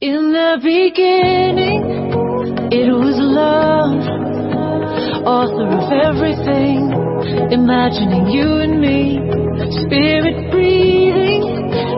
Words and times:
In 0.00 0.32
the 0.32 0.58
beginning, 0.58 2.10
it 2.72 2.90
was 2.90 3.14
love, 3.14 4.02
author 5.22 5.70
of 5.70 5.86
everything, 5.92 6.90
imagining 7.52 8.26
you 8.26 8.58
and 8.58 8.80
me, 8.80 9.22
spirit 9.86 10.50
breathing 10.50 11.46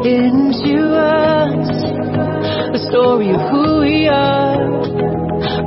into 0.05 0.93
us, 0.93 1.57
the 2.77 2.87
story 2.93 3.31
of 3.31 3.41
who 3.49 3.81
we 3.81 4.07
are, 4.09 4.61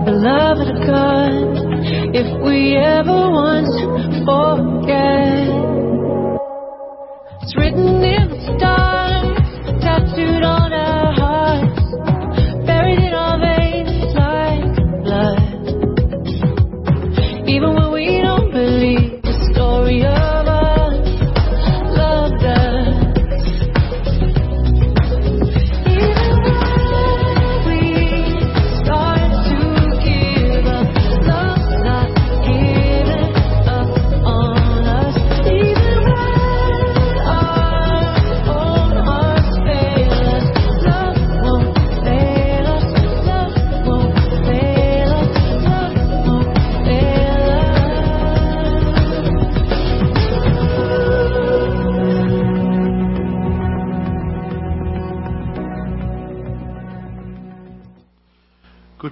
beloved 0.05 0.69
of 0.69 0.85
God. 0.85 1.33
If 2.13 2.29
we 2.45 2.77
ever 2.77 3.31
once 3.33 3.73
forget, 4.21 5.49
it's 7.41 7.57
written 7.57 8.03
in 8.05 8.29
the 8.29 8.39
stars, 8.53 9.81
tattooed 9.81 10.43
on 10.43 10.58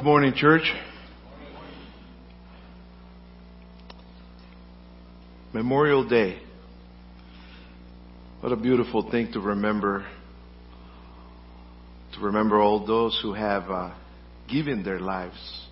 morning, 0.08 0.32
church. 0.34 0.72
Memorial 5.52 6.08
Day. 6.08 6.40
What 8.40 8.54
a 8.54 8.56
beautiful 8.56 9.12
thing 9.12 9.34
to 9.34 9.42
remember. 9.42 10.08
To 12.14 12.22
remember 12.22 12.62
all 12.62 12.88
those 12.88 13.20
who 13.22 13.34
have 13.34 13.70
uh, 13.70 13.94
given 14.50 14.82
their 14.82 15.02
lives 15.02 15.68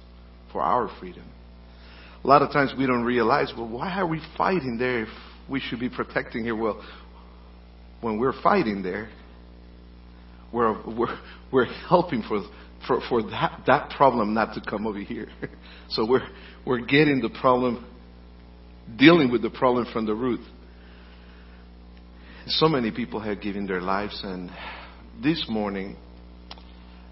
for 0.51 0.61
our 0.61 0.89
freedom. 0.99 1.23
A 2.21 2.27
lot 2.27 2.41
of 2.41 2.51
times 2.51 2.73
we 2.77 2.85
don't 2.85 3.05
realize, 3.05 3.53
well, 3.55 3.69
why 3.69 3.97
are 3.97 4.05
we 4.05 4.19
fighting 4.37 4.77
there 4.77 5.03
if 5.03 5.09
we 5.49 5.61
should 5.61 5.79
be 5.79 5.87
protecting 5.87 6.43
here? 6.43 6.57
Well, 6.57 6.83
when 8.01 8.19
we're 8.19 8.41
fighting 8.43 8.83
there, 8.83 9.07
we're, 10.51 10.73
we're, 10.93 11.17
we're 11.53 11.73
helping 11.87 12.21
for, 12.21 12.43
for, 12.87 12.99
for 13.09 13.23
that, 13.23 13.63
that 13.67 13.89
problem 13.95 14.33
not 14.33 14.53
to 14.55 14.61
come 14.61 14.85
over 14.87 14.99
here. 14.99 15.27
so 15.89 16.07
we're, 16.07 16.27
we're 16.65 16.85
getting 16.85 17.21
the 17.21 17.29
problem, 17.41 17.85
dealing 18.97 19.31
with 19.31 19.41
the 19.41 19.49
problem 19.49 19.87
from 19.91 20.05
the 20.05 20.13
root. 20.13 20.41
So 22.47 22.67
many 22.67 22.91
people 22.91 23.19
have 23.21 23.41
given 23.41 23.65
their 23.65 23.81
lives, 23.81 24.21
and 24.23 24.51
this 25.23 25.45
morning, 25.49 25.95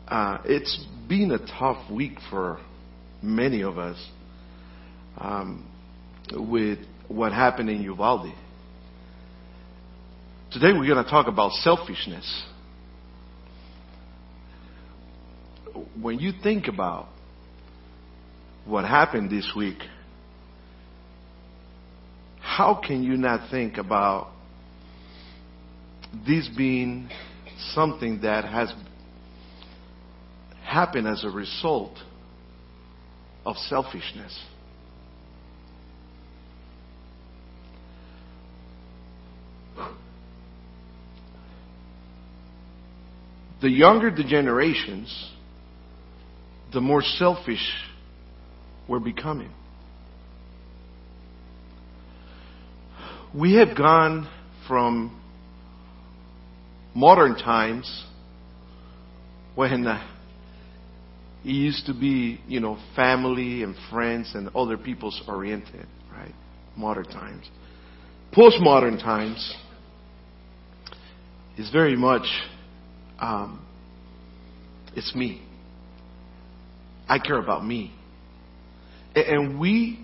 uh, 0.08 0.38
it's 0.46 0.86
been 1.10 1.32
a 1.32 1.40
tough 1.60 1.90
week 1.92 2.18
for 2.30 2.60
many 3.22 3.64
of 3.64 3.78
us 3.78 3.98
um, 5.18 5.68
with 6.34 6.80
what 7.08 7.32
happened 7.32 7.70
in 7.70 7.82
Uvalde. 7.82 8.34
Today 10.52 10.72
we're 10.72 10.88
going 10.88 11.04
to 11.04 11.10
talk 11.10 11.28
about 11.28 11.52
selfishness. 11.54 12.44
When 16.02 16.20
you 16.20 16.32
think 16.44 16.68
about 16.68 17.08
what 18.66 18.86
happened 18.86 19.30
this 19.30 19.52
week, 19.56 19.80
how 22.40 22.80
can 22.86 23.04
you 23.04 23.18
not 23.18 23.50
think 23.50 23.78
about 23.78 24.32
this 26.26 26.50
being 26.56 27.10
something 27.74 28.22
that 28.22 28.46
has 28.46 28.74
happened 30.64 31.08
as 31.08 31.24
a 31.24 31.30
result 31.30 31.98
of 33.46 33.56
selfishness? 33.58 34.40
The 43.62 43.70
younger 43.70 44.12
the 44.12 44.26
generations, 44.26 45.33
the 46.74 46.82
more 46.82 47.02
selfish 47.02 47.72
we're 48.88 49.00
becoming. 49.00 49.52
We 53.34 53.56
have 53.56 53.76
gone 53.76 54.30
from 54.68 55.20
modern 56.96 57.36
times 57.36 58.06
when 59.56 59.88
uh, 59.88 60.08
it 61.44 61.50
used 61.50 61.86
to 61.88 61.94
be, 61.94 62.40
you 62.48 62.60
know, 62.60 62.78
family 62.96 63.64
and 63.64 63.76
friends 63.90 64.32
and 64.34 64.50
other 64.56 64.78
people's 64.78 65.22
oriented, 65.28 65.88
right? 66.12 66.34
Modern 66.78 67.06
times. 67.06 67.50
Postmodern 68.34 69.00
times 69.00 69.56
is 71.58 71.70
very 71.72 71.96
much, 71.96 72.26
um, 73.20 73.66
it's 74.96 75.14
me. 75.16 75.42
I 77.08 77.20
care 77.20 77.38
about 77.38 77.66
me. 77.66 77.94
And 79.16 79.60
we 79.60 80.04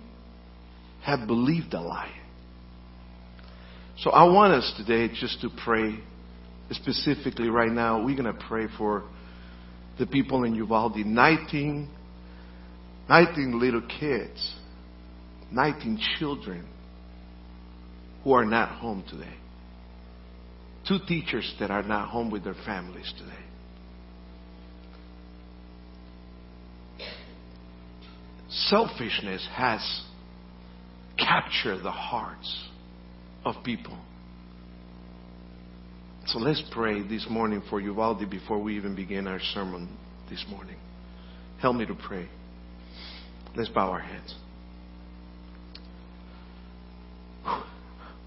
have 1.02 1.26
believed 1.26 1.74
a 1.74 1.80
lie. 1.80 2.12
So 3.98 4.10
I 4.10 4.24
want 4.24 4.54
us 4.54 4.72
today 4.76 5.12
just 5.14 5.40
to 5.42 5.50
pray 5.64 5.98
specifically 6.70 7.48
right 7.48 7.70
now. 7.70 8.04
We're 8.04 8.16
going 8.16 8.32
to 8.32 8.44
pray 8.48 8.66
for 8.78 9.04
the 9.98 10.06
people 10.06 10.44
in 10.44 10.54
Uvalde. 10.54 10.96
19, 10.96 11.88
19 13.08 13.60
little 13.60 13.82
kids, 13.82 14.54
19 15.50 16.00
children 16.18 16.66
who 18.24 18.32
are 18.32 18.44
not 18.44 18.78
home 18.78 19.04
today. 19.08 19.34
Two 20.88 20.98
teachers 21.06 21.54
that 21.60 21.70
are 21.70 21.82
not 21.82 22.08
home 22.08 22.30
with 22.30 22.44
their 22.44 22.56
families 22.64 23.12
today. 23.18 23.49
Selfishness 28.50 29.46
has 29.54 30.02
captured 31.18 31.82
the 31.82 31.90
hearts 31.90 32.68
of 33.44 33.54
people. 33.64 33.96
So 36.26 36.38
let's 36.38 36.62
pray 36.70 37.02
this 37.02 37.26
morning 37.28 37.62
for 37.70 37.80
Uvalde 37.80 38.28
before 38.30 38.62
we 38.62 38.76
even 38.76 38.94
begin 38.94 39.26
our 39.26 39.40
sermon 39.54 39.88
this 40.28 40.44
morning. 40.48 40.76
Help 41.60 41.76
me 41.76 41.86
to 41.86 41.94
pray. 41.94 42.28
Let's 43.56 43.68
bow 43.70 43.90
our 43.90 44.00
heads. 44.00 44.34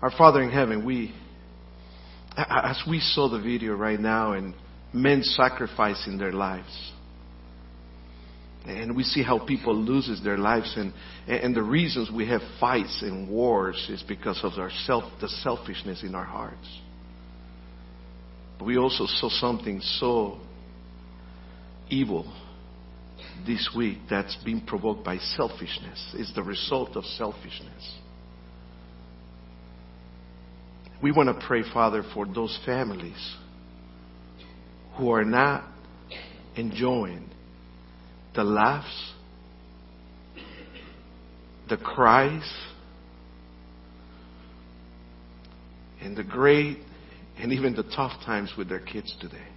Our 0.02 0.12
Father 0.18 0.42
in 0.42 0.50
heaven, 0.50 0.86
we, 0.86 1.14
as 2.36 2.82
we 2.90 3.00
saw 3.00 3.30
the 3.30 3.40
video 3.40 3.74
right 3.74 4.00
now 4.00 4.34
and 4.34 4.54
men 4.92 5.24
sacrificing 5.24 6.18
their 6.18 6.34
lives, 6.34 6.92
and 8.66 8.96
we 8.96 9.04
see 9.04 9.22
how 9.22 9.46
people 9.46 9.76
loses 9.76 10.24
their 10.24 10.38
lives 10.38 10.74
and, 10.78 10.94
and 11.28 11.54
the 11.54 11.62
reasons 11.62 12.10
we 12.10 12.28
have 12.28 12.42
fights 12.60 13.02
and 13.02 13.30
wars 13.30 13.90
is 13.90 14.04
because 14.08 14.40
of 14.44 14.54
our 14.58 14.72
self, 14.86 15.04
the 15.20 15.28
selfishness 15.28 16.02
in 16.04 16.16
our 16.16 16.24
hearts. 16.24 16.80
But 18.58 18.66
we 18.66 18.78
also 18.78 19.06
saw 19.06 19.30
something 19.30 19.82
so 19.82 20.40
evil 21.90 22.34
this 23.46 23.70
week 23.76 23.98
that's 24.10 24.36
been 24.46 24.62
provoked 24.62 25.04
by 25.04 25.18
selfishness. 25.18 26.14
It's 26.16 26.34
the 26.34 26.44
result 26.44 26.96
of 26.96 27.04
selfishness. 27.04 27.98
We 31.02 31.12
want 31.12 31.28
to 31.38 31.46
pray, 31.46 31.64
Father, 31.74 32.04
for 32.14 32.26
those 32.26 32.58
families 32.66 33.36
who 34.96 35.12
are 35.12 35.26
not 35.26 35.66
enjoying 36.56 37.30
the 38.36 38.44
laughs, 38.44 39.14
the 41.70 41.78
cries, 41.78 42.52
and 46.02 46.18
the 46.18 46.24
great 46.24 46.80
and 47.38 47.52
even 47.52 47.76
the 47.76 47.84
tough 47.84 48.12
times 48.26 48.54
with 48.58 48.70
their 48.70 48.80
kids 48.80 49.16
today. 49.20 49.48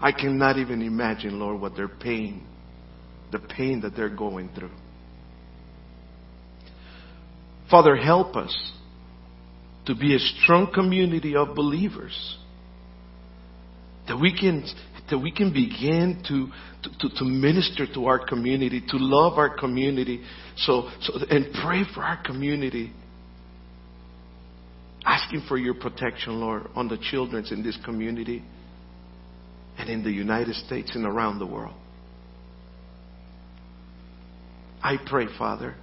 I 0.00 0.12
cannot 0.12 0.58
even 0.58 0.82
imagine, 0.82 1.38
Lord, 1.38 1.60
what 1.60 1.74
their 1.74 1.88
pain, 1.88 2.46
the 3.32 3.38
pain 3.38 3.80
that 3.80 3.96
they're 3.96 4.14
going 4.14 4.50
through. 4.54 4.70
Father, 7.70 7.96
help 7.96 8.36
us 8.36 8.54
to 9.86 9.94
be 9.94 10.14
a 10.14 10.18
strong 10.18 10.70
community 10.72 11.34
of 11.34 11.54
believers. 11.54 12.36
That 14.08 14.18
we 14.20 14.36
can, 14.38 14.64
that 15.10 15.18
we 15.18 15.32
can 15.32 15.52
begin 15.52 16.22
to, 16.28 16.48
to, 17.00 17.08
to, 17.18 17.24
minister 17.24 17.86
to 17.94 18.06
our 18.06 18.24
community, 18.24 18.80
to 18.80 18.96
love 18.98 19.38
our 19.38 19.56
community, 19.56 20.22
so, 20.56 20.88
so, 21.00 21.14
and 21.28 21.46
pray 21.64 21.82
for 21.94 22.02
our 22.02 22.22
community. 22.22 22.92
Asking 25.04 25.44
for 25.48 25.56
your 25.56 25.74
protection, 25.74 26.40
Lord, 26.40 26.68
on 26.74 26.88
the 26.88 26.98
children 27.10 27.44
in 27.50 27.62
this 27.62 27.78
community 27.84 28.42
and 29.78 29.88
in 29.88 30.02
the 30.02 30.10
United 30.10 30.54
States 30.56 30.92
and 30.94 31.04
around 31.04 31.38
the 31.38 31.46
world. 31.46 31.74
I 34.82 34.96
pray, 35.04 35.26
Father, 35.38 35.74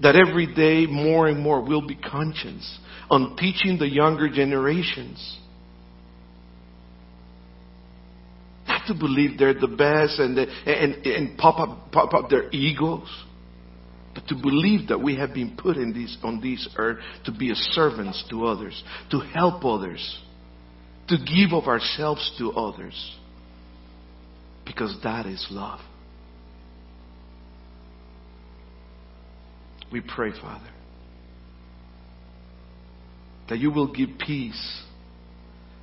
that 0.00 0.16
every 0.16 0.52
day 0.54 0.86
more 0.86 1.26
and 1.28 1.40
more 1.40 1.60
we'll 1.66 1.86
be 1.86 1.96
conscious 1.96 2.78
on 3.10 3.36
teaching 3.36 3.78
the 3.78 3.88
younger 3.88 4.28
generations 4.28 5.38
to 8.86 8.94
believe 8.94 9.38
they're 9.38 9.54
the 9.54 9.68
best 9.68 10.18
and, 10.18 10.38
and, 10.38 11.06
and 11.06 11.38
pop, 11.38 11.58
up, 11.58 11.92
pop 11.92 12.14
up 12.14 12.30
their 12.30 12.50
egos, 12.50 13.08
but 14.14 14.26
to 14.28 14.34
believe 14.34 14.88
that 14.88 15.00
we 15.00 15.16
have 15.16 15.34
been 15.34 15.56
put 15.56 15.76
in 15.76 15.92
these, 15.92 16.16
on 16.22 16.40
this 16.40 16.68
earth 16.76 16.98
to 17.24 17.32
be 17.32 17.50
a 17.50 17.54
servants 17.54 18.24
to 18.30 18.46
others, 18.46 18.82
to 19.10 19.20
help 19.20 19.64
others, 19.64 20.20
to 21.08 21.16
give 21.16 21.52
of 21.52 21.64
ourselves 21.64 22.32
to 22.38 22.52
others, 22.52 23.16
because 24.64 24.96
that 25.02 25.26
is 25.26 25.46
love. 25.50 25.80
We 29.92 30.00
pray, 30.00 30.32
Father, 30.32 30.70
that 33.48 33.58
you 33.58 33.70
will 33.70 33.92
give 33.92 34.10
peace, 34.18 34.82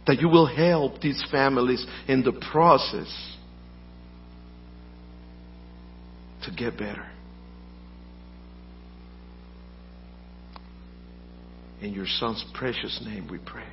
that 0.07 0.19
you 0.19 0.27
will 0.27 0.48
help 0.48 1.00
these 1.01 1.24
families 1.31 1.86
in 2.07 2.24
the 2.24 2.33
process 2.51 3.38
to 6.44 6.51
get 6.51 6.77
better. 6.77 7.06
In 11.81 11.94
your 11.94 12.06
Son's 12.07 12.44
precious 12.53 13.01
name 13.03 13.27
we 13.30 13.39
pray. 13.39 13.68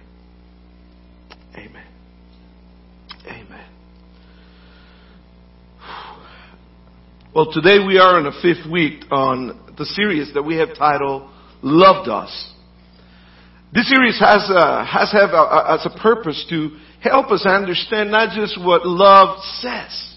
Amen. 1.55 1.87
Amen. 3.27 3.67
Well, 7.35 7.53
today 7.53 7.85
we 7.87 7.99
are 7.99 8.19
in 8.19 8.27
a 8.27 8.33
fifth 8.43 8.71
week 8.71 9.05
on 9.11 9.75
the 9.77 9.85
series 9.85 10.33
that 10.35 10.43
we 10.43 10.57
have 10.57 10.71
titled 10.77 11.31
Love 11.63 12.07
Does. 12.07 12.53
This 13.73 13.89
series 13.89 14.19
has 14.19 14.49
a, 14.49 14.85
has 14.85 15.13
have 15.13 15.31
uh, 15.31 15.37
uh, 15.37 15.65
a, 15.69 15.75
as 15.75 15.87
a 15.87 15.99
purpose 16.01 16.47
to 16.49 16.79
help 17.01 17.31
us 17.31 17.45
understand 17.47 18.11
not 18.11 18.35
just 18.35 18.59
what 18.59 18.87
love 18.87 19.43
says, 19.61 20.17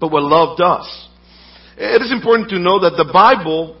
but 0.00 0.10
what 0.10 0.24
love 0.24 0.58
does. 0.58 1.08
It 1.76 2.02
is 2.02 2.10
important 2.10 2.50
to 2.50 2.58
know 2.58 2.80
that 2.80 2.94
the 2.96 3.08
Bible, 3.12 3.80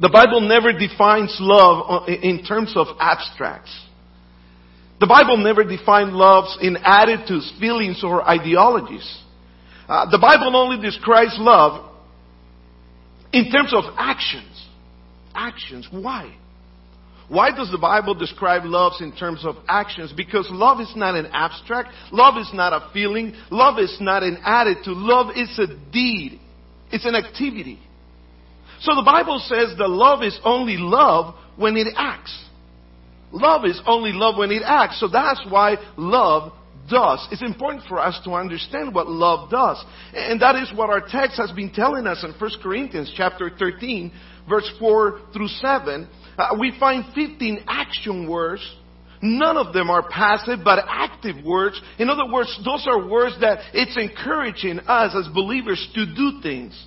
the 0.00 0.08
Bible 0.08 0.40
never 0.40 0.72
defines 0.72 1.36
love 1.40 2.08
in 2.08 2.44
terms 2.44 2.74
of 2.76 2.88
abstracts. 2.98 3.72
The 4.98 5.06
Bible 5.06 5.36
never 5.36 5.62
defines 5.62 6.12
love 6.12 6.44
in 6.60 6.76
attitudes, 6.82 7.52
feelings, 7.60 8.02
or 8.02 8.28
ideologies. 8.28 9.22
Uh, 9.88 10.10
the 10.10 10.18
Bible 10.18 10.56
only 10.56 10.82
describes 10.82 11.36
love 11.38 11.88
in 13.32 13.50
terms 13.50 13.72
of 13.72 13.84
actions. 13.96 14.66
Actions. 15.34 15.86
Why? 15.90 16.34
Why 17.28 17.50
does 17.50 17.70
the 17.72 17.78
Bible 17.78 18.14
describe 18.14 18.62
love 18.64 18.92
in 19.00 19.14
terms 19.16 19.44
of 19.44 19.56
actions? 19.68 20.12
Because 20.16 20.46
love 20.50 20.80
is 20.80 20.92
not 20.94 21.16
an 21.16 21.26
abstract. 21.32 21.88
Love 22.12 22.38
is 22.38 22.50
not 22.54 22.72
a 22.72 22.90
feeling. 22.92 23.34
Love 23.50 23.78
is 23.80 23.96
not 24.00 24.22
an 24.22 24.38
attitude. 24.44 24.96
Love 24.96 25.36
is 25.36 25.58
a 25.58 25.66
deed. 25.90 26.38
It's 26.92 27.04
an 27.04 27.16
activity. 27.16 27.80
So 28.80 28.94
the 28.94 29.02
Bible 29.02 29.40
says 29.44 29.76
that 29.78 29.88
love 29.88 30.22
is 30.22 30.38
only 30.44 30.76
love 30.76 31.34
when 31.56 31.76
it 31.76 31.88
acts. 31.96 32.44
Love 33.32 33.64
is 33.64 33.80
only 33.86 34.12
love 34.12 34.36
when 34.38 34.52
it 34.52 34.62
acts. 34.64 35.00
So 35.00 35.08
that's 35.08 35.44
why 35.48 35.76
love 35.96 36.52
does. 36.88 37.26
It's 37.32 37.42
important 37.42 37.84
for 37.88 37.98
us 37.98 38.20
to 38.24 38.32
understand 38.32 38.94
what 38.94 39.08
love 39.08 39.50
does. 39.50 39.84
And 40.14 40.40
that 40.40 40.54
is 40.56 40.72
what 40.74 40.90
our 40.90 41.00
text 41.00 41.38
has 41.38 41.50
been 41.50 41.72
telling 41.72 42.06
us 42.06 42.22
in 42.22 42.32
1 42.38 42.50
Corinthians 42.62 43.12
chapter 43.16 43.50
13, 43.58 44.12
verse 44.48 44.70
4 44.78 45.20
through 45.32 45.48
7. 45.48 46.08
Uh, 46.38 46.56
we 46.58 46.76
find 46.78 47.04
15 47.14 47.64
action 47.66 48.28
words. 48.28 48.62
None 49.22 49.56
of 49.56 49.72
them 49.72 49.90
are 49.90 50.08
passive, 50.08 50.60
but 50.62 50.84
active 50.86 51.44
words. 51.44 51.80
In 51.98 52.10
other 52.10 52.30
words, 52.30 52.60
those 52.64 52.86
are 52.86 53.08
words 53.08 53.34
that 53.40 53.60
it's 53.72 53.96
encouraging 53.96 54.80
us 54.80 55.16
as 55.16 55.32
believers 55.32 55.88
to 55.94 56.06
do 56.06 56.40
things. 56.42 56.86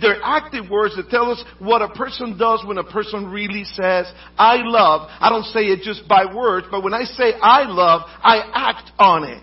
They're 0.00 0.20
active 0.22 0.68
words 0.70 0.96
that 0.96 1.10
tell 1.10 1.30
us 1.30 1.42
what 1.58 1.82
a 1.82 1.88
person 1.88 2.36
does 2.38 2.64
when 2.66 2.78
a 2.78 2.84
person 2.84 3.30
really 3.30 3.64
says, 3.64 4.10
I 4.36 4.56
love. 4.62 5.08
I 5.20 5.28
don't 5.30 5.44
say 5.44 5.60
it 5.60 5.82
just 5.82 6.08
by 6.08 6.24
words, 6.34 6.66
but 6.70 6.82
when 6.82 6.94
I 6.94 7.04
say 7.04 7.34
I 7.40 7.64
love, 7.64 8.02
I 8.06 8.50
act 8.52 8.90
on 8.98 9.24
it. 9.24 9.42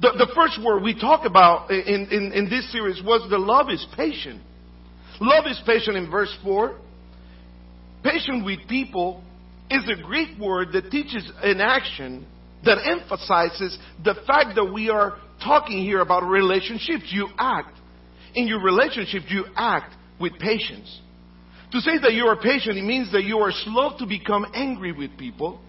The, 0.00 0.12
the 0.16 0.32
first 0.34 0.60
word 0.64 0.82
we 0.82 0.98
talk 0.98 1.24
about 1.24 1.70
in, 1.70 2.08
in, 2.10 2.32
in 2.32 2.50
this 2.50 2.70
series 2.72 3.02
was 3.02 3.28
the 3.30 3.38
love 3.38 3.68
is 3.70 3.84
patient. 3.96 4.40
Love 5.20 5.44
is 5.46 5.60
patient 5.66 5.96
in 5.96 6.10
verse 6.10 6.34
4. 6.44 6.78
Patient 8.08 8.42
with 8.42 8.60
people 8.68 9.22
is 9.70 9.82
a 9.86 10.02
Greek 10.02 10.38
word 10.38 10.68
that 10.72 10.90
teaches 10.90 11.30
an 11.42 11.60
action 11.60 12.26
that 12.64 12.78
emphasizes 12.78 13.78
the 14.02 14.14
fact 14.26 14.54
that 14.54 14.72
we 14.72 14.88
are 14.88 15.18
talking 15.44 15.78
here 15.84 16.00
about 16.00 16.22
relationships. 16.22 17.04
You 17.10 17.28
act 17.38 17.78
in 18.34 18.46
your 18.46 18.62
relationship, 18.62 19.24
you 19.28 19.44
act 19.56 19.94
with 20.18 20.32
patience. 20.38 21.00
To 21.72 21.80
say 21.80 21.98
that 22.00 22.14
you 22.14 22.24
are 22.24 22.40
patient, 22.40 22.78
it 22.78 22.84
means 22.84 23.12
that 23.12 23.24
you 23.24 23.40
are 23.40 23.52
slow 23.52 23.98
to 23.98 24.06
become 24.06 24.46
angry 24.54 24.92
with 24.92 25.18
people. 25.18 25.60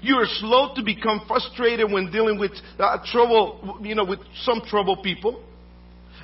You 0.00 0.16
are 0.16 0.26
slow 0.26 0.74
to 0.74 0.82
become 0.82 1.20
frustrated 1.28 1.92
when 1.92 2.10
dealing 2.10 2.38
with 2.38 2.52
uh, 2.78 2.98
trouble, 3.12 3.78
you 3.82 3.94
know, 3.94 4.06
with 4.06 4.20
some 4.44 4.62
trouble 4.66 5.02
people, 5.02 5.44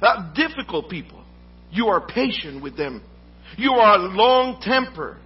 uh, 0.00 0.32
difficult 0.34 0.88
people. 0.88 1.22
You 1.70 1.88
are 1.88 2.06
patient 2.06 2.62
with 2.62 2.76
them. 2.78 3.02
You 3.58 3.72
are 3.72 3.98
long 3.98 4.62
temper. 4.62 5.18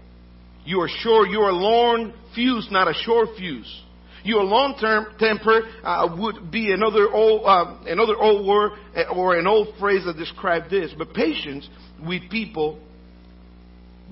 You 0.65 0.81
are 0.81 0.89
sure 0.89 1.27
you 1.27 1.41
are 1.41 1.53
long 1.53 2.13
fuse, 2.35 2.69
not 2.71 2.89
a 2.89 2.95
short 2.95 3.29
fuse. 3.37 3.83
Your 4.25 4.45
long-term 4.45 5.17
temper 5.19 5.63
uh, 5.83 6.17
would 6.19 6.53
be 6.53 6.73
another 6.73 7.11
old, 7.13 7.43
uh, 7.45 7.79
another 7.87 8.17
old 8.17 8.47
word 8.47 8.73
uh, 8.97 9.13
or 9.13 9.37
an 9.37 9.49
old 9.49 9.75
phrase 9.81 10.05
that 10.05 10.17
describes 10.17 10.71
this. 10.71 10.93
But 10.97 11.13
patience 11.13 11.69
with 12.07 12.31
people, 12.31 12.79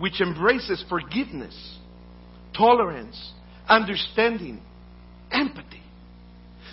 which 0.00 0.21
embraces 0.21 0.85
forgiveness, 0.88 1.78
tolerance, 2.57 3.33
understanding, 3.69 4.61
empathy. 5.30 5.83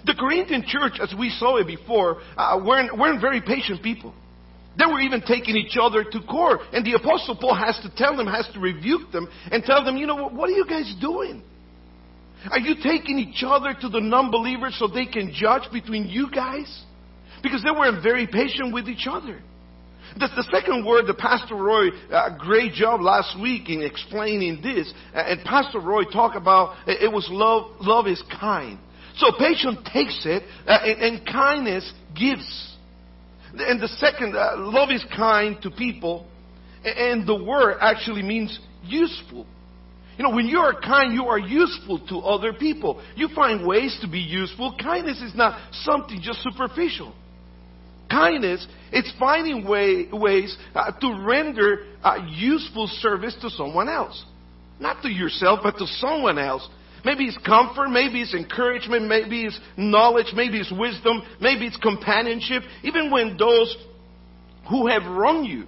The 0.06 0.16
Corinthian 0.16 0.64
church, 0.66 0.94
as 1.02 1.14
we 1.18 1.30
saw 1.30 1.58
it 1.58 1.68
before, 1.68 2.22
uh, 2.36 2.60
weren't, 2.66 2.98
weren't 2.98 3.22
very 3.22 3.42
patient 3.42 3.84
people. 3.84 4.16
They 4.78 4.86
were 4.86 5.00
even 5.00 5.22
taking 5.22 5.56
each 5.56 5.76
other 5.82 6.04
to 6.04 6.20
court. 6.22 6.62
And 6.72 6.86
the 6.86 6.94
Apostle 6.94 7.36
Paul 7.36 7.56
has 7.56 7.80
to 7.82 7.90
tell 7.96 8.16
them, 8.16 8.28
has 8.28 8.48
to 8.54 8.60
rebuke 8.60 9.12
them, 9.12 9.28
and 9.52 9.64
tell 9.64 9.84
them, 9.84 9.98
you 9.98 10.06
know, 10.06 10.16
what, 10.16 10.34
what 10.34 10.50
are 10.50 10.54
you 10.54 10.66
guys 10.66 10.94
doing? 11.02 11.42
Are 12.52 12.60
you 12.60 12.76
taking 12.84 13.18
each 13.18 13.44
other 13.46 13.74
to 13.82 13.90
the 13.90 14.00
non 14.00 14.30
believers 14.30 14.76
so 14.78 14.88
they 14.88 15.08
can 15.08 15.34
judge 15.34 15.64
between 15.72 16.08
you 16.08 16.30
guys? 16.32 16.84
Because 17.42 17.64
they 17.64 17.72
weren't 17.72 18.04
very 18.04 18.28
patient 18.28 18.74
with 18.74 18.88
each 18.88 19.08
other. 19.10 19.42
That's 20.20 20.36
the 20.36 20.48
second 20.52 20.86
word 20.86 21.06
that 21.08 21.18
Pastor 21.18 21.56
Roy, 21.56 21.90
uh, 22.12 22.38
great 22.38 22.74
job 22.74 23.02
last 23.02 23.40
week 23.40 23.70
in 23.70 23.82
explaining 23.82 24.62
this. 24.62 24.92
Uh, 25.14 25.20
and 25.20 25.44
Pastor 25.44 25.80
Roy 25.80 26.04
talked 26.06 26.36
about 26.36 26.76
it 26.88 27.12
was 27.12 27.28
love, 27.30 27.72
love 27.82 28.08
is 28.08 28.22
kind. 28.40 28.80
So 29.18 29.32
patience 29.38 29.80
takes 29.92 30.26
it, 30.26 30.44
uh, 30.68 30.78
and, 30.84 31.02
and, 31.02 31.26
kindness 31.26 31.92
gives. 32.16 32.77
And 33.60 33.82
the 33.82 33.88
second, 33.88 34.36
uh, 34.36 34.56
love 34.58 34.90
is 34.92 35.04
kind 35.16 35.62
to 35.62 35.72
people, 35.72 36.28
and 36.84 37.28
the 37.28 37.44
word 37.44 37.78
actually 37.82 38.24
means 38.24 38.60
useful. 38.84 39.46
You 40.18 40.24
know, 40.24 40.32
when 40.32 40.48
you 40.48 40.60
are 40.60 40.80
kind, 40.80 41.14
you 41.14 41.26
are 41.26 41.38
useful 41.38 42.00
to 42.08 42.20
other 42.20 42.52
people. 42.54 43.04
You 43.16 43.30
find 43.36 43.68
ways 43.68 43.98
to 44.02 44.10
be 44.10 44.20
useful. 44.20 44.76
Kindness 44.82 45.22
is 45.22 45.36
not 45.36 45.60
something 45.84 46.20
just 46.22 46.42
superficial. 46.42 47.14
Kindness, 48.10 48.66
it's 48.92 49.12
finding 49.20 49.68
way, 49.68 50.08
ways 50.12 50.58
uh, 50.74 50.92
to 51.00 51.24
render 51.24 51.86
uh, 52.04 52.18
useful 52.30 52.88
service 52.88 53.36
to 53.42 53.50
someone 53.52 53.90
else. 53.90 54.24
Not 54.80 55.04
to 55.04 55.10
yourself, 55.10 55.60
but 55.62 55.78
to 55.78 55.86
someone 55.86 56.40
else. 56.40 56.68
Maybe 57.06 57.26
it's 57.26 57.38
comfort, 57.46 57.90
maybe 57.90 58.22
it's 58.22 58.34
encouragement, 58.34 59.08
maybe 59.08 59.46
it's 59.46 59.60
knowledge, 59.78 60.34
maybe 60.36 60.60
it's 60.60 60.72
wisdom, 60.72 61.22
maybe 61.40 61.66
it's 61.66 61.78
companionship. 61.78 62.64
Even 62.84 63.12
when 63.12 63.38
those 63.38 63.76
who 64.70 64.88
have 64.88 65.04
wronged 65.06 65.48
you 65.48 65.66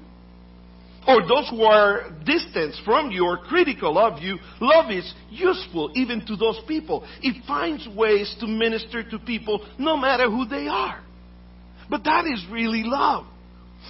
or 1.07 1.21
those 1.21 1.49
who 1.49 1.63
are 1.63 2.11
distant 2.25 2.75
from 2.85 3.11
you 3.11 3.25
or 3.25 3.37
critical 3.37 3.97
of 3.97 4.21
you, 4.21 4.37
love 4.59 4.91
is 4.91 5.11
useful 5.29 5.91
even 5.95 6.25
to 6.25 6.35
those 6.35 6.59
people. 6.67 7.07
It 7.21 7.43
finds 7.47 7.87
ways 7.87 8.35
to 8.39 8.47
minister 8.47 9.07
to 9.09 9.19
people 9.19 9.65
no 9.77 9.97
matter 9.97 10.29
who 10.29 10.45
they 10.45 10.67
are. 10.67 11.01
But 11.89 12.03
that 12.03 12.25
is 12.25 12.45
really 12.51 12.83
love. 12.83 13.25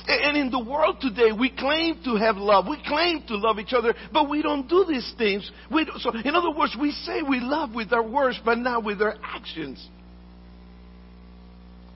And 0.07 0.37
in 0.37 0.49
the 0.49 0.59
world 0.59 0.97
today, 1.01 1.31
we 1.37 1.49
claim 1.49 2.01
to 2.05 2.15
have 2.15 2.37
love. 2.37 2.65
We 2.67 2.81
claim 2.85 3.23
to 3.27 3.35
love 3.35 3.59
each 3.59 3.73
other, 3.73 3.93
but 4.11 4.29
we 4.29 4.41
don't 4.41 4.67
do 4.67 4.85
these 4.87 5.13
things. 5.17 5.49
So, 5.97 6.11
in 6.11 6.35
other 6.35 6.51
words, 6.51 6.75
we 6.79 6.91
say 6.91 7.21
we 7.21 7.39
love 7.39 7.73
with 7.75 7.91
our 7.93 8.07
words, 8.07 8.39
but 8.43 8.57
not 8.57 8.83
with 8.83 9.01
our 9.01 9.15
actions. 9.23 9.85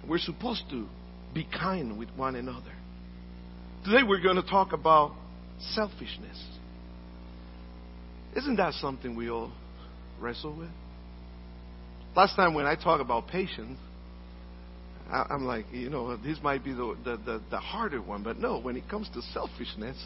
We're 0.08 0.20
supposed 0.20 0.64
to 0.72 0.88
be 1.34 1.48
kind 1.60 1.98
with 1.98 2.10
one 2.16 2.36
another. 2.36 2.74
Today, 3.86 4.04
we're 4.08 4.22
going 4.22 4.36
to 4.36 4.48
talk 4.48 4.74
about 4.74 5.14
selfishness. 5.74 6.44
Isn't 8.36 8.58
that 8.58 8.74
something 8.74 9.16
we 9.16 9.30
all 9.30 9.52
wrestle 10.20 10.58
with? 10.58 10.70
Last 12.16 12.36
time 12.36 12.54
when 12.54 12.66
I 12.66 12.76
talked 12.76 13.02
about 13.02 13.28
patience, 13.28 13.80
I'm 15.12 15.46
like, 15.46 15.66
you 15.72 15.90
know, 15.90 16.16
this 16.18 16.40
might 16.42 16.64
be 16.64 16.74
the, 16.74 16.96
the, 17.04 17.18
the, 17.18 17.42
the 17.52 17.60
harder 17.60 18.02
one, 18.02 18.24
but 18.24 18.40
no, 18.40 18.60
when 18.60 18.76
it 18.76 18.90
comes 18.90 19.10
to 19.14 19.22
selfishness, 19.34 19.98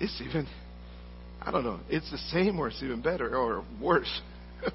it's 0.00 0.20
even, 0.20 0.48
I 1.40 1.50
don't 1.50 1.64
know, 1.64 1.80
it's 1.88 2.10
the 2.10 2.18
same 2.18 2.58
or 2.58 2.68
it's 2.68 2.82
even 2.82 3.02
better 3.02 3.36
or 3.36 3.64
worse. 3.80 4.20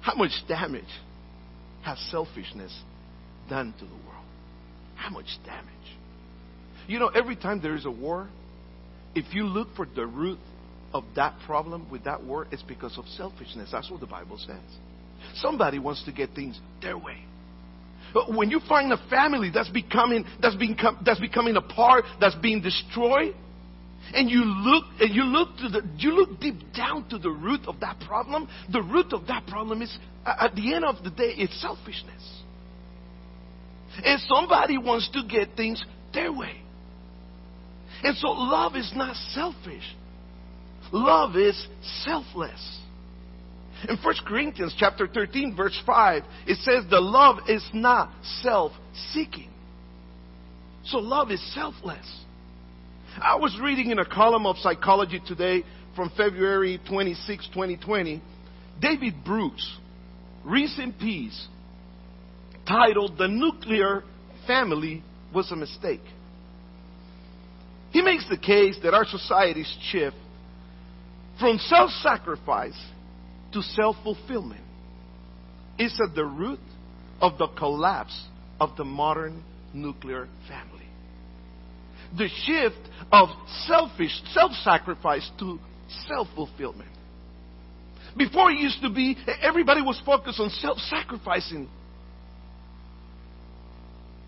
How 0.00 0.14
much 0.14 0.32
damage 0.48 0.84
has 1.84 1.98
selfishness 2.10 2.76
done 3.48 3.72
to 3.78 3.84
the 3.84 3.94
world? 3.94 4.24
How 4.96 5.10
much 5.10 5.26
damage? 5.44 5.68
You 6.88 6.98
know, 6.98 7.08
every 7.08 7.36
time 7.36 7.60
there 7.60 7.74
is 7.74 7.84
a 7.84 7.90
war, 7.90 8.28
if 9.14 9.34
you 9.34 9.44
look 9.44 9.68
for 9.76 9.86
the 9.86 10.06
root 10.06 10.38
of 10.92 11.04
that 11.16 11.34
problem 11.46 11.90
with 11.90 12.04
that 12.04 12.24
war, 12.24 12.46
it's 12.50 12.62
because 12.62 12.96
of 12.98 13.06
selfishness. 13.08 13.70
That's 13.72 13.90
what 13.90 14.00
the 14.00 14.06
Bible 14.06 14.38
says. 14.38 14.60
Somebody 15.34 15.78
wants 15.78 16.04
to 16.04 16.12
get 16.12 16.30
things 16.34 16.58
their 16.80 16.96
way. 16.96 17.22
When 18.28 18.50
you 18.50 18.60
find 18.68 18.92
a 18.92 18.98
family 19.08 19.50
that's 19.52 19.68
becoming 19.68 20.24
that's 20.40 20.56
become, 20.56 20.98
that's 21.04 21.20
becoming 21.20 21.56
apart, 21.56 22.04
that's 22.20 22.34
being 22.36 22.62
destroyed, 22.62 23.34
and 24.14 24.30
you 24.30 24.44
look 24.44 24.84
and 25.00 25.14
you 25.14 25.22
look 25.24 25.56
to 25.58 25.68
the 25.68 25.82
you 25.98 26.12
look 26.12 26.40
deep 26.40 26.56
down 26.74 27.08
to 27.10 27.18
the 27.18 27.30
root 27.30 27.60
of 27.66 27.80
that 27.80 28.00
problem, 28.00 28.48
the 28.72 28.82
root 28.82 29.12
of 29.12 29.26
that 29.26 29.46
problem 29.46 29.82
is 29.82 29.98
at 30.24 30.54
the 30.54 30.74
end 30.74 30.84
of 30.84 31.02
the 31.04 31.10
day 31.10 31.34
it's 31.36 31.60
selfishness. 31.60 32.42
And 34.04 34.20
somebody 34.28 34.76
wants 34.76 35.10
to 35.12 35.22
get 35.28 35.56
things 35.56 35.82
their 36.12 36.32
way. 36.32 36.60
And 38.02 38.16
so 38.16 38.28
love 38.28 38.76
is 38.76 38.92
not 38.94 39.16
selfish. 39.32 39.96
Love 40.92 41.34
is 41.36 41.66
selfless. 42.04 42.80
In 43.88 43.96
1 43.96 44.14
Corinthians 44.26 44.74
chapter 44.78 45.06
13 45.06 45.54
verse 45.54 45.78
5, 45.84 46.22
it 46.46 46.56
says 46.58 46.84
the 46.90 47.00
love 47.00 47.38
is 47.48 47.64
not 47.74 48.10
self-seeking. 48.42 49.50
So 50.84 50.98
love 50.98 51.30
is 51.30 51.54
selfless. 51.54 52.20
I 53.20 53.36
was 53.36 53.58
reading 53.62 53.90
in 53.90 53.98
a 53.98 54.04
column 54.04 54.46
of 54.46 54.56
Psychology 54.58 55.20
Today 55.26 55.64
from 55.94 56.10
February 56.16 56.80
26, 56.88 57.48
2020, 57.48 58.22
David 58.80 59.14
Brooks, 59.24 59.76
recent 60.44 60.98
piece 60.98 61.48
titled 62.68 63.16
The 63.18 63.28
Nuclear 63.28 64.04
Family 64.46 65.02
Was 65.34 65.50
a 65.50 65.56
Mistake. 65.56 66.02
He 67.90 68.02
makes 68.02 68.28
the 68.28 68.36
case 68.36 68.78
that 68.82 68.92
our 68.92 69.06
society's 69.06 69.74
shift 69.90 70.16
from 71.40 71.58
self 71.58 71.90
sacrifice 72.02 72.78
to 73.52 73.62
self 73.62 73.96
fulfillment 74.02 74.62
is 75.78 75.98
at 76.06 76.14
the 76.14 76.24
root 76.24 76.60
of 77.20 77.38
the 77.38 77.48
collapse 77.48 78.26
of 78.60 78.76
the 78.76 78.84
modern 78.84 79.42
nuclear 79.72 80.28
family. 80.48 80.86
The 82.16 82.28
shift 82.44 82.88
of 83.12 83.28
selfish 83.66 84.12
self 84.32 84.52
sacrifice 84.62 85.28
to 85.38 85.58
self 86.08 86.28
fulfillment. 86.34 86.90
Before 88.16 88.50
it 88.50 88.58
used 88.58 88.80
to 88.82 88.90
be, 88.90 89.16
everybody 89.42 89.82
was 89.82 90.00
focused 90.06 90.40
on 90.40 90.50
self 90.50 90.78
sacrificing. 90.78 91.68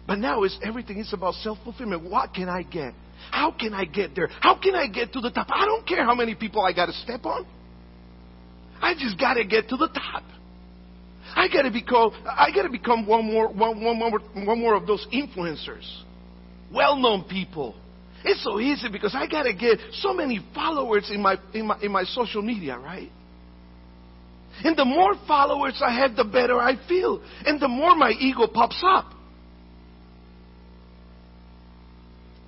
But 0.06 0.18
now 0.18 0.42
it's 0.42 0.58
everything 0.64 0.98
is 0.98 1.12
about 1.12 1.34
self 1.34 1.58
fulfillment. 1.64 2.10
What 2.10 2.34
can 2.34 2.48
I 2.48 2.62
get? 2.62 2.94
How 3.30 3.50
can 3.52 3.74
I 3.74 3.84
get 3.84 4.14
there? 4.14 4.28
How 4.40 4.58
can 4.58 4.74
I 4.74 4.86
get 4.86 5.12
to 5.12 5.20
the 5.20 5.30
top? 5.30 5.48
I 5.50 5.64
don't 5.64 5.86
care 5.86 6.04
how 6.04 6.14
many 6.14 6.34
people 6.34 6.62
I 6.62 6.72
got 6.72 6.86
to 6.86 6.92
step 6.92 7.24
on. 7.24 7.46
I 8.80 8.94
just 8.94 9.18
got 9.18 9.34
to 9.34 9.44
get 9.44 9.68
to 9.68 9.76
the 9.76 9.88
top. 9.88 10.22
I 11.34 11.48
got 11.48 11.62
to 11.62 11.70
become 11.70 12.12
I 12.26 12.50
got 12.54 12.62
to 12.62 12.70
become 12.70 13.06
one 13.06 13.26
more 13.30 13.48
one, 13.48 13.82
one 13.82 13.98
more 13.98 14.18
one 14.34 14.60
more 14.60 14.74
of 14.74 14.86
those 14.86 15.06
influencers. 15.12 15.86
Well-known 16.72 17.24
people. 17.24 17.74
It's 18.24 18.42
so 18.42 18.58
easy 18.60 18.88
because 18.90 19.14
I 19.14 19.26
got 19.26 19.44
to 19.44 19.52
get 19.52 19.78
so 19.92 20.12
many 20.12 20.40
followers 20.54 21.10
in 21.12 21.22
my 21.22 21.36
in 21.54 21.66
my 21.66 21.78
in 21.80 21.92
my 21.92 22.04
social 22.04 22.42
media, 22.42 22.78
right? 22.78 23.10
And 24.64 24.76
the 24.76 24.84
more 24.84 25.14
followers 25.26 25.80
I 25.84 25.94
have, 26.00 26.16
the 26.16 26.24
better 26.24 26.58
I 26.58 26.76
feel. 26.88 27.22
And 27.46 27.60
the 27.60 27.68
more 27.68 27.94
my 27.94 28.10
ego 28.10 28.48
pops 28.52 28.82
up. 28.84 29.12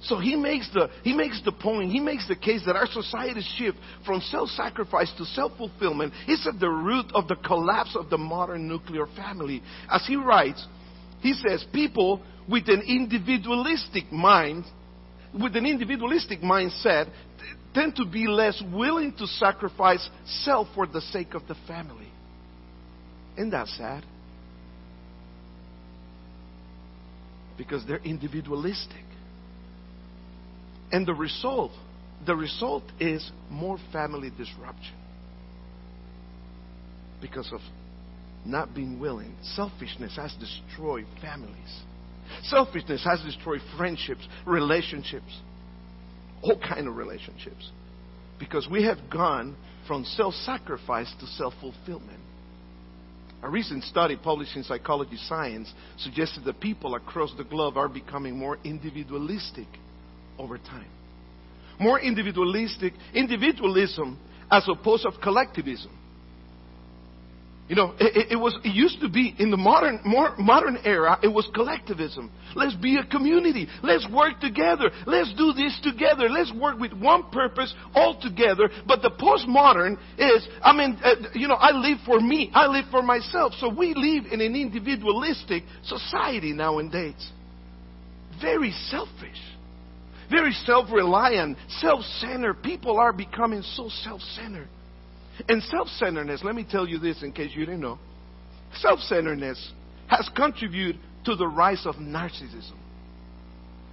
So 0.02 0.18
he 0.18 0.34
makes 0.34 0.70
the 0.72 0.88
he 1.04 1.12
makes 1.12 1.42
the 1.44 1.52
point, 1.52 1.90
he 1.92 2.00
makes 2.00 2.26
the 2.26 2.36
case 2.36 2.62
that 2.66 2.76
our 2.76 2.86
society's 2.86 3.48
shift 3.58 3.76
from 4.06 4.20
self-sacrifice 4.22 5.12
to 5.18 5.24
self-fulfillment 5.26 6.14
is 6.26 6.46
at 6.46 6.58
the 6.58 6.70
root 6.70 7.06
of 7.14 7.28
the 7.28 7.36
collapse 7.36 7.94
of 7.96 8.08
the 8.08 8.16
modern 8.16 8.66
nuclear 8.66 9.06
family. 9.14 9.62
As 9.90 10.04
he 10.06 10.16
writes, 10.16 10.66
he 11.20 11.34
says 11.34 11.64
people 11.72 12.22
with 12.48 12.68
an 12.68 12.82
individualistic 12.86 14.10
mind, 14.10 14.64
with 15.38 15.54
an 15.54 15.66
individualistic 15.66 16.40
mindset, 16.40 17.10
tend 17.74 17.94
to 17.96 18.06
be 18.06 18.26
less 18.26 18.60
willing 18.72 19.12
to 19.18 19.26
sacrifice 19.26 20.08
self 20.24 20.66
for 20.74 20.86
the 20.86 21.00
sake 21.00 21.34
of 21.34 21.46
the 21.46 21.54
family. 21.68 22.08
Isn't 23.36 23.50
that 23.50 23.68
sad? 23.68 24.04
Because 27.58 27.84
they're 27.86 27.98
individualistic. 27.98 29.04
And 30.92 31.06
the 31.06 31.14
result, 31.14 31.72
the 32.26 32.34
result 32.34 32.84
is 32.98 33.30
more 33.48 33.78
family 33.92 34.30
disruption. 34.30 34.94
Because 37.20 37.50
of 37.52 37.60
not 38.44 38.74
being 38.74 38.98
willing. 38.98 39.34
Selfishness 39.54 40.16
has 40.16 40.34
destroyed 40.34 41.06
families. 41.20 41.82
Selfishness 42.42 43.04
has 43.04 43.20
destroyed 43.22 43.60
friendships, 43.76 44.26
relationships, 44.46 45.40
all 46.42 46.58
kind 46.58 46.88
of 46.88 46.96
relationships. 46.96 47.70
Because 48.38 48.66
we 48.70 48.84
have 48.84 48.98
gone 49.12 49.56
from 49.86 50.04
self-sacrifice 50.04 51.12
to 51.20 51.26
self-fulfillment. 51.26 52.20
A 53.42 53.48
recent 53.48 53.84
study 53.84 54.16
published 54.16 54.56
in 54.56 54.62
Psychology 54.62 55.16
Science 55.16 55.72
suggested 55.98 56.44
that 56.44 56.60
people 56.60 56.94
across 56.94 57.32
the 57.36 57.44
globe 57.44 57.76
are 57.76 57.88
becoming 57.88 58.36
more 58.36 58.58
individualistic 58.64 59.66
over 60.40 60.58
time. 60.58 60.88
More 61.78 62.00
individualistic, 62.00 62.94
individualism 63.14 64.18
as 64.50 64.68
opposed 64.68 65.04
to 65.04 65.12
collectivism. 65.22 65.96
You 67.68 67.76
know, 67.76 67.94
it, 68.00 68.32
it, 68.32 68.36
was 68.36 68.58
it 68.64 68.74
used 68.74 69.00
to 69.00 69.08
be 69.08 69.32
in 69.38 69.52
the 69.52 69.56
modern 69.56 70.00
more 70.04 70.34
modern 70.38 70.78
era. 70.82 71.20
It 71.22 71.28
was 71.28 71.48
collectivism. 71.54 72.28
Let's 72.56 72.74
be 72.74 72.96
a 72.96 73.04
community. 73.04 73.68
Let's 73.84 74.08
work 74.10 74.40
together. 74.40 74.90
Let's 75.06 75.32
do 75.34 75.52
this 75.52 75.78
together. 75.80 76.28
Let's 76.28 76.52
work 76.52 76.80
with 76.80 76.92
one 76.92 77.30
purpose 77.30 77.72
all 77.94 78.20
together. 78.20 78.70
But 78.88 79.02
the 79.02 79.12
postmodern 79.12 79.98
is, 80.18 80.48
I 80.64 80.76
mean, 80.76 80.98
uh, 81.00 81.14
you 81.34 81.46
know, 81.46 81.54
I 81.54 81.70
live 81.70 81.98
for 82.04 82.18
me. 82.18 82.50
I 82.52 82.66
live 82.66 82.86
for 82.90 83.02
myself. 83.02 83.52
So 83.60 83.72
we 83.72 83.94
live 83.94 84.32
in 84.32 84.40
an 84.40 84.56
individualistic 84.56 85.62
society 85.84 86.52
nowadays. 86.52 87.30
Very 88.42 88.72
selfish 88.90 89.38
very 90.30 90.52
self 90.52 90.90
reliant, 90.92 91.58
self 91.80 92.02
centered. 92.20 92.62
People 92.62 92.98
are 92.98 93.12
becoming 93.12 93.62
so 93.62 93.88
self 93.88 94.20
centered. 94.36 94.68
And 95.48 95.62
self 95.64 95.88
centeredness, 95.88 96.42
let 96.44 96.54
me 96.54 96.66
tell 96.68 96.86
you 96.86 96.98
this 96.98 97.22
in 97.22 97.32
case 97.32 97.50
you 97.54 97.64
didn't 97.66 97.80
know 97.80 97.98
self 98.76 99.00
centeredness 99.00 99.72
has 100.06 100.28
contributed 100.34 101.00
to 101.24 101.36
the 101.36 101.46
rise 101.46 101.86
of 101.86 101.96
narcissism. 101.96 102.76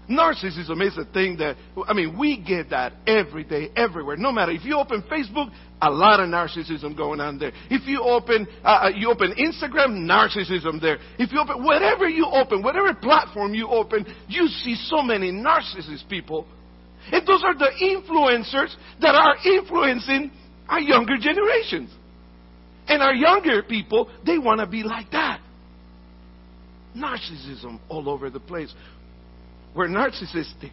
Narcissism 0.10 0.82
is 0.88 0.98
a 0.98 1.04
thing 1.12 1.38
that, 1.38 1.58
I 1.86 1.94
mean, 1.94 2.18
we 2.18 2.42
get 2.42 2.70
that 2.70 2.94
every 3.06 3.44
day, 3.44 3.70
everywhere. 3.76 4.16
No 4.16 4.32
matter 4.32 4.54
if 4.54 4.64
you 4.64 4.78
open 4.78 5.04
Facebook, 5.12 5.52
a 5.82 5.92
lot 5.92 6.22
of 6.22 6.30
narcissism 6.30 6.96
going 6.96 7.20
on 7.20 7.38
there. 7.38 7.52
If 7.70 7.86
you 7.88 8.02
open, 8.02 8.48
uh, 8.64 8.68
uh, 8.68 8.90
you 8.96 9.12
open 9.12 9.34
Instagram, 9.34 10.08
narcissism 10.08 10.82
there. 10.82 10.98
If 11.20 11.34
you 11.34 11.42
open, 11.42 11.64
whatever 11.64 12.08
you 12.08 12.26
open, 12.26 12.64
whatever 12.64 12.94
platform 12.94 13.54
you 13.54 13.68
open, 13.68 14.06
you 14.30 14.48
see 14.48 14.76
so 14.76 15.02
many 15.02 15.32
narcissist 15.32 16.08
people. 16.10 16.48
And 17.12 17.28
those 17.28 17.44
are 17.44 17.54
the 17.54 17.72
influencers 17.82 18.74
that 19.02 19.14
are 19.14 19.36
influencing 19.46 20.32
our 20.70 20.80
younger 20.80 21.18
generations. 21.18 21.92
And 22.88 23.04
our 23.04 23.14
younger 23.14 23.62
people, 23.64 24.10
they 24.26 24.38
want 24.38 24.62
to 24.62 24.68
be 24.68 24.84
like 24.84 25.12
that. 25.12 25.42
Narcissism 26.96 27.80
all 27.90 28.10
over 28.10 28.30
the 28.30 28.40
place. 28.40 28.74
Where 29.78 29.88
narcissistic 29.88 30.72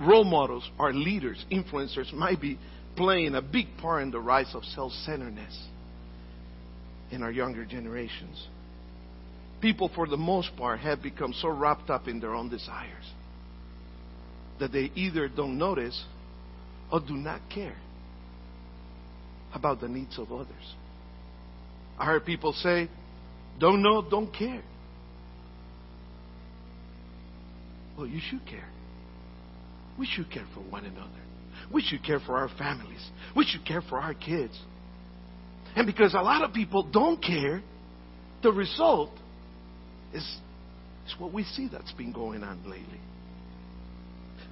role 0.00 0.24
models 0.24 0.66
or 0.78 0.90
leaders, 0.90 1.44
influencers 1.52 2.10
might 2.14 2.40
be 2.40 2.58
playing 2.96 3.34
a 3.34 3.42
big 3.42 3.66
part 3.76 4.02
in 4.02 4.10
the 4.10 4.18
rise 4.18 4.54
of 4.54 4.64
self 4.64 4.90
centeredness 5.04 5.54
in 7.10 7.22
our 7.22 7.30
younger 7.30 7.66
generations. 7.66 8.46
People, 9.60 9.90
for 9.94 10.06
the 10.06 10.16
most 10.16 10.56
part, 10.56 10.80
have 10.80 11.02
become 11.02 11.34
so 11.42 11.50
wrapped 11.50 11.90
up 11.90 12.08
in 12.08 12.20
their 12.20 12.34
own 12.34 12.48
desires 12.48 13.04
that 14.60 14.72
they 14.72 14.90
either 14.94 15.28
don't 15.28 15.58
notice 15.58 16.02
or 16.90 17.00
do 17.00 17.14
not 17.14 17.42
care 17.54 17.76
about 19.52 19.82
the 19.82 19.88
needs 19.88 20.18
of 20.18 20.32
others. 20.32 20.74
I 21.98 22.06
heard 22.06 22.24
people 22.24 22.54
say, 22.54 22.88
don't 23.58 23.82
know, 23.82 24.00
don't 24.00 24.32
care. 24.32 24.62
Well, 28.00 28.08
you 28.08 28.20
should 28.30 28.46
care. 28.46 28.66
We 29.98 30.06
should 30.06 30.30
care 30.30 30.46
for 30.54 30.60
one 30.60 30.86
another. 30.86 31.10
We 31.70 31.82
should 31.82 32.02
care 32.02 32.18
for 32.18 32.38
our 32.38 32.48
families. 32.56 33.06
We 33.36 33.44
should 33.44 33.66
care 33.66 33.82
for 33.82 33.98
our 33.98 34.14
kids. 34.14 34.58
And 35.76 35.86
because 35.86 36.14
a 36.14 36.22
lot 36.22 36.42
of 36.42 36.54
people 36.54 36.82
don't 36.82 37.22
care, 37.22 37.62
the 38.42 38.52
result 38.52 39.10
is, 40.14 40.22
is 41.06 41.14
what 41.18 41.34
we 41.34 41.44
see 41.44 41.68
that's 41.70 41.92
been 41.92 42.10
going 42.10 42.42
on 42.42 42.62
lately. 42.64 43.00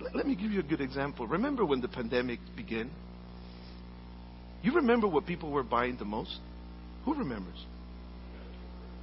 Let, 0.03 0.15
let 0.15 0.27
me 0.27 0.37
give 0.37 0.51
you 0.51 0.61
a 0.61 0.63
good 0.63 0.83
example. 0.83 1.27
Remember 1.27 1.65
when 1.65 1.81
the 1.81 1.89
pandemic 1.89 2.41
began? 2.55 2.91
You 4.63 4.75
remember 4.75 5.09
what 5.09 5.25
people 5.25 5.51
were 5.51 5.63
buying 5.63 5.97
the 5.97 6.05
most? 6.05 6.39
Who 7.07 7.15
remembers? 7.15 7.65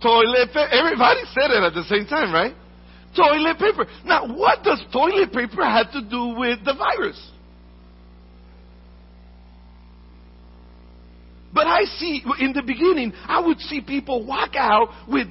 Toilet 0.03 0.49
paper. 0.49 0.67
Everybody 0.71 1.21
said 1.33 1.49
it 1.49 1.63
at 1.63 1.73
the 1.73 1.85
same 1.89 2.05
time, 2.05 2.31
right? 2.31 2.53
Toilet 3.15 3.57
paper. 3.57 3.87
Now, 4.05 4.27
what 4.35 4.63
does 4.63 4.83
toilet 4.91 5.31
paper 5.31 5.63
have 5.63 5.91
to 5.93 6.01
do 6.01 6.35
with 6.37 6.63
the 6.65 6.73
virus? 6.73 7.31
But 11.53 11.67
I 11.67 11.85
see, 11.85 12.21
in 12.41 12.51
the 12.51 12.61
beginning, 12.61 13.13
I 13.25 13.39
would 13.39 13.59
see 13.61 13.79
people 13.79 14.25
walk 14.25 14.55
out 14.57 14.89
with 15.07 15.27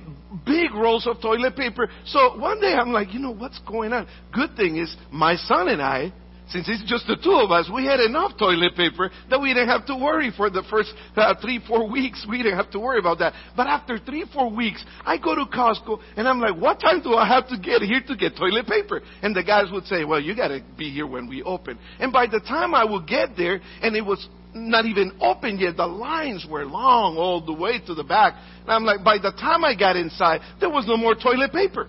big 0.46 0.72
rolls 0.74 1.06
of 1.06 1.20
toilet 1.20 1.54
paper. 1.54 1.90
So 2.06 2.38
one 2.38 2.62
day 2.62 2.72
I'm 2.72 2.92
like, 2.92 3.12
you 3.12 3.20
know, 3.20 3.34
what's 3.34 3.58
going 3.60 3.92
on? 3.92 4.08
Good 4.32 4.56
thing 4.56 4.78
is, 4.78 4.96
my 5.12 5.36
son 5.36 5.68
and 5.68 5.82
I, 5.82 6.14
since 6.48 6.68
it's 6.68 6.84
just 6.84 7.06
the 7.06 7.16
two 7.16 7.32
of 7.32 7.50
us, 7.50 7.70
we 7.72 7.86
had 7.86 8.00
enough 8.00 8.32
toilet 8.38 8.76
paper 8.76 9.10
that 9.30 9.40
we 9.40 9.54
didn't 9.54 9.68
have 9.68 9.86
to 9.86 9.96
worry 9.96 10.30
for 10.36 10.50
the 10.50 10.62
first 10.68 10.92
uh, 11.16 11.34
three, 11.40 11.58
four 11.66 11.88
weeks. 11.90 12.26
We 12.28 12.38
didn't 12.38 12.58
have 12.58 12.70
to 12.72 12.78
worry 12.78 12.98
about 12.98 13.18
that. 13.20 13.32
But 13.56 13.66
after 13.66 13.98
three, 13.98 14.26
four 14.32 14.50
weeks, 14.50 14.84
I 15.06 15.16
go 15.16 15.34
to 15.34 15.46
Costco 15.46 16.00
and 16.16 16.28
I'm 16.28 16.40
like, 16.40 16.56
what 16.60 16.80
time 16.80 17.02
do 17.02 17.14
I 17.14 17.26
have 17.26 17.48
to 17.48 17.56
get 17.56 17.80
here 17.80 18.02
to 18.06 18.16
get 18.16 18.36
toilet 18.36 18.66
paper? 18.66 19.00
And 19.22 19.34
the 19.34 19.42
guys 19.42 19.72
would 19.72 19.84
say, 19.86 20.04
well, 20.04 20.20
you 20.20 20.36
got 20.36 20.48
to 20.48 20.62
be 20.76 20.90
here 20.90 21.06
when 21.06 21.28
we 21.28 21.42
open. 21.42 21.78
And 21.98 22.12
by 22.12 22.26
the 22.26 22.40
time 22.40 22.74
I 22.74 22.84
would 22.84 23.06
get 23.06 23.36
there, 23.36 23.60
and 23.80 23.96
it 23.96 24.04
was 24.04 24.28
not 24.52 24.84
even 24.84 25.12
open 25.20 25.58
yet, 25.58 25.78
the 25.78 25.86
lines 25.86 26.46
were 26.48 26.66
long 26.66 27.16
all 27.16 27.44
the 27.44 27.54
way 27.54 27.80
to 27.86 27.94
the 27.94 28.04
back. 28.04 28.34
And 28.62 28.70
I'm 28.70 28.84
like, 28.84 29.02
by 29.02 29.16
the 29.16 29.32
time 29.32 29.64
I 29.64 29.74
got 29.74 29.96
inside, 29.96 30.42
there 30.60 30.70
was 30.70 30.86
no 30.86 30.98
more 30.98 31.14
toilet 31.14 31.52
paper. 31.52 31.88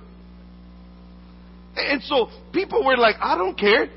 And 1.76 2.02
so 2.04 2.30
people 2.54 2.86
were 2.86 2.96
like, 2.96 3.16
I 3.20 3.38
don't 3.38 3.60
care. 3.60 3.90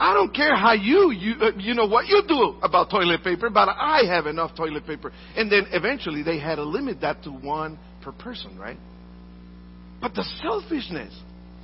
I 0.00 0.14
don't 0.14 0.34
care 0.34 0.56
how 0.56 0.72
you, 0.72 1.12
you, 1.12 1.34
uh, 1.42 1.50
you 1.58 1.74
know 1.74 1.84
what 1.84 2.06
you 2.06 2.22
do 2.26 2.56
about 2.62 2.88
toilet 2.88 3.22
paper, 3.22 3.50
but 3.50 3.68
I 3.68 4.04
have 4.06 4.26
enough 4.26 4.56
toilet 4.56 4.86
paper. 4.86 5.12
And 5.36 5.52
then 5.52 5.66
eventually 5.72 6.22
they 6.22 6.38
had 6.38 6.54
to 6.54 6.64
limit 6.64 7.02
that 7.02 7.22
to 7.24 7.30
one 7.30 7.78
per 8.02 8.10
person, 8.10 8.58
right? 8.58 8.78
But 10.00 10.14
the 10.14 10.24
selfishness, 10.42 11.14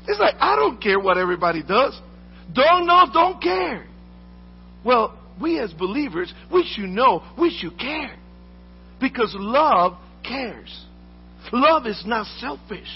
it's 0.07 0.21
like, 0.21 0.35
I 0.39 0.55
don't 0.55 0.83
care 0.83 1.01
what 1.01 1.17
everybody 1.17 1.63
does. 1.63 1.99
Don't 2.53 2.87
know, 2.87 3.05
don't 3.11 3.43
care. 3.43 3.87
Well, 4.85 5.19
we 5.41 5.59
as 5.59 5.73
believers, 5.73 6.33
we 6.53 6.71
should 6.77 6.91
know, 6.91 7.23
we 7.41 7.51
should 7.59 7.79
care. 7.79 8.17
Because 9.01 9.35
love 9.39 9.95
cares. 10.23 10.85
Love 11.53 11.87
is 11.87 12.03
not 12.07 12.27
selfish. 12.39 12.89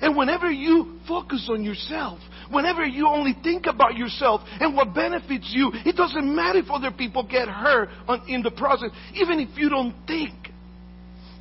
And 0.00 0.16
whenever 0.16 0.50
you 0.50 0.98
focus 1.06 1.48
on 1.50 1.62
yourself, 1.62 2.18
whenever 2.50 2.84
you 2.84 3.06
only 3.08 3.34
think 3.42 3.66
about 3.66 3.96
yourself 3.96 4.40
and 4.60 4.74
what 4.74 4.94
benefits 4.94 5.50
you, 5.52 5.70
it 5.84 5.96
doesn't 5.96 6.34
matter 6.34 6.58
if 6.58 6.70
other 6.70 6.90
people 6.90 7.22
get 7.22 7.48
hurt 7.48 7.88
on, 8.08 8.22
in 8.28 8.42
the 8.42 8.50
process, 8.50 8.90
even 9.14 9.40
if 9.40 9.56
you 9.56 9.68
don't 9.68 9.94
think. 10.06 10.34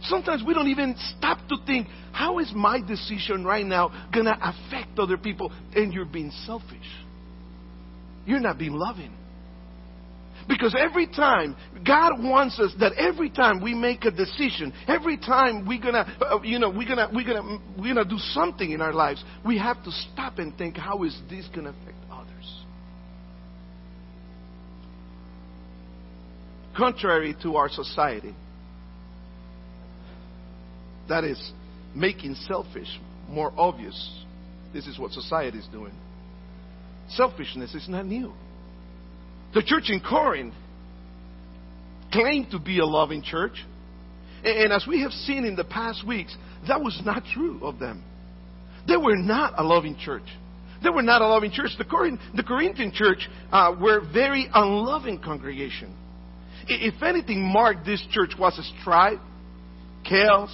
Sometimes 0.04 0.44
we 0.46 0.54
don't 0.54 0.68
even 0.68 0.96
stop 1.18 1.40
to 1.48 1.58
think, 1.66 1.88
how 2.12 2.40
is 2.40 2.52
my 2.56 2.80
decision 2.80 3.44
right 3.44 3.66
now 3.66 3.90
going 4.14 4.26
to 4.26 4.38
affect 4.42 5.00
other 5.00 5.18
people? 5.18 5.52
And 5.74 5.94
you're 5.94 6.06
being 6.06 6.32
selfish. 6.46 6.88
You're 8.26 8.40
not 8.40 8.58
being 8.58 8.74
loving. 8.74 9.14
Because 10.48 10.76
every 10.78 11.08
time 11.08 11.56
God 11.86 12.22
wants 12.24 12.60
us 12.60 12.72
that 12.80 12.94
every 12.94 13.32
time 13.32 13.64
we 13.64 13.74
make 13.74 14.06
a 14.06 14.12
decision, 14.12 14.74
every 14.88 15.18
time 15.18 15.68
we're 15.68 15.82
gonna, 15.82 16.06
uh, 16.22 16.40
you 16.44 16.60
know, 16.60 16.70
we're 16.70 16.88
gonna, 16.88 17.10
we're 17.12 17.26
gonna, 17.26 17.60
we're 17.78 17.94
gonna 17.96 18.08
do 18.08 18.20
something 18.20 18.70
in 18.70 18.80
our 18.80 18.94
lives, 18.94 19.24
we 19.46 19.58
have 19.58 19.84
to 19.84 19.92
stop 19.92 20.38
and 20.38 20.56
think, 20.56 20.78
how 20.78 21.04
is 21.04 21.20
this 21.30 21.48
gonna 21.56 21.70
affect 21.70 21.98
others? 22.12 22.64
Contrary 26.78 27.36
to 27.42 27.56
our 27.56 27.70
society, 27.70 28.36
that 31.10 31.24
is 31.24 31.52
making 31.96 32.36
selfish 32.36 33.00
more 33.30 33.52
obvious. 33.58 34.24
This 34.74 34.86
is 34.86 35.00
what 35.00 35.12
society 35.12 35.58
is 35.58 35.68
doing. 35.72 35.94
Selfishness 37.10 37.74
is 37.74 37.88
not 37.90 38.06
new. 38.06 38.34
The 39.56 39.64
church 39.64 39.86
in 39.90 40.02
Corinth 40.02 40.54
claimed 42.12 42.52
to 42.52 42.60
be 42.60 42.80
a 42.80 42.86
loving 42.86 43.24
church. 43.24 43.54
And 44.44 44.72
as 44.72 44.86
we 44.86 45.02
have 45.02 45.12
seen 45.12 45.46
in 45.46 45.56
the 45.56 45.64
past 45.64 46.06
weeks, 46.06 46.36
that 46.68 46.82
was 46.82 47.02
not 47.06 47.24
true 47.34 47.62
of 47.64 47.80
them. 47.80 48.04
They 48.86 48.98
were 48.98 49.16
not 49.16 49.54
a 49.58 49.64
loving 49.64 49.98
church. 49.98 50.26
They 50.84 50.90
were 50.90 51.02
not 51.02 51.22
a 51.22 51.28
loving 51.28 51.52
church. 51.52 51.72
The, 51.78 51.86
Corinth, 51.86 52.20
the 52.36 52.44
Corinthian 52.44 52.92
church 52.94 53.30
uh, 53.52 53.74
were 53.82 54.02
very 54.14 54.48
unloving 54.54 55.20
congregation. 55.20 55.96
If 56.68 57.02
anything 57.02 57.42
marked 57.42 57.86
this 57.86 58.06
church 58.12 58.32
was 58.38 58.60
strife, 58.82 59.20
chaos, 60.04 60.52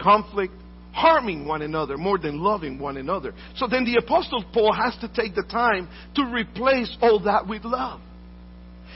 conflict, 0.00 0.52
harming 0.92 1.46
one 1.46 1.62
another 1.62 1.96
more 1.96 2.18
than 2.18 2.38
loving 2.38 2.78
one 2.78 2.98
another. 2.98 3.32
So 3.56 3.66
then 3.66 3.84
the 3.84 3.96
apostle 3.96 4.44
Paul 4.52 4.72
has 4.72 4.94
to 5.00 5.08
take 5.08 5.34
the 5.34 5.42
time 5.42 5.88
to 6.16 6.24
replace 6.24 6.94
all 7.00 7.20
that 7.24 7.48
with 7.48 7.64
love. 7.64 8.00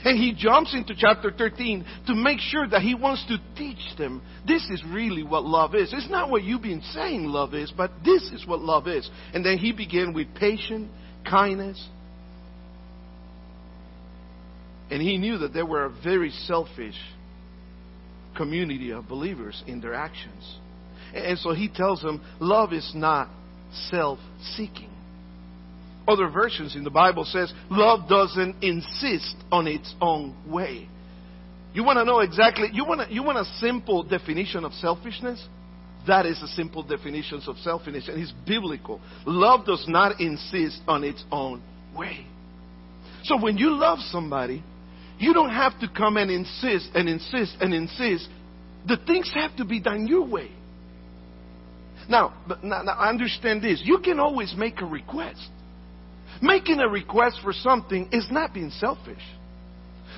And 0.03 0.17
he 0.17 0.33
jumps 0.33 0.73
into 0.73 0.95
chapter 0.97 1.31
13 1.31 1.85
to 2.07 2.15
make 2.15 2.39
sure 2.39 2.67
that 2.67 2.81
he 2.81 2.95
wants 2.95 3.25
to 3.27 3.37
teach 3.55 3.97
them 3.97 4.21
this 4.47 4.63
is 4.69 4.83
really 4.89 5.23
what 5.23 5.43
love 5.43 5.75
is. 5.75 5.93
It's 5.93 6.09
not 6.09 6.29
what 6.29 6.43
you've 6.43 6.61
been 6.61 6.81
saying 6.93 7.25
love 7.25 7.53
is, 7.53 7.71
but 7.75 7.91
this 8.03 8.23
is 8.31 8.45
what 8.47 8.59
love 8.59 8.87
is. 8.87 9.09
And 9.33 9.45
then 9.45 9.57
he 9.57 9.71
began 9.71 10.13
with 10.13 10.33
patience, 10.35 10.89
kindness. 11.29 11.87
And 14.89 15.01
he 15.01 15.17
knew 15.17 15.37
that 15.39 15.53
they 15.53 15.63
were 15.63 15.85
a 15.85 15.89
very 16.03 16.31
selfish 16.31 16.97
community 18.35 18.91
of 18.91 19.07
believers 19.07 19.63
in 19.67 19.81
their 19.81 19.93
actions. 19.93 20.57
And 21.13 21.37
so 21.37 21.53
he 21.53 21.69
tells 21.69 22.01
them 22.01 22.21
love 22.39 22.73
is 22.73 22.91
not 22.95 23.29
self 23.89 24.19
seeking 24.55 24.90
other 26.11 26.29
versions 26.29 26.75
in 26.75 26.83
the 26.83 26.89
Bible 26.89 27.25
says 27.25 27.51
love 27.69 28.09
doesn't 28.09 28.63
insist 28.63 29.35
on 29.51 29.67
its 29.67 29.93
own 30.01 30.35
way. 30.47 30.87
You 31.73 31.83
want 31.83 31.97
to 31.97 32.05
know 32.05 32.19
exactly, 32.19 32.67
you 32.73 32.85
want, 32.85 33.11
you 33.11 33.23
want 33.23 33.37
a 33.37 33.45
simple 33.59 34.03
definition 34.03 34.65
of 34.65 34.73
selfishness? 34.73 35.43
That 36.07 36.25
is 36.25 36.41
a 36.41 36.47
simple 36.47 36.83
definition 36.83 37.41
of 37.47 37.57
selfishness, 37.57 38.07
and 38.07 38.21
it's 38.21 38.33
biblical. 38.45 38.99
Love 39.25 39.65
does 39.65 39.85
not 39.87 40.19
insist 40.19 40.81
on 40.87 41.03
its 41.03 41.23
own 41.31 41.61
way. 41.95 42.25
So 43.23 43.39
when 43.39 43.57
you 43.57 43.69
love 43.69 43.99
somebody, 44.09 44.63
you 45.19 45.33
don't 45.33 45.51
have 45.51 45.79
to 45.79 45.87
come 45.87 46.17
and 46.17 46.31
insist 46.31 46.89
and 46.95 47.07
insist 47.07 47.55
and 47.61 47.73
insist. 47.73 48.27
The 48.87 48.97
things 49.05 49.31
have 49.35 49.55
to 49.57 49.65
be 49.65 49.79
done 49.79 50.07
your 50.07 50.27
way. 50.27 50.51
Now, 52.09 52.33
now, 52.63 52.81
now 52.81 52.99
understand 52.99 53.61
this. 53.61 53.81
You 53.85 53.99
can 53.99 54.19
always 54.19 54.55
make 54.57 54.81
a 54.81 54.85
request. 54.85 55.47
Making 56.41 56.79
a 56.79 56.87
request 56.87 57.39
for 57.43 57.53
something 57.53 58.09
is 58.11 58.27
not 58.31 58.53
being 58.53 58.69
selfish. 58.71 59.21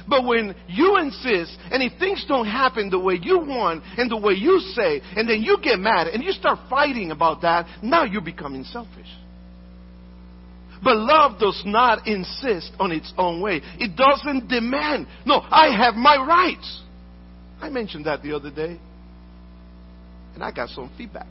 But 0.07 0.25
when 0.25 0.55
you 0.67 0.97
insist, 0.97 1.57
and 1.71 1.81
if 1.81 1.97
things 1.97 2.25
don't 2.27 2.45
happen 2.45 2.89
the 2.89 2.99
way 2.99 3.17
you 3.21 3.39
want 3.39 3.83
and 3.97 4.11
the 4.11 4.17
way 4.17 4.33
you 4.33 4.59
say, 4.59 5.01
and 5.15 5.29
then 5.29 5.41
you 5.41 5.57
get 5.63 5.79
mad 5.79 6.07
and 6.07 6.23
you 6.23 6.31
start 6.31 6.59
fighting 6.69 7.11
about 7.11 7.41
that, 7.41 7.67
now 7.81 8.03
you're 8.03 8.21
becoming 8.21 8.63
selfish. 8.65 9.07
But 10.83 10.97
love 10.97 11.39
does 11.39 11.61
not 11.65 12.07
insist 12.07 12.73
on 12.79 12.91
its 12.91 13.13
own 13.17 13.41
way. 13.41 13.61
It 13.79 13.95
doesn't 13.95 14.49
demand, 14.49 15.07
no, 15.25 15.39
I 15.49 15.73
have 15.77 15.95
my 15.95 16.17
rights. 16.17 16.81
I 17.61 17.69
mentioned 17.69 18.05
that 18.05 18.21
the 18.21 18.35
other 18.35 18.51
day, 18.51 18.77
and 20.33 20.43
I 20.43 20.51
got 20.51 20.69
some 20.69 20.91
feedback. 20.97 21.27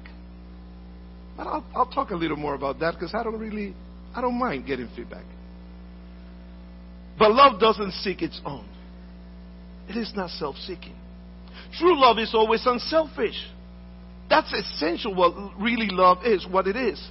But 1.37 1.47
I'll, 1.47 1.65
I'll 1.75 1.91
talk 1.91 2.11
a 2.11 2.17
little 2.17 2.39
more 2.39 2.55
about 2.55 2.81
that 2.81 2.95
because 2.95 3.15
I 3.15 3.23
don't 3.23 3.39
really, 3.39 3.75
I 4.15 4.21
don't 4.21 4.39
mind 4.39 4.67
getting 4.67 4.89
feedback. 4.95 5.25
But 7.19 7.33
love 7.33 7.61
doesn't 7.61 7.93
seek 7.93 8.23
its 8.23 8.41
own. 8.45 8.67
It 9.89 9.97
is 9.97 10.13
not 10.15 10.31
self 10.31 10.57
seeking. 10.57 10.95
True 11.79 12.01
love 12.01 12.19
is 12.19 12.35
always 12.35 12.65
unselfish. 12.67 13.47
That's 14.29 14.53
essential 14.53 15.15
what 15.15 15.35
really 15.61 15.89
love 15.91 16.25
is, 16.25 16.47
what 16.47 16.67
it 16.67 16.77
is. 16.77 17.03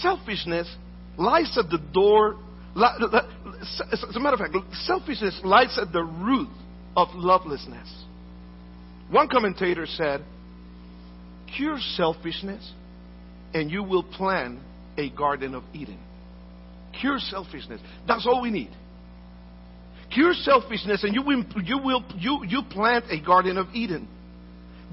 Selfishness 0.00 0.72
lies 1.16 1.56
at 1.58 1.70
the 1.70 1.78
door. 1.92 2.36
As 2.74 4.16
a 4.16 4.20
matter 4.20 4.34
of 4.34 4.40
fact, 4.40 4.56
selfishness 4.84 5.40
lies 5.44 5.78
at 5.80 5.92
the 5.92 6.02
root 6.02 6.48
of 6.96 7.08
lovelessness. 7.14 7.88
One 9.10 9.28
commentator 9.28 9.86
said, 9.86 10.24
Cure 11.54 11.78
selfishness, 11.96 12.72
and 13.52 13.70
you 13.70 13.82
will 13.82 14.02
plant 14.02 14.58
a 14.96 15.10
Garden 15.10 15.54
of 15.54 15.64
Eden. 15.72 15.98
Cure 17.00 17.18
selfishness. 17.18 17.80
That's 18.06 18.26
all 18.26 18.42
we 18.42 18.50
need. 18.50 18.70
Cure 20.12 20.34
selfishness, 20.34 21.04
and 21.04 21.14
you 21.14 21.22
will, 21.22 21.44
you 21.64 21.78
will 21.78 22.04
you, 22.18 22.44
you 22.46 22.62
plant 22.70 23.06
a 23.10 23.20
Garden 23.20 23.56
of 23.56 23.68
Eden. 23.72 24.06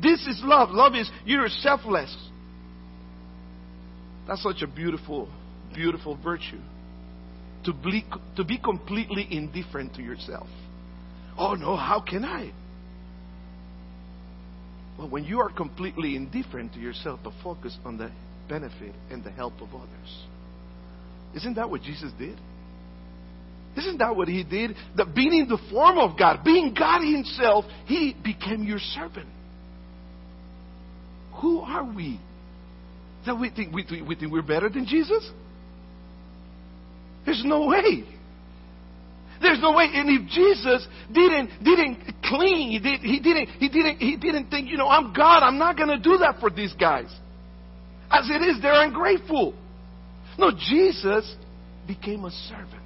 This 0.02 0.26
is 0.28 0.42
love. 0.44 0.70
Love 0.72 0.96
is 0.96 1.10
you're 1.26 1.50
selfless. 1.50 2.16
That's 4.28 4.42
such 4.44 4.62
a 4.62 4.68
beautiful, 4.68 5.28
beautiful 5.74 6.18
virtue. 6.24 6.60
To 7.66 7.74
be, 7.74 8.06
to 8.38 8.46
be 8.46 8.58
completely 8.58 9.28
indifferent 9.30 9.96
to 9.96 10.02
yourself. 10.02 10.48
Oh 11.38 11.56
no, 11.56 11.76
how 11.76 12.00
can 12.00 12.24
I? 12.24 12.54
Well, 14.98 15.10
when 15.10 15.26
you 15.26 15.40
are 15.40 15.50
completely 15.50 16.16
indifferent 16.16 16.74
to 16.74 16.80
yourself, 16.80 17.20
but 17.24 17.34
focus 17.44 17.78
on 17.84 17.98
the 17.98 18.12
benefit 18.50 18.94
and 19.12 19.24
the 19.24 19.32
help 19.32 19.54
of 19.62 19.70
others. 19.74 20.24
Isn't 21.36 21.54
that 21.56 21.70
what 21.70 21.82
Jesus 21.84 22.12
did? 22.18 22.38
Isn't 23.78 24.00
that 24.00 24.16
what 24.16 24.28
he 24.28 24.44
did? 24.44 24.76
That 24.98 25.14
being 25.14 25.34
in 25.34 25.48
the 25.48 25.60
form 25.72 26.00
of 26.00 26.18
God, 26.18 26.44
being 26.44 26.74
God 26.78 27.02
himself, 27.02 27.66
he 27.86 28.16
became 28.24 28.64
your 28.64 28.80
servant. 28.80 29.30
Who 31.42 31.60
are 31.60 31.86
we? 31.86 32.20
That 33.26 33.40
we 33.40 33.50
think, 33.52 33.74
we, 33.74 33.86
we 34.06 34.16
think 34.16 34.32
we're 34.32 34.42
better 34.42 34.70
than 34.70 34.86
Jesus? 34.86 35.30
There's 37.26 37.44
no 37.46 37.68
way. 37.68 38.04
There's 39.42 39.62
no 39.62 39.72
way. 39.74 39.88
And 39.94 40.10
if 40.10 40.30
Jesus 40.30 40.86
didn't 41.14 41.64
didn't 41.64 42.00
cling, 42.26 42.72
he, 42.72 42.80
did, 42.80 43.00
he 43.02 43.20
didn't 43.20 43.48
he 43.60 43.70
didn't 43.70 43.98
he 43.98 44.18
didn't 44.18 44.50
think, 44.50 44.70
you 44.70 44.78
know, 44.78 44.88
I'm 44.88 45.14
God. 45.14 45.44
I'm 45.44 45.58
not 45.58 45.78
going 45.78 45.90
to 45.90 46.00
do 46.00 46.18
that 46.18 46.40
for 46.40 46.50
these 46.50 46.74
guys. 46.74 47.14
As 48.12 48.30
it 48.30 48.42
is, 48.42 48.62
they're 48.62 48.84
ungrateful. 48.84 49.54
No, 50.38 50.52
Jesus 50.52 51.36
became 51.88 52.26
a 52.26 52.32
servant 52.32 52.84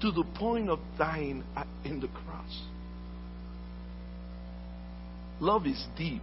to 0.00 0.10
the 0.10 0.24
point 0.38 0.68
of 0.68 0.78
dying 0.98 1.42
in 1.84 2.00
the 2.00 2.08
cross. 2.08 2.62
Love 5.40 5.66
is 5.66 5.82
deep. 5.96 6.22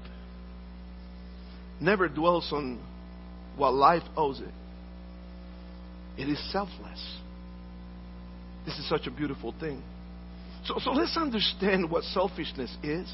Never 1.80 2.08
dwells 2.08 2.50
on 2.52 2.80
what 3.58 3.74
life 3.74 4.04
owes 4.16 4.40
it. 4.40 4.54
It 6.18 6.30
is 6.30 6.40
selfless. 6.52 7.18
This 8.66 8.78
is 8.78 8.88
such 8.88 9.08
a 9.08 9.12
beautiful 9.12 9.54
thing. 9.60 9.82
So, 10.66 10.76
so 10.80 10.92
let's 10.92 11.18
understand 11.18 11.90
what 11.92 12.04
selfishness 12.06 12.76
is, 12.84 13.12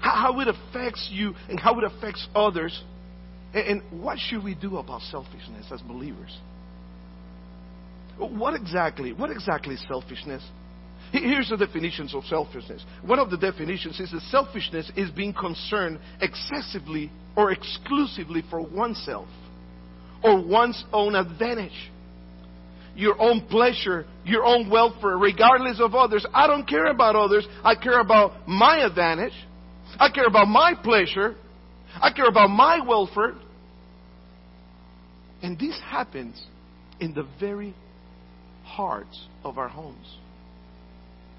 how, 0.00 0.32
how 0.32 0.40
it 0.40 0.48
affects 0.48 1.08
you, 1.12 1.34
and 1.48 1.60
how 1.60 1.78
it 1.78 1.84
affects 1.84 2.26
others, 2.34 2.82
and, 3.54 3.82
what 4.02 4.18
should 4.18 4.44
we 4.44 4.54
do 4.54 4.78
about 4.78 5.02
selfishness 5.02 5.66
as 5.72 5.80
believers? 5.82 6.36
What 8.18 8.54
exactly? 8.54 9.12
What 9.12 9.30
exactly 9.30 9.74
is 9.74 9.84
selfishness? 9.88 10.42
Here's 11.12 11.48
the 11.48 11.56
definitions 11.56 12.14
of 12.14 12.24
selfishness. 12.24 12.84
One 13.04 13.18
of 13.18 13.30
the 13.30 13.38
definitions 13.38 13.98
is 13.98 14.12
that 14.12 14.20
selfishness 14.30 14.92
is 14.94 15.10
being 15.10 15.32
concerned 15.32 15.98
excessively 16.20 17.10
or 17.36 17.50
exclusively 17.50 18.44
for 18.48 18.60
oneself 18.60 19.28
or 20.22 20.44
one's 20.44 20.84
own 20.92 21.14
advantage 21.14 21.90
your 22.94 23.20
own 23.20 23.46
pleasure, 23.46 24.04
your 24.24 24.44
own 24.44 24.68
welfare, 24.68 25.16
regardless 25.16 25.80
of 25.80 25.94
others. 25.94 26.26
I 26.34 26.46
don't 26.46 26.68
care 26.68 26.86
about 26.86 27.16
others. 27.16 27.46
I 27.64 27.74
care 27.74 28.00
about 28.00 28.48
my 28.48 28.84
advantage. 28.84 29.32
I 29.98 30.10
care 30.10 30.26
about 30.26 30.48
my 30.48 30.74
pleasure. 30.74 31.36
I 32.00 32.12
care 32.12 32.28
about 32.28 32.50
my 32.50 32.80
welfare. 32.86 33.34
And 35.42 35.58
this 35.58 35.78
happens 35.84 36.42
in 37.00 37.14
the 37.14 37.26
very 37.38 37.74
hearts 38.64 39.26
of 39.42 39.58
our 39.58 39.68
homes. 39.68 40.16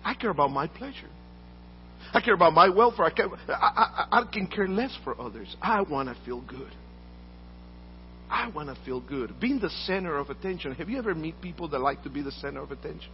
I 0.03 0.15
care 0.15 0.31
about 0.31 0.51
my 0.51 0.67
pleasure. 0.67 1.09
I 2.13 2.19
care 2.21 2.33
about 2.33 2.53
my 2.53 2.69
welfare. 2.69 3.05
I, 3.05 3.11
care, 3.11 3.27
I, 3.47 4.07
I, 4.11 4.19
I 4.19 4.23
can 4.31 4.47
care 4.47 4.67
less 4.67 4.97
for 5.03 5.19
others. 5.19 5.55
I 5.61 5.81
want 5.81 6.09
to 6.09 6.25
feel 6.25 6.41
good. 6.41 6.71
I 8.29 8.49
want 8.49 8.75
to 8.75 8.85
feel 8.85 8.99
good. 9.01 9.39
Being 9.39 9.59
the 9.59 9.69
center 9.85 10.17
of 10.17 10.29
attention. 10.29 10.73
Have 10.75 10.89
you 10.89 10.97
ever 10.97 11.13
met 11.13 11.33
people 11.41 11.67
that 11.69 11.79
like 11.79 12.01
to 12.03 12.09
be 12.09 12.21
the 12.21 12.31
center 12.31 12.61
of 12.61 12.71
attention? 12.71 13.11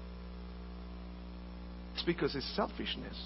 It's 1.96 2.04
because 2.04 2.36
it's 2.36 2.56
selfishness. 2.56 3.18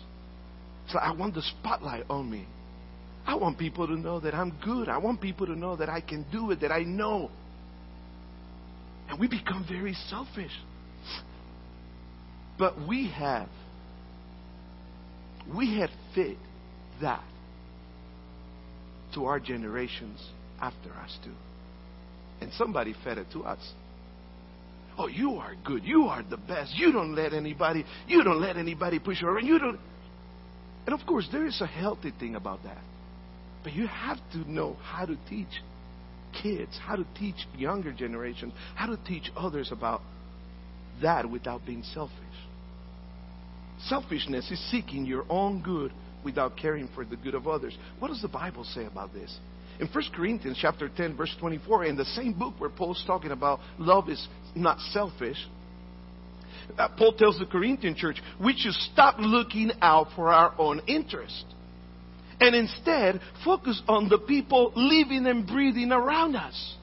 It's 0.85 0.95
like, 0.95 1.03
I 1.03 1.11
want 1.11 1.35
the 1.35 1.41
spotlight 1.41 2.05
on 2.09 2.31
me. 2.31 2.47
I 3.25 3.35
want 3.35 3.57
people 3.57 3.87
to 3.87 3.95
know 3.95 4.19
that 4.19 4.33
I'm 4.33 4.53
good. 4.63 4.89
I 4.89 4.97
want 4.97 5.21
people 5.21 5.45
to 5.47 5.55
know 5.55 5.75
that 5.75 5.89
I 5.89 6.01
can 6.01 6.25
do 6.31 6.51
it, 6.51 6.61
that 6.61 6.71
I 6.71 6.83
know. 6.83 7.29
And 9.09 9.19
we 9.19 9.27
become 9.27 9.65
very 9.67 9.93
selfish. 10.09 10.51
But 12.57 12.75
we 12.87 13.09
have, 13.09 13.49
we 15.55 15.79
have 15.79 15.89
fit 16.15 16.37
that 17.01 17.23
to 19.13 19.25
our 19.25 19.39
generations 19.39 20.19
after 20.59 20.91
us 20.93 21.17
too. 21.23 21.33
And 22.39 22.51
somebody 22.53 22.95
fed 23.03 23.17
it 23.17 23.27
to 23.33 23.43
us. 23.43 23.59
Oh, 24.97 25.07
you 25.07 25.33
are 25.33 25.55
good. 25.63 25.83
You 25.83 26.03
are 26.03 26.23
the 26.23 26.37
best. 26.37 26.73
You 26.75 26.91
don't 26.91 27.15
let 27.15 27.33
anybody, 27.33 27.85
you 28.07 28.23
don't 28.23 28.41
let 28.41 28.57
anybody 28.57 28.99
push 28.99 29.21
you 29.21 29.27
around. 29.27 29.45
You 29.45 29.59
don't. 29.59 29.79
And 30.85 30.99
of 30.99 31.05
course, 31.07 31.27
there 31.31 31.45
is 31.45 31.59
a 31.61 31.67
healthy 31.67 32.11
thing 32.19 32.35
about 32.35 32.63
that. 32.63 32.77
But 33.63 33.73
you 33.73 33.87
have 33.87 34.17
to 34.33 34.51
know 34.51 34.75
how 34.81 35.05
to 35.05 35.17
teach 35.29 35.61
kids, 36.41 36.77
how 36.81 36.95
to 36.95 37.05
teach 37.17 37.35
younger 37.57 37.91
generations, 37.91 38.53
how 38.75 38.87
to 38.87 38.97
teach 39.05 39.31
others 39.35 39.71
about 39.71 40.01
that 41.01 41.29
without 41.29 41.65
being 41.65 41.83
selfish. 41.83 42.15
Selfishness 43.87 44.49
is 44.51 44.71
seeking 44.71 45.05
your 45.05 45.25
own 45.29 45.61
good 45.61 45.91
without 46.23 46.55
caring 46.57 46.87
for 46.93 47.03
the 47.03 47.15
good 47.15 47.35
of 47.35 47.47
others. 47.47 47.75
What 47.99 48.09
does 48.09 48.21
the 48.21 48.27
Bible 48.27 48.63
say 48.63 48.85
about 48.85 49.13
this? 49.13 49.35
In 49.79 49.87
1 49.87 50.03
Corinthians 50.15 50.57
chapter 50.61 50.89
10, 50.89 51.17
verse 51.17 51.35
24, 51.39 51.85
in 51.85 51.95
the 51.95 52.05
same 52.05 52.33
book 52.33 52.53
where 52.59 52.69
Paul's 52.69 53.03
talking 53.07 53.31
about 53.31 53.59
love 53.79 54.09
is 54.09 54.27
not 54.55 54.79
selfish, 54.91 55.37
uh, 56.77 56.89
Paul 56.97 57.13
tells 57.13 57.39
the 57.39 57.47
Corinthian 57.47 57.95
church, 57.95 58.21
we 58.43 58.55
should 58.55 58.73
stop 58.73 59.15
looking 59.17 59.71
out 59.81 60.09
for 60.15 60.29
our 60.29 60.53
own 60.59 60.81
interest 60.87 61.45
and 62.41 62.55
instead 62.55 63.21
focus 63.45 63.81
on 63.87 64.09
the 64.09 64.17
people 64.17 64.73
living 64.75 65.27
and 65.27 65.47
breathing 65.47 65.91
around 65.91 66.35
us. 66.35 66.75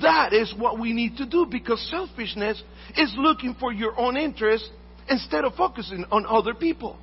That 0.00 0.32
is 0.32 0.54
what 0.56 0.78
we 0.78 0.92
need 0.92 1.18
to 1.18 1.26
do 1.26 1.46
because 1.50 1.86
selfishness 1.90 2.62
is 2.96 3.14
looking 3.18 3.54
for 3.60 3.72
your 3.72 3.98
own 3.98 4.16
interest 4.16 4.68
instead 5.08 5.44
of 5.44 5.54
focusing 5.54 6.04
on 6.10 6.24
other 6.26 6.54
people. 6.54 6.96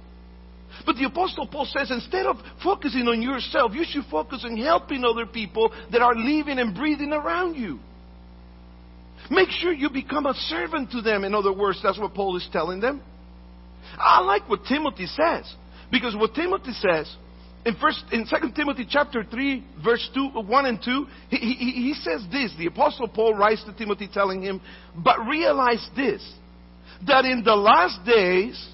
But 0.86 0.96
the 0.96 1.06
Apostle 1.06 1.48
Paul 1.48 1.66
says 1.66 1.92
instead 1.92 2.26
of 2.26 2.38
focusing 2.64 3.08
on 3.08 3.22
yourself, 3.22 3.74
you 3.74 3.84
should 3.88 4.06
focus 4.10 4.44
on 4.44 4.58
helping 4.58 5.04
other 5.04 5.26
people 5.26 5.72
that 5.92 6.02
are 6.02 6.16
living 6.16 6.60
and 6.60 6.74
breathing 6.74 7.12
around 7.12 7.56
you. 7.56 7.80
Make 9.30 9.50
sure 9.50 9.72
you 9.72 9.90
become 9.90 10.26
a 10.26 10.34
servant 10.34 10.92
to 10.92 11.02
them. 11.02 11.24
In 11.24 11.36
other 11.36 11.54
words, 11.54 11.80
that's 11.84 12.00
what 12.00 12.14
Paul 12.14 12.36
is 12.38 12.48
telling 12.52 12.80
them. 12.80 13.02
I 13.98 14.22
like 14.22 14.50
what 14.50 14.66
Timothy 14.66 15.06
says. 15.06 15.54
Because 15.92 16.16
what 16.16 16.34
Timothy 16.34 16.72
says, 16.74 17.14
in 17.66 17.76
first 17.76 18.04
in 18.12 18.26
second 18.26 18.56
timothy 18.56 18.88
chapter 18.90 19.24
3 19.24 19.64
verse 19.86 20.10
2 20.16 20.30
1 20.30 20.66
and 20.66 20.80
2 20.84 21.06
he, 21.30 21.38
he, 21.38 21.54
he 21.54 21.94
says 21.94 22.26
this 22.32 22.52
the 22.58 22.66
apostle 22.66 23.08
paul 23.08 23.36
writes 23.36 23.64
to 23.66 23.74
timothy 23.74 24.10
telling 24.12 24.42
him 24.42 24.60
but 24.96 25.20
realize 25.30 25.88
this 25.96 26.28
that 27.06 27.24
in 27.26 27.44
the 27.44 27.56
last 27.56 28.04
days 28.04 28.72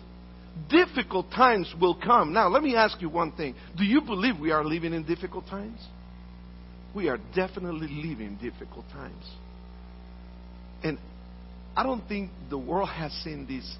difficult 0.69 1.29
times 1.31 1.73
will 1.79 1.95
come. 1.95 2.33
Now 2.33 2.47
let 2.49 2.63
me 2.63 2.75
ask 2.75 3.01
you 3.01 3.09
one 3.09 3.31
thing. 3.33 3.55
Do 3.77 3.83
you 3.83 4.01
believe 4.01 4.39
we 4.39 4.51
are 4.51 4.65
living 4.65 4.93
in 4.93 5.03
difficult 5.03 5.47
times? 5.47 5.79
We 6.95 7.09
are 7.09 7.19
definitely 7.35 7.87
living 7.87 8.37
in 8.41 8.51
difficult 8.51 8.85
times. 8.89 9.23
And 10.83 10.97
i 11.75 11.83
don't 11.83 12.07
think 12.07 12.31
the 12.49 12.57
world 12.57 12.89
has 12.89 13.11
seen 13.23 13.45
this 13.47 13.77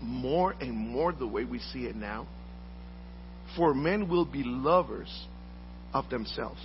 more 0.00 0.52
and 0.60 0.76
more 0.76 1.12
the 1.12 1.26
way 1.26 1.44
we 1.44 1.60
see 1.60 1.86
it 1.86 1.94
now 1.94 2.26
for 3.56 3.74
men 3.74 4.08
will 4.08 4.24
be 4.24 4.42
lovers 4.44 5.26
of 5.92 6.08
themselves, 6.10 6.60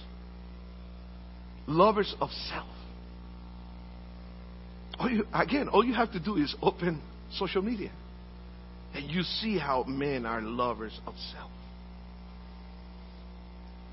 lovers 1.67 2.13
of 2.19 2.29
self. 2.49 2.67
All 4.99 5.09
you, 5.09 5.25
again, 5.33 5.69
all 5.69 5.83
you 5.83 5.93
have 5.93 6.11
to 6.11 6.19
do 6.19 6.35
is 6.35 6.53
open 6.61 7.01
social 7.37 7.61
media, 7.61 7.91
and 8.93 9.09
you 9.09 9.21
see 9.23 9.57
how 9.57 9.83
men 9.83 10.25
are 10.25 10.41
lovers 10.41 10.99
of 11.05 11.13
self, 11.31 11.51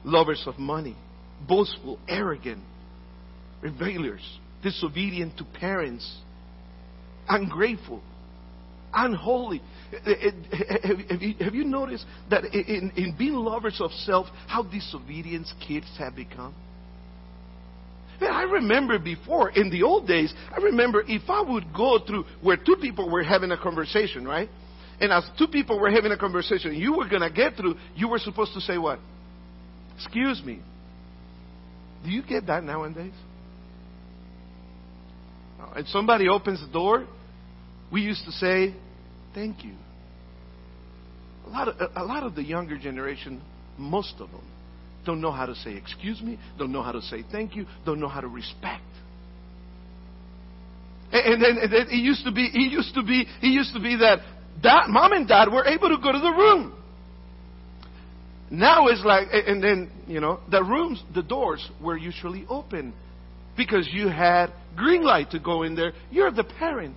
lovers 0.04 0.42
of 0.46 0.58
money, 0.58 0.96
boastful, 1.46 1.98
arrogant, 2.08 2.62
revilers, 3.62 4.22
disobedient 4.62 5.36
to 5.38 5.44
parents, 5.44 6.18
ungrateful, 7.28 8.02
unholy. 8.92 9.62
Eh, 9.92 10.10
eh, 10.10 10.30
have 11.10 11.22
you, 11.22 11.34
have 11.40 11.54
you 11.54 11.64
noticed 11.64 12.04
that 12.30 12.44
in, 12.46 12.92
in 12.96 13.14
being 13.16 13.34
lovers 13.34 13.80
of 13.80 13.90
self, 13.92 14.26
how 14.46 14.62
disobedient 14.62 15.46
kids 15.66 15.86
have 15.98 16.16
become? 16.16 16.54
Man, 18.20 18.32
I 18.32 18.42
remember 18.42 18.98
before, 18.98 19.50
in 19.50 19.70
the 19.70 19.82
old 19.82 20.06
days, 20.06 20.32
I 20.50 20.60
remember 20.60 21.04
if 21.06 21.28
I 21.28 21.42
would 21.42 21.64
go 21.76 21.98
through 22.04 22.24
where 22.42 22.56
two 22.56 22.76
people 22.80 23.10
were 23.10 23.22
having 23.22 23.50
a 23.50 23.58
conversation, 23.58 24.26
right? 24.26 24.48
And 25.00 25.12
as 25.12 25.24
two 25.38 25.46
people 25.46 25.78
were 25.78 25.90
having 25.90 26.10
a 26.12 26.16
conversation, 26.16 26.74
you 26.74 26.96
were 26.96 27.08
going 27.08 27.20
to 27.20 27.30
get 27.30 27.56
through, 27.56 27.76
you 27.94 28.08
were 28.08 28.18
supposed 28.18 28.54
to 28.54 28.60
say 28.60 28.78
what? 28.78 28.98
Excuse 29.96 30.42
me. 30.44 30.60
Do 32.04 32.10
you 32.10 32.22
get 32.22 32.46
that 32.46 32.64
nowadays? 32.64 33.12
Uh, 35.60 35.74
and 35.76 35.88
somebody 35.88 36.28
opens 36.28 36.60
the 36.60 36.72
door, 36.72 37.06
we 37.92 38.00
used 38.00 38.24
to 38.24 38.32
say, 38.32 38.74
thank 39.36 39.62
you. 39.62 39.74
A 41.46 41.50
lot 41.50 41.68
of, 41.68 41.76
a 41.94 42.02
lot 42.02 42.24
of 42.24 42.34
the 42.34 42.42
younger 42.42 42.78
generation, 42.78 43.40
most 43.78 44.14
of 44.18 44.30
them, 44.30 44.42
don't 45.04 45.20
know 45.20 45.30
how 45.30 45.46
to 45.46 45.54
say 45.54 45.74
excuse 45.74 46.20
me, 46.20 46.38
don't 46.58 46.72
know 46.72 46.82
how 46.82 46.90
to 46.90 47.02
say 47.02 47.22
thank 47.30 47.54
you, 47.54 47.66
don't 47.84 48.00
know 48.00 48.08
how 48.08 48.20
to 48.20 48.26
respect. 48.26 48.82
And 51.12 51.40
then, 51.40 51.58
it 51.60 51.92
used 51.92 52.24
to 52.24 52.32
be, 52.32 52.48
he 52.48 52.64
used 52.64 52.94
to 52.94 53.02
be, 53.02 53.26
he 53.40 53.48
used 53.48 53.72
to 53.74 53.80
be 53.80 53.96
that 53.98 54.88
mom 54.88 55.12
and 55.12 55.28
dad 55.28 55.52
were 55.52 55.64
able 55.66 55.90
to 55.90 55.98
go 56.02 56.10
to 56.10 56.18
the 56.18 56.30
room. 56.30 56.72
Now 58.50 58.86
it's 58.88 59.04
like, 59.04 59.28
and 59.32 59.62
then 59.62 59.90
you 60.08 60.20
know, 60.20 60.40
the 60.50 60.62
rooms, 60.64 61.02
the 61.14 61.22
doors 61.22 61.68
were 61.80 61.96
usually 61.96 62.46
open 62.48 62.94
because 63.56 63.88
you 63.92 64.08
had 64.08 64.48
green 64.74 65.04
light 65.04 65.30
to 65.32 65.38
go 65.38 65.62
in 65.62 65.76
there. 65.76 65.92
You're 66.10 66.32
the 66.32 66.44
parent. 66.44 66.96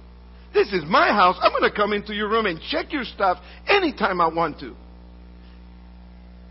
This 0.54 0.68
is 0.74 0.84
my 0.88 1.10
house. 1.10 1.38
I'm 1.42 1.52
going 1.52 1.70
to 1.70 1.76
come 1.76 1.94
into 1.94 2.14
your 2.14 2.30
room 2.30 2.46
and 2.46 2.60
check 2.72 2.92
your 2.92 3.04
stuff 3.04 3.38
anytime 3.68 4.20
I 4.20 4.28
want 4.28 4.60
to. 4.60 4.76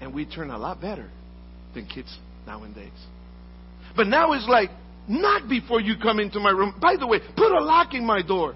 And 0.01 0.15
we 0.15 0.25
turn 0.25 0.51
a 0.51 0.59
lot 0.59 0.81
better 0.81 1.11
than 1.75 1.87
kids 1.87 2.17
nowadays. 2.47 2.93
But 3.97 4.07
now 4.07 4.33
it's 4.33 4.47
like, 4.49 4.71
not 5.09 5.49
before 5.49 5.81
you 5.81 5.95
come 6.01 6.21
into 6.21 6.39
my 6.39 6.51
room. 6.51 6.75
By 6.81 6.97
the 6.99 7.07
way, 7.07 7.19
put 7.37 7.51
a 7.51 7.65
lock 7.65 7.95
in 7.95 8.07
my 8.07 8.23
door. 8.23 8.55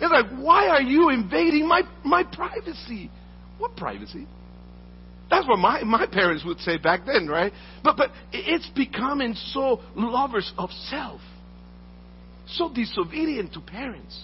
It's 0.00 0.10
like, 0.10 0.30
why 0.40 0.68
are 0.68 0.82
you 0.82 1.10
invading 1.10 1.66
my, 1.66 1.82
my 2.04 2.24
privacy? 2.24 3.10
What 3.58 3.76
privacy? 3.76 4.26
That's 5.30 5.46
what 5.46 5.58
my, 5.58 5.82
my 5.82 6.06
parents 6.06 6.44
would 6.44 6.58
say 6.60 6.76
back 6.76 7.06
then, 7.06 7.26
right? 7.26 7.52
But, 7.82 7.96
but 7.96 8.10
it's 8.32 8.68
becoming 8.70 9.34
so 9.34 9.80
lovers 9.94 10.52
of 10.58 10.70
self 10.88 11.20
so 12.46 12.72
disobedient 12.72 13.52
to 13.54 13.60
parents. 13.60 14.20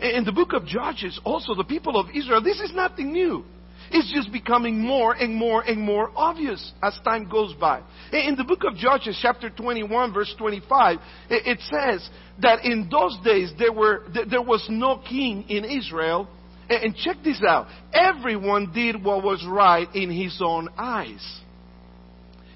In 0.00 0.24
the 0.24 0.32
book 0.32 0.52
of 0.52 0.66
Judges, 0.66 1.18
also 1.24 1.54
the 1.54 1.64
people 1.64 1.96
of 1.96 2.06
Israel, 2.14 2.42
this 2.42 2.60
is 2.60 2.72
nothing 2.74 3.12
new. 3.12 3.44
It's 3.90 4.12
just 4.12 4.32
becoming 4.32 4.80
more 4.80 5.12
and 5.12 5.34
more 5.34 5.62
and 5.62 5.80
more 5.80 6.10
obvious 6.16 6.72
as 6.82 6.98
time 7.04 7.28
goes 7.28 7.54
by. 7.54 7.82
In 8.12 8.34
the 8.34 8.44
book 8.44 8.62
of 8.64 8.76
Judges, 8.76 9.18
chapter 9.20 9.50
21, 9.50 10.12
verse 10.12 10.34
25, 10.38 10.98
it 11.30 11.60
says 11.70 12.08
that 12.40 12.64
in 12.64 12.88
those 12.90 13.16
days 13.24 13.52
there, 13.58 13.72
were, 13.72 14.04
there 14.28 14.42
was 14.42 14.66
no 14.68 15.02
king 15.08 15.44
in 15.48 15.64
Israel. 15.64 16.28
And 16.68 16.96
check 16.96 17.18
this 17.22 17.42
out 17.46 17.66
everyone 17.92 18.72
did 18.72 19.04
what 19.04 19.22
was 19.22 19.44
right 19.46 19.86
in 19.94 20.10
his 20.10 20.40
own 20.42 20.70
eyes. 20.78 21.40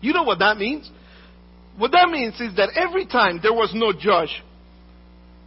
You 0.01 0.15
know 0.15 0.23
what 0.23 0.39
that 0.39 0.57
means? 0.57 0.91
What 1.79 1.93
that 1.93 2.09
means 2.11 2.35
is 2.41 2.57
that 2.57 2.71
every 2.75 3.07
time 3.07 3.39
there 3.43 3.55
was 3.55 3.73
no 3.73 3.93
judge 3.93 4.43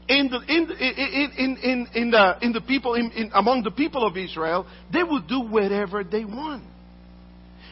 in 0.07 0.29
the, 0.29 0.39
in, 0.47 0.69
in, 0.71 1.57
in, 1.57 1.87
in, 1.93 2.11
the, 2.11 2.37
in 2.41 2.51
the 2.53 2.61
people, 2.61 2.95
in, 2.95 3.11
in, 3.11 3.31
among 3.33 3.63
the 3.63 3.71
people 3.71 4.05
of 4.05 4.17
Israel, 4.17 4.65
they 4.91 5.03
would 5.03 5.27
do 5.27 5.41
whatever 5.41 6.03
they 6.03 6.25
want. 6.25 6.63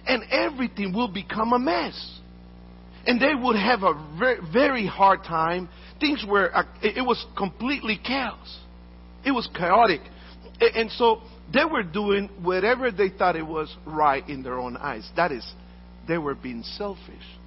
And 0.05 0.23
everything 0.31 0.93
will 0.93 1.07
become 1.07 1.53
a 1.53 1.59
mess. 1.59 2.19
And 3.05 3.19
they 3.19 3.33
would 3.35 3.55
have 3.55 3.83
a 3.83 3.93
very, 4.17 4.39
very 4.51 4.87
hard 4.87 5.23
time. 5.23 5.69
Things 5.99 6.23
were, 6.27 6.55
uh, 6.55 6.63
it 6.81 7.05
was 7.05 7.25
completely 7.37 7.99
chaos. 8.01 8.59
It 9.25 9.31
was 9.31 9.49
chaotic. 9.55 10.01
And 10.61 10.91
so 10.91 11.21
they 11.51 11.65
were 11.65 11.83
doing 11.83 12.29
whatever 12.41 12.91
they 12.91 13.09
thought 13.09 13.35
it 13.35 13.45
was 13.45 13.73
right 13.85 14.27
in 14.29 14.43
their 14.43 14.59
own 14.59 14.77
eyes. 14.77 15.09
That 15.15 15.31
is, 15.31 15.45
they 16.07 16.17
were 16.17 16.35
being 16.35 16.63
selfish. 16.63 17.38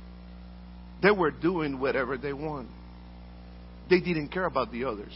They 1.02 1.10
were 1.10 1.30
doing 1.30 1.80
whatever 1.80 2.16
they 2.16 2.32
want. 2.32 2.68
They 3.90 4.00
didn't 4.00 4.28
care 4.28 4.44
about 4.44 4.70
the 4.70 4.84
others. 4.84 5.12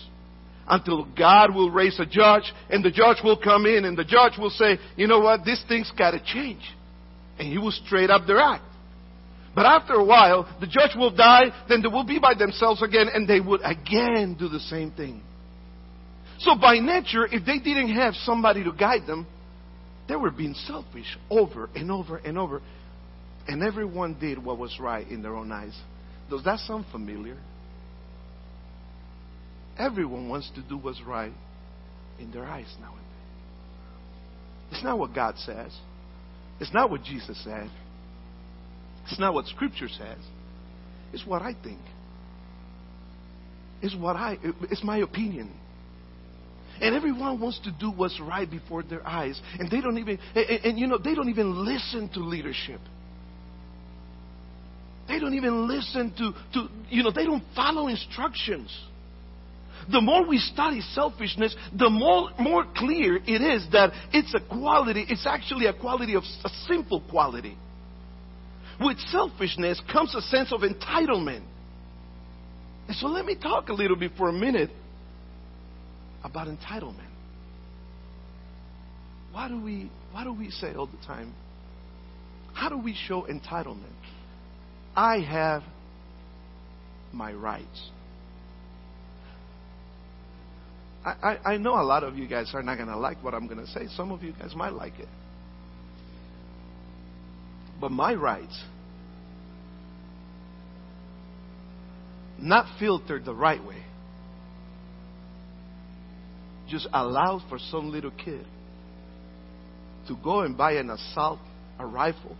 Until 0.69 1.05
God 1.17 1.55
will 1.55 1.71
raise 1.71 1.99
a 2.01 2.07
judge, 2.07 2.53
and 2.69 2.85
the 2.85 2.91
judge 2.91 3.19
will 3.23 3.37
come 3.37 3.67
in, 3.67 3.85
and 3.85 3.97
the 3.97 4.05
judge 4.05 4.33
will 4.37 4.51
say, 4.51 4.79
you 4.97 5.07
know 5.07 5.21
what, 5.21 5.45
this 5.45 5.63
thing's 5.69 5.93
got 5.97 6.11
to 6.11 6.21
change. 6.25 6.63
And 7.39 7.49
he 7.49 7.59
will 7.59 7.71
straight 7.71 8.11
up 8.11 8.27
their 8.27 8.41
act. 8.41 8.65
But 9.55 9.65
after 9.65 9.95
a 9.95 10.05
while, 10.05 10.55
the 10.61 10.67
judge 10.67 10.97
will 10.97 11.15
die, 11.15 11.45
then 11.69 11.83
they 11.83 11.89
will 11.89 12.05
be 12.05 12.19
by 12.19 12.35
themselves 12.35 12.83
again, 12.83 13.07
and 13.15 13.29
they 13.29 13.41
would 13.41 13.61
again 13.65 14.37
do 14.39 14.49
the 14.49 14.61
same 14.61 14.91
thing. 14.91 15.23
So 16.41 16.57
by 16.57 16.79
nature, 16.79 17.27
if 17.27 17.47
they 17.47 17.59
didn't 17.59 17.95
have 17.95 18.15
somebody 18.15 18.65
to 18.65 18.73
guide 18.73 19.07
them, 19.07 19.27
they 20.09 20.17
were 20.17 20.31
being 20.31 20.55
selfish 20.67 21.17
over 21.31 21.71
and 21.75 21.91
over 21.91 22.19
and 22.19 22.37
over. 22.37 22.61
And 23.49 23.63
everyone 23.63 24.19
did 24.19 24.43
what 24.45 24.59
was 24.59 24.77
right 24.81 25.07
in 25.09 25.23
their 25.23 25.35
own 25.35 25.53
eyes. 25.53 25.79
Does 26.29 26.43
that 26.45 26.59
sound 26.61 26.87
familiar? 26.91 27.37
Everyone 29.79 30.29
wants 30.29 30.51
to 30.55 30.63
do 30.63 30.79
what's 30.79 31.01
right 31.03 31.33
in 32.19 32.31
their 32.33 32.45
eyes 32.45 32.75
nowadays. 32.81 33.03
It's 34.73 34.83
not 34.83 34.99
what 34.99 35.15
God 35.15 35.37
says. 35.39 35.73
It's 36.61 36.73
not 36.73 36.91
what 36.91 37.05
Jesus 37.05 37.43
said. 37.45 37.71
It's 39.05 39.21
not 39.21 39.35
what 39.35 39.47
Scripture 39.47 39.89
says. 39.89 40.19
It's 41.13 41.25
what 41.25 41.43
I 41.43 41.55
think. 41.63 41.79
It's 43.83 43.95
what 43.95 44.17
I. 44.17 44.39
It's 44.63 44.83
my 44.83 44.99
opinion. 44.99 45.53
And 46.81 46.95
everyone 46.95 47.41
wants 47.41 47.61
to 47.65 47.71
do 47.79 47.91
what's 47.91 48.19
right 48.21 48.51
before 48.51 48.83
their 48.83 49.07
eyes, 49.07 49.41
and 49.59 49.71
they 49.71 49.81
don't 49.81 49.99
even. 49.99 50.19
And, 50.35 50.47
and 50.65 50.79
you 50.79 50.87
know 50.87 50.99
they 50.99 51.15
don't 51.15 51.29
even 51.29 51.65
listen 51.65 52.09
to 52.15 52.21
leadership. 52.21 52.81
They 55.09 55.19
don't 55.19 55.35
even 55.35 55.69
listen 55.69 56.13
to, 56.19 56.33
to, 56.55 56.69
you 56.89 57.03
know, 57.03 57.11
they 57.11 57.25
don't 57.25 57.45
follow 57.55 57.87
instructions. 57.87 58.77
The 59.91 60.01
more 60.01 60.27
we 60.27 60.39
study 60.39 60.81
selfishness, 60.81 61.55
the 61.77 61.89
more, 61.89 62.31
more 62.39 62.65
clear 62.75 63.17
it 63.17 63.41
is 63.41 63.67
that 63.73 63.93
it's 64.13 64.35
a 64.35 64.41
quality, 64.41 65.07
it's 65.09 65.27
actually 65.27 65.67
a 65.67 65.73
quality 65.73 66.15
of 66.15 66.25
a 66.45 66.49
simple 66.67 67.03
quality. 67.09 67.57
With 68.81 68.99
selfishness 69.11 69.81
comes 69.91 70.15
a 70.15 70.21
sense 70.23 70.53
of 70.53 70.61
entitlement. 70.61 71.43
And 72.89 72.97
so 72.97 73.07
let 73.07 73.25
me 73.25 73.37
talk 73.37 73.69
a 73.69 73.73
little 73.73 73.97
bit 73.97 74.13
for 74.19 74.29
a 74.29 74.33
minute 74.33 74.71
about 76.25 76.49
entitlement. 76.49 77.11
Why 79.33 79.49
do 79.49 79.61
we 79.61 79.91
why 80.13 80.25
do 80.25 80.33
we 80.33 80.51
say 80.51 80.75
all 80.75 80.87
the 80.87 81.07
time? 81.07 81.35
How 82.55 82.69
do 82.69 82.79
we 82.79 82.95
show 83.07 83.27
entitlement? 83.31 83.83
I 84.97 85.21
have 85.21 85.63
my 87.13 87.33
rights. 87.33 87.91
I, 91.05 91.11
I, 91.45 91.53
I 91.53 91.57
know 91.59 91.75
a 91.75 91.85
lot 91.85 92.03
of 92.03 92.17
you 92.17 92.27
guys 92.27 92.51
are 92.55 92.63
not 92.63 92.77
going 92.77 92.89
to 92.89 92.97
like 92.97 93.23
what 93.23 93.35
I'm 93.35 93.47
going 93.47 93.65
to 93.65 93.67
say. 93.67 93.87
Some 93.95 94.11
of 94.11 94.23
you 94.23 94.33
guys 94.33 94.55
might 94.57 94.73
like 94.73 94.99
it. 94.99 95.09
But 97.79 97.93
my 97.93 98.15
rights, 98.15 98.59
not 102.39 102.79
filtered 102.79 103.27
the 103.27 103.35
right 103.35 103.63
way, 103.63 103.83
just 106.69 106.89
allowed 106.93 107.43
for 107.51 107.59
some 107.59 107.93
little 107.93 108.11
kid 108.11 108.47
to 110.09 110.17
go 110.25 110.41
and 110.41 110.57
buy 110.57 110.73
an 110.73 110.89
assault, 110.89 111.39
a 111.79 111.87
rifle, 111.87 112.37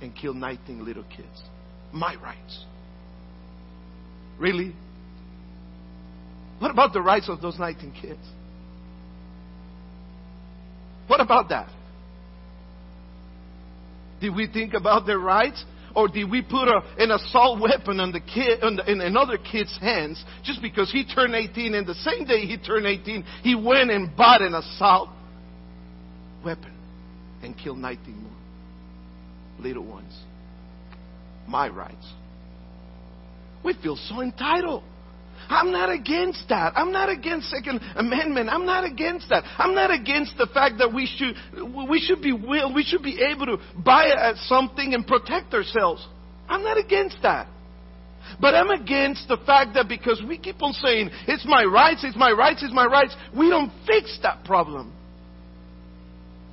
and 0.00 0.14
kill 0.14 0.34
19 0.34 0.84
little 0.84 1.04
kids. 1.04 1.42
My 1.92 2.14
rights. 2.16 2.64
Really? 4.38 4.74
What 6.58 6.70
about 6.70 6.92
the 6.92 7.00
rights 7.00 7.28
of 7.28 7.40
those 7.40 7.58
19 7.58 7.92
kids? 8.00 8.20
What 11.06 11.20
about 11.20 11.48
that? 11.48 11.70
Did 14.20 14.34
we 14.34 14.46
think 14.46 14.74
about 14.74 15.06
their 15.06 15.18
rights? 15.18 15.64
Or 15.94 16.06
did 16.06 16.30
we 16.30 16.42
put 16.42 16.68
a, 16.68 16.82
an 16.98 17.10
assault 17.10 17.60
weapon 17.60 17.98
on 17.98 18.12
the 18.12 18.20
kid, 18.20 18.62
on 18.62 18.76
the, 18.76 18.90
in 18.90 19.00
another 19.00 19.38
kid's 19.38 19.76
hands 19.78 20.22
just 20.44 20.60
because 20.60 20.92
he 20.92 21.04
turned 21.04 21.34
18 21.34 21.74
and 21.74 21.86
the 21.86 21.94
same 21.94 22.24
day 22.24 22.40
he 22.40 22.58
turned 22.58 22.86
18, 22.86 23.24
he 23.42 23.54
went 23.54 23.90
and 23.90 24.14
bought 24.14 24.42
an 24.42 24.54
assault 24.54 25.08
weapon 26.44 26.72
and 27.42 27.56
killed 27.56 27.78
19 27.78 28.22
more 28.22 28.27
little 29.60 29.84
ones? 29.84 30.12
My 31.46 31.68
rights. 31.68 32.12
We 33.64 33.74
feel 33.74 33.96
so 33.96 34.20
entitled. 34.20 34.82
I'm 35.48 35.72
not 35.72 35.90
against 35.90 36.48
that. 36.48 36.72
I'm 36.76 36.92
not 36.92 37.08
against 37.08 37.48
Second 37.48 37.80
Amendment. 37.96 38.48
I'm 38.50 38.66
not 38.66 38.84
against 38.84 39.28
that. 39.30 39.44
I'm 39.56 39.74
not 39.74 39.90
against 39.90 40.36
the 40.36 40.46
fact 40.46 40.78
that 40.78 40.92
we 40.92 41.06
should 41.06 41.36
we 41.88 42.00
should 42.00 42.20
be 42.20 42.32
will 42.32 42.74
we 42.74 42.82
should 42.82 43.02
be 43.02 43.20
able 43.22 43.46
to 43.46 43.58
buy 43.84 44.10
something 44.46 44.94
and 44.94 45.06
protect 45.06 45.54
ourselves. 45.54 46.06
I'm 46.48 46.62
not 46.62 46.76
against 46.76 47.18
that. 47.22 47.46
But 48.40 48.54
I'm 48.54 48.70
against 48.70 49.28
the 49.28 49.38
fact 49.38 49.74
that 49.74 49.88
because 49.88 50.22
we 50.26 50.38
keep 50.38 50.62
on 50.62 50.72
saying 50.74 51.10
it's 51.26 51.46
my 51.46 51.64
rights, 51.64 52.04
it's 52.04 52.16
my 52.16 52.30
rights, 52.30 52.62
it's 52.62 52.74
my 52.74 52.84
rights, 52.84 53.16
we 53.36 53.48
don't 53.48 53.72
fix 53.86 54.18
that 54.22 54.44
problem. 54.44 54.92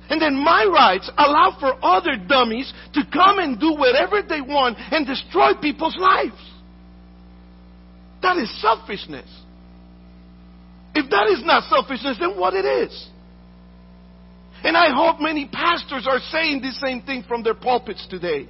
And 0.08 0.22
then 0.22 0.36
my 0.36 0.64
rights 0.64 1.10
allow 1.18 1.56
for 1.58 1.74
other 1.84 2.16
dummies 2.16 2.72
to 2.94 3.02
come 3.12 3.38
and 3.38 3.58
do 3.58 3.72
whatever 3.72 4.22
they 4.22 4.40
want 4.40 4.78
and 4.78 5.06
destroy 5.06 5.54
people's 5.60 5.96
lives. 5.98 6.40
That 8.22 8.38
is 8.38 8.50
selfishness. 8.60 9.28
If 10.94 11.10
that 11.10 11.28
is 11.30 11.44
not 11.44 11.64
selfishness, 11.68 12.18
then 12.20 12.38
what 12.38 12.54
it 12.54 12.64
is? 12.64 13.08
And 14.62 14.76
I 14.76 14.94
hope 14.94 15.20
many 15.20 15.46
pastors 15.46 16.06
are 16.08 16.20
saying 16.30 16.62
the 16.62 16.72
same 16.84 17.02
thing 17.02 17.24
from 17.28 17.42
their 17.42 17.54
pulpits 17.54 18.06
today. 18.08 18.48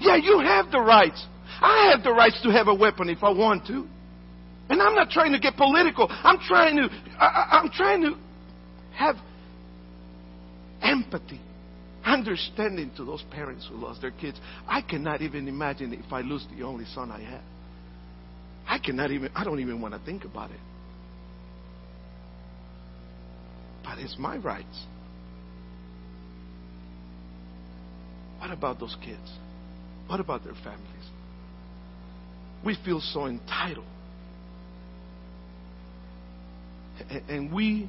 Yeah, 0.00 0.16
you 0.16 0.40
have 0.40 0.70
the 0.70 0.80
rights. 0.80 1.24
I 1.60 1.92
have 1.92 2.04
the 2.04 2.12
rights 2.12 2.40
to 2.42 2.50
have 2.50 2.68
a 2.68 2.74
weapon 2.74 3.08
if 3.08 3.22
I 3.22 3.30
want 3.30 3.66
to. 3.68 3.86
And 4.68 4.82
I'm 4.82 4.94
not 4.94 5.10
trying 5.10 5.32
to 5.32 5.38
get 5.38 5.56
political. 5.56 6.08
I'm 6.10 6.38
trying 6.40 6.76
to, 6.76 6.88
I, 7.18 7.60
am 7.62 7.70
trying 7.70 8.02
to 8.02 8.14
have 8.94 9.16
empathy, 10.86 11.40
understanding 12.04 12.90
to 12.96 13.04
those 13.04 13.22
parents 13.30 13.66
who 13.68 13.76
lost 13.76 14.00
their 14.00 14.12
kids. 14.12 14.38
I 14.66 14.80
cannot 14.80 15.22
even 15.22 15.48
imagine 15.48 15.92
if 15.92 16.12
I 16.12 16.20
lose 16.20 16.46
the 16.56 16.64
only 16.64 16.84
son 16.94 17.10
I 17.10 17.20
have. 17.20 17.42
I 18.68 18.78
cannot 18.78 19.10
even, 19.10 19.30
I 19.34 19.44
don't 19.44 19.60
even 19.60 19.80
want 19.80 19.94
to 19.94 20.00
think 20.00 20.24
about 20.24 20.50
it. 20.50 20.60
But 23.84 23.98
it's 23.98 24.16
my 24.18 24.36
rights. 24.36 24.84
What 28.38 28.50
about 28.50 28.80
those 28.80 28.96
kids? 29.04 29.30
What 30.08 30.20
about 30.20 30.44
their 30.44 30.54
families? 30.54 31.10
We 32.64 32.76
feel 32.84 33.00
so 33.00 33.26
entitled. 33.26 33.86
And 37.28 37.52
we 37.52 37.88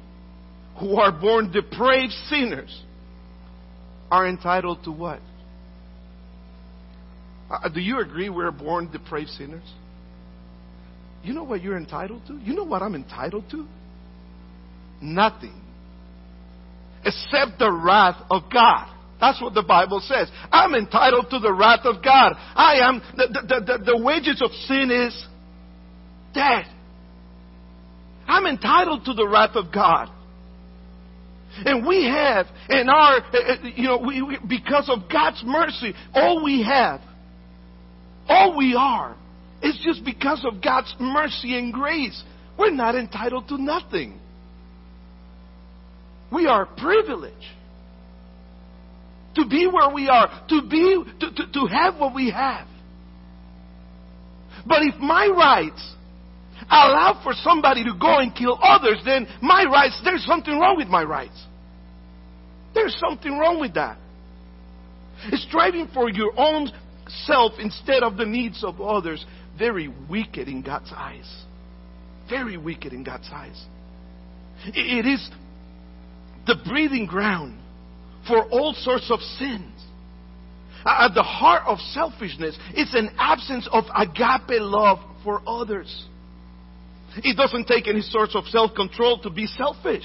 who 0.78 0.96
are 0.96 1.12
born 1.12 1.50
depraved 1.50 2.12
sinners 2.28 2.82
are 4.10 4.26
entitled 4.26 4.84
to 4.84 4.92
what? 4.92 5.20
Uh, 7.50 7.68
do 7.68 7.80
you 7.80 8.00
agree 8.00 8.28
we're 8.28 8.50
born 8.50 8.90
depraved 8.90 9.30
sinners? 9.30 9.68
You 11.22 11.34
know 11.34 11.44
what 11.44 11.62
you're 11.62 11.76
entitled 11.76 12.22
to? 12.28 12.38
You 12.38 12.54
know 12.54 12.64
what 12.64 12.82
I'm 12.82 12.94
entitled 12.94 13.44
to? 13.50 13.66
Nothing. 15.00 15.60
Except 17.04 17.58
the 17.58 17.70
wrath 17.70 18.20
of 18.30 18.42
God. 18.52 18.94
That's 19.20 19.40
what 19.42 19.54
the 19.54 19.62
Bible 19.62 20.00
says. 20.00 20.30
I'm 20.52 20.74
entitled 20.74 21.26
to 21.30 21.38
the 21.40 21.52
wrath 21.52 21.84
of 21.84 22.04
God. 22.04 22.34
I 22.54 22.80
am, 22.82 23.02
the, 23.16 23.26
the, 23.26 23.78
the, 23.78 23.84
the 23.92 24.02
wages 24.02 24.40
of 24.42 24.52
sin 24.52 24.90
is 24.90 25.26
death. 26.34 26.66
I'm 28.28 28.46
entitled 28.46 29.06
to 29.06 29.14
the 29.14 29.26
wrath 29.26 29.56
of 29.56 29.72
God. 29.72 30.08
And 31.64 31.86
we 31.86 32.04
have, 32.04 32.46
in 32.68 32.88
our, 32.88 33.18
eh, 33.18 33.22
eh, 33.32 33.70
you 33.74 33.84
know, 33.84 33.98
we, 33.98 34.22
we, 34.22 34.38
because 34.46 34.88
of 34.88 35.10
God's 35.10 35.42
mercy, 35.44 35.94
all 36.14 36.44
we 36.44 36.62
have, 36.62 37.00
all 38.28 38.56
we 38.56 38.74
are, 38.78 39.16
is 39.62 39.78
just 39.84 40.04
because 40.04 40.44
of 40.44 40.62
God's 40.62 40.94
mercy 41.00 41.58
and 41.58 41.72
grace. 41.72 42.22
We're 42.58 42.70
not 42.70 42.94
entitled 42.94 43.48
to 43.48 43.58
nothing. 43.60 44.20
We 46.32 46.46
are 46.46 46.66
privileged 46.66 47.34
to 49.34 49.46
be 49.46 49.66
where 49.66 49.92
we 49.92 50.08
are, 50.08 50.28
to 50.48 50.62
be, 50.68 51.02
to, 51.20 51.30
to, 51.30 51.52
to 51.52 51.66
have 51.66 51.96
what 51.98 52.14
we 52.14 52.30
have. 52.30 52.66
But 54.66 54.82
if 54.82 54.96
my 55.00 55.28
rights 55.28 55.94
allow 56.70 57.20
for 57.22 57.32
somebody 57.32 57.84
to 57.84 57.92
go 57.98 58.18
and 58.18 58.34
kill 58.34 58.58
others, 58.62 59.00
then 59.04 59.26
my 59.40 59.64
rights, 59.64 60.00
there's 60.04 60.24
something 60.24 60.58
wrong 60.58 60.76
with 60.76 60.88
my 60.88 61.02
rights. 61.02 61.44
There's 62.74 62.96
something 63.00 63.38
wrong 63.38 63.60
with 63.60 63.74
that. 63.74 63.98
Striving 65.32 65.88
for 65.92 66.08
your 66.08 66.32
own 66.36 66.70
self 67.24 67.52
instead 67.58 68.02
of 68.02 68.16
the 68.16 68.26
needs 68.26 68.62
of 68.62 68.80
others, 68.80 69.24
very 69.58 69.92
wicked 70.08 70.48
in 70.48 70.62
God's 70.62 70.92
eyes. 70.94 71.44
Very 72.28 72.56
wicked 72.56 72.92
in 72.92 73.02
God's 73.02 73.28
eyes. 73.32 73.60
It 74.66 75.06
is 75.06 75.28
the 76.46 76.56
breathing 76.68 77.06
ground 77.06 77.58
for 78.26 78.44
all 78.50 78.74
sorts 78.74 79.10
of 79.10 79.20
sins. 79.20 79.72
At 80.84 81.14
the 81.14 81.22
heart 81.22 81.62
of 81.66 81.78
selfishness 81.78 82.56
is 82.74 82.94
an 82.94 83.10
absence 83.18 83.68
of 83.72 83.84
agape 83.96 84.60
love 84.60 84.98
for 85.24 85.42
others. 85.46 86.04
It 87.24 87.36
doesn't 87.36 87.66
take 87.66 87.88
any 87.88 88.02
sort 88.02 88.30
of 88.34 88.44
self 88.46 88.74
control 88.74 89.18
to 89.20 89.30
be 89.30 89.46
selfish. 89.46 90.04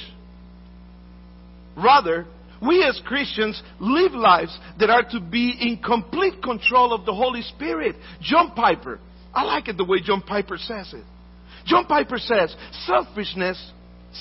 Rather, 1.76 2.26
we 2.65 2.84
as 2.84 3.02
Christians 3.06 3.62
live 3.80 4.13
lives 4.13 4.58
that 4.80 4.89
are 4.89 5.04
to 5.12 5.19
be 5.19 5.56
in 5.60 5.78
complete 5.84 6.41
control 6.41 6.93
of 6.93 7.06
the 7.06 7.13
Holy 7.13 7.41
Spirit. 7.41 7.95
John 8.21 8.54
Piper, 8.56 8.99
I 9.34 9.43
like 9.43 9.67
it 9.67 9.78
the 9.78 9.84
way 9.84 9.99
John 10.02 10.21
Piper 10.21 10.58
says 10.58 10.93
it. 10.93 11.04
John 11.65 11.86
Piper 11.86 12.17
says, 12.17 12.56
selfishness 12.86 13.71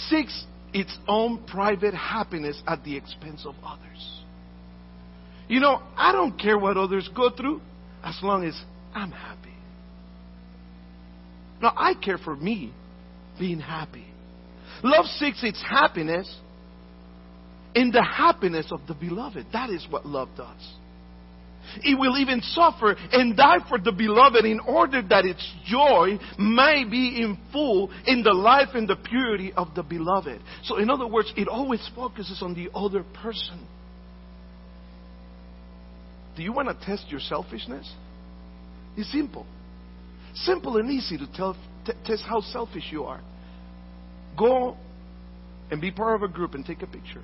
seeks 0.08 0.44
its 0.72 0.96
own 1.06 1.44
private 1.44 1.94
happiness 1.94 2.60
at 2.66 2.82
the 2.84 2.96
expense 2.96 3.44
of 3.44 3.54
others. 3.64 4.22
You 5.48 5.60
know, 5.60 5.82
I 5.96 6.12
don't 6.12 6.38
care 6.38 6.56
what 6.58 6.76
others 6.76 7.08
go 7.14 7.30
through 7.30 7.60
as 8.02 8.18
long 8.22 8.44
as 8.44 8.60
I'm 8.94 9.10
happy. 9.10 9.50
Now, 11.60 11.74
I 11.76 11.94
care 11.94 12.18
for 12.18 12.34
me 12.34 12.72
being 13.38 13.60
happy. 13.60 14.06
Love 14.82 15.06
seeks 15.06 15.42
its 15.42 15.62
happiness 15.62 16.32
in 17.74 17.90
the 17.90 18.02
happiness 18.02 18.66
of 18.70 18.80
the 18.86 18.94
beloved. 18.94 19.46
That 19.52 19.70
is 19.70 19.86
what 19.90 20.06
love 20.06 20.28
does. 20.36 20.74
It 21.82 21.98
will 21.98 22.18
even 22.18 22.40
suffer 22.42 22.96
and 23.12 23.36
die 23.36 23.58
for 23.68 23.78
the 23.78 23.92
beloved 23.92 24.44
in 24.44 24.60
order 24.60 25.00
that 25.08 25.24
its 25.24 25.48
joy 25.64 26.18
may 26.38 26.84
be 26.84 27.22
in 27.22 27.38
full 27.52 27.90
in 28.06 28.22
the 28.22 28.32
life 28.32 28.70
and 28.74 28.88
the 28.88 28.96
purity 28.96 29.52
of 29.52 29.68
the 29.74 29.82
beloved. 29.82 30.40
So, 30.64 30.78
in 30.78 30.90
other 30.90 31.06
words, 31.06 31.32
it 31.36 31.48
always 31.48 31.88
focuses 31.94 32.42
on 32.42 32.54
the 32.54 32.68
other 32.74 33.04
person. 33.22 33.66
Do 36.36 36.42
you 36.42 36.52
want 36.52 36.68
to 36.68 36.86
test 36.86 37.06
your 37.08 37.20
selfishness? 37.20 37.90
It's 38.96 39.10
simple. 39.12 39.46
Simple 40.34 40.78
and 40.78 40.90
easy 40.90 41.16
to 41.18 41.26
tell, 41.34 41.56
t- 41.86 41.92
test 42.04 42.22
how 42.26 42.40
selfish 42.40 42.84
you 42.90 43.04
are. 43.04 43.20
Go 44.38 44.76
and 45.70 45.80
be 45.80 45.90
part 45.90 46.16
of 46.16 46.22
a 46.22 46.32
group 46.32 46.54
and 46.54 46.64
take 46.64 46.82
a 46.82 46.86
picture. 46.86 47.22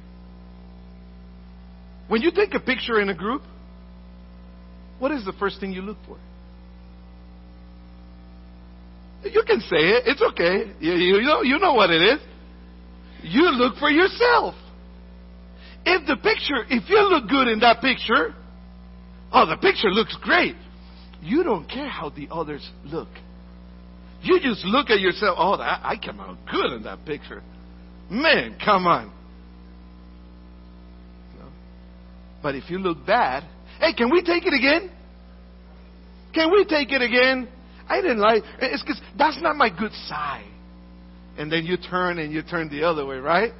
When 2.09 2.23
you 2.23 2.31
take 2.31 2.55
a 2.55 2.61
picture 2.61 3.01
in 3.01 3.09
a 3.09 3.15
group, 3.15 3.43
what 4.99 5.13
is 5.13 5.25
the 5.25 5.33
first 5.35 5.61
thing 5.61 5.73
you 5.73 5.83
look 5.83 5.99
for? 6.07 6.17
You 9.29 9.43
can 9.47 9.61
say 9.61 9.77
it. 9.77 10.05
It's 10.07 10.23
okay. 10.33 10.73
You, 10.81 10.93
you, 10.93 11.23
know, 11.23 11.43
you 11.43 11.59
know 11.59 11.75
what 11.75 11.91
it 11.91 12.01
is. 12.01 12.21
You 13.23 13.51
look 13.51 13.77
for 13.77 13.91
yourself. 13.91 14.55
If 15.85 16.07
the 16.07 16.17
picture, 16.17 16.65
if 16.71 16.89
you 16.89 17.09
look 17.09 17.29
good 17.29 17.49
in 17.49 17.61
that 17.61 17.81
picture, 17.81 18.35
Oh, 19.33 19.47
the 19.47 19.57
picture 19.57 19.91
looks 19.91 20.17
great. 20.23 20.57
You 21.21 21.43
don't 21.43 21.69
care 21.69 21.89
how 21.89 22.11
the 22.11 22.29
others 22.31 22.69
look. 22.85 23.09
You 24.23 24.41
just 24.41 24.64
look 24.64 24.91
at 24.91 25.01
yourself, 25.01 25.37
oh, 25.39 25.57
that, 25.57 25.81
I 25.85 25.97
came 25.97 26.19
out 26.19 26.39
good 26.51 26.73
in 26.73 26.83
that 26.85 27.05
picture. 27.05 27.43
Man, 28.11 28.57
come 28.64 28.87
on. 28.87 29.12
No. 31.39 31.47
But 32.43 32.55
if 32.55 32.69
you 32.71 32.79
look 32.79 33.07
bad, 33.07 33.45
hey, 33.81 33.93
can 33.93 34.11
we 34.11 34.23
take 34.23 34.45
it 34.45 34.55
again? 34.55 34.91
Can 36.35 36.51
we 36.51 36.64
take 36.64 36.91
it 36.91 37.03
again? 37.03 37.49
I 37.89 38.03
didn't 38.03 38.19
like 38.19 38.43
it's 38.61 38.83
because 38.83 39.01
that's 39.16 39.41
not 39.41 39.57
my 39.57 39.71
good 39.71 39.93
side. 40.09 40.51
And 41.39 41.51
then 41.51 41.64
you 41.64 41.77
turn 41.77 42.19
and 42.19 42.33
you 42.33 42.43
turn 42.43 42.69
the 42.69 42.83
other 42.83 43.07
way, 43.07 43.16
right? 43.16 43.53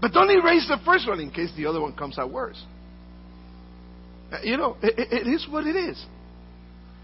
But 0.00 0.12
don't 0.12 0.30
erase 0.30 0.68
the 0.68 0.78
first 0.84 1.08
one 1.08 1.18
in 1.20 1.30
case 1.30 1.50
the 1.56 1.66
other 1.66 1.80
one 1.80 1.94
comes 1.94 2.18
out 2.18 2.30
worse. 2.30 2.62
Uh, 4.32 4.38
you 4.42 4.56
know, 4.56 4.76
it, 4.82 4.94
it 4.96 5.26
is 5.26 5.46
what 5.50 5.66
it 5.66 5.74
is. 5.74 6.04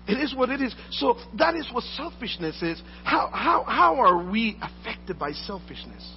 It 0.07 0.19
is 0.19 0.35
what 0.35 0.51
it 0.51 0.61
is. 0.61 0.75
So 0.91 1.17
that 1.39 1.55
is 1.55 1.67
what 1.73 1.83
selfishness 1.97 2.61
is. 2.63 2.83
How, 3.05 3.31
how, 3.33 3.65
how 3.65 3.97
are 4.01 4.31
we 4.31 4.59
affected 4.61 5.19
by 5.19 5.33
selfishness? 5.33 6.09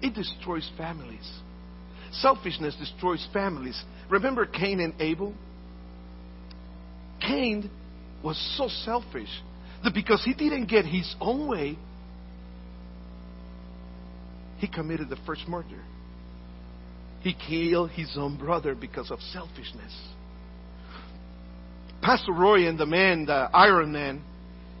It 0.00 0.14
destroys 0.14 0.68
families. 0.76 1.28
Selfishness 2.12 2.76
destroys 2.76 3.26
families. 3.32 3.80
Remember 4.08 4.46
Cain 4.46 4.80
and 4.80 4.94
Abel? 5.00 5.34
Cain 7.20 7.70
was 8.22 8.38
so 8.56 8.68
selfish 8.84 9.28
that 9.82 9.94
because 9.94 10.22
he 10.24 10.34
didn't 10.34 10.66
get 10.66 10.84
his 10.84 11.14
own 11.20 11.48
way, 11.48 11.76
he 14.58 14.68
committed 14.68 15.08
the 15.08 15.18
first 15.26 15.48
murder. 15.48 15.82
He 17.20 17.34
killed 17.34 17.90
his 17.90 18.16
own 18.16 18.36
brother 18.36 18.74
because 18.74 19.10
of 19.10 19.20
selfishness. 19.32 19.94
Pastor 22.02 22.32
Roy 22.32 22.66
and 22.66 22.78
the 22.78 22.86
man, 22.86 23.26
the 23.26 23.48
Iron 23.52 23.92
Man, 23.92 24.22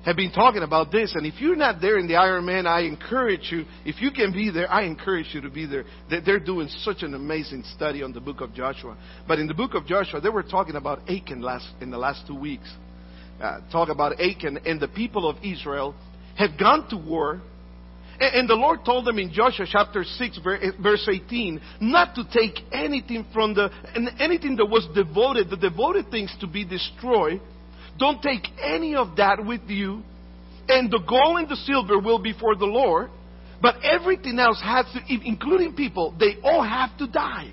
have 0.04 0.16
been 0.16 0.32
talking 0.32 0.62
about 0.62 0.90
this. 0.90 1.12
And 1.14 1.26
if 1.26 1.40
you're 1.40 1.56
not 1.56 1.80
there 1.80 1.98
in 1.98 2.08
the 2.08 2.16
Iron 2.16 2.46
Man, 2.46 2.66
I 2.66 2.80
encourage 2.82 3.48
you, 3.52 3.64
if 3.84 4.00
you 4.00 4.10
can 4.10 4.32
be 4.32 4.50
there, 4.50 4.70
I 4.70 4.84
encourage 4.84 5.26
you 5.32 5.42
to 5.42 5.50
be 5.50 5.66
there. 5.66 5.84
They're 6.08 6.40
doing 6.40 6.68
such 6.82 7.02
an 7.02 7.14
amazing 7.14 7.64
study 7.74 8.02
on 8.02 8.12
the 8.12 8.20
book 8.20 8.40
of 8.40 8.54
Joshua. 8.54 8.96
But 9.28 9.38
in 9.38 9.46
the 9.46 9.54
book 9.54 9.74
of 9.74 9.86
Joshua, 9.86 10.20
they 10.20 10.30
were 10.30 10.42
talking 10.42 10.76
about 10.76 11.00
Achan 11.10 11.42
last, 11.42 11.68
in 11.80 11.90
the 11.90 11.98
last 11.98 12.26
two 12.26 12.38
weeks. 12.38 12.70
Uh, 13.42 13.60
talk 13.70 13.88
about 13.88 14.20
Achan 14.20 14.60
and 14.66 14.80
the 14.80 14.88
people 14.88 15.28
of 15.28 15.36
Israel 15.44 15.94
have 16.36 16.58
gone 16.58 16.88
to 16.90 16.96
war 16.96 17.42
and 18.20 18.48
the 18.48 18.54
Lord 18.54 18.84
told 18.84 19.06
them 19.06 19.18
in 19.18 19.32
Joshua 19.32 19.66
chapter 19.68 20.04
6, 20.04 20.38
eh, 20.44 20.70
verse 20.82 21.08
18, 21.10 21.60
not 21.80 22.14
to 22.14 22.24
take 22.30 22.60
anything 22.70 23.26
from 23.32 23.54
the, 23.54 23.70
anything 24.18 24.56
that 24.56 24.66
was 24.66 24.86
devoted, 24.94 25.48
the 25.48 25.56
devoted 25.56 26.10
things 26.10 26.34
to 26.40 26.46
be 26.46 26.64
destroyed. 26.64 27.40
Don't 27.98 28.22
take 28.22 28.46
any 28.62 28.94
of 28.94 29.16
that 29.16 29.44
with 29.44 29.62
you. 29.68 30.02
And 30.68 30.90
the 30.90 31.00
gold 31.08 31.38
and 31.38 31.48
the 31.48 31.56
silver 31.56 31.98
will 31.98 32.18
be 32.18 32.34
for 32.38 32.54
the 32.54 32.66
Lord. 32.66 33.10
But 33.62 33.76
everything 33.82 34.38
else 34.38 34.60
has 34.62 34.86
to, 34.92 35.00
including 35.08 35.74
people, 35.74 36.14
they 36.18 36.36
all 36.42 36.62
have 36.62 36.96
to 36.98 37.06
die. 37.06 37.52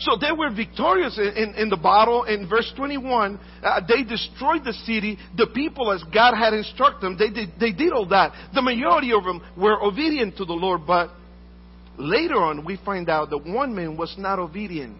So 0.00 0.16
they 0.18 0.32
were 0.32 0.50
victorious 0.50 1.18
in, 1.18 1.36
in, 1.36 1.54
in 1.54 1.68
the 1.68 1.76
battle. 1.76 2.24
In 2.24 2.48
verse 2.48 2.72
21, 2.74 3.38
uh, 3.62 3.80
they 3.86 4.02
destroyed 4.02 4.64
the 4.64 4.72
city. 4.72 5.18
The 5.36 5.46
people, 5.46 5.92
as 5.92 6.02
God 6.12 6.34
had 6.34 6.54
instructed 6.54 7.02
them, 7.02 7.18
they 7.18 7.28
did, 7.28 7.50
they 7.60 7.72
did 7.72 7.92
all 7.92 8.06
that. 8.08 8.32
The 8.54 8.62
majority 8.62 9.12
of 9.12 9.24
them 9.24 9.42
were 9.58 9.82
obedient 9.82 10.38
to 10.38 10.46
the 10.46 10.54
Lord, 10.54 10.82
but 10.86 11.10
later 11.98 12.36
on 12.36 12.64
we 12.64 12.78
find 12.82 13.10
out 13.10 13.28
that 13.30 13.46
one 13.46 13.74
man 13.74 13.98
was 13.98 14.14
not 14.16 14.38
obedient 14.38 14.96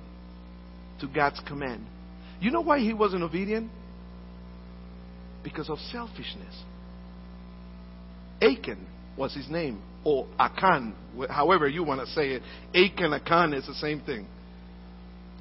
to 1.00 1.06
God's 1.06 1.40
command. 1.48 1.86
You 2.40 2.50
know 2.50 2.60
why 2.60 2.80
he 2.80 2.92
wasn't 2.92 3.22
obedient? 3.22 3.70
Because 5.42 5.70
of 5.70 5.78
selfishness. 5.90 6.54
Achan 8.42 8.86
was 9.16 9.34
his 9.34 9.48
name, 9.48 9.82
or 10.04 10.26
Akan, 10.38 10.92
however 11.30 11.68
you 11.68 11.84
want 11.84 12.00
to 12.00 12.06
say 12.06 12.32
it. 12.32 12.42
Achan, 12.74 13.18
Akan 13.18 13.56
is 13.56 13.66
the 13.66 13.74
same 13.74 14.00
thing. 14.00 14.26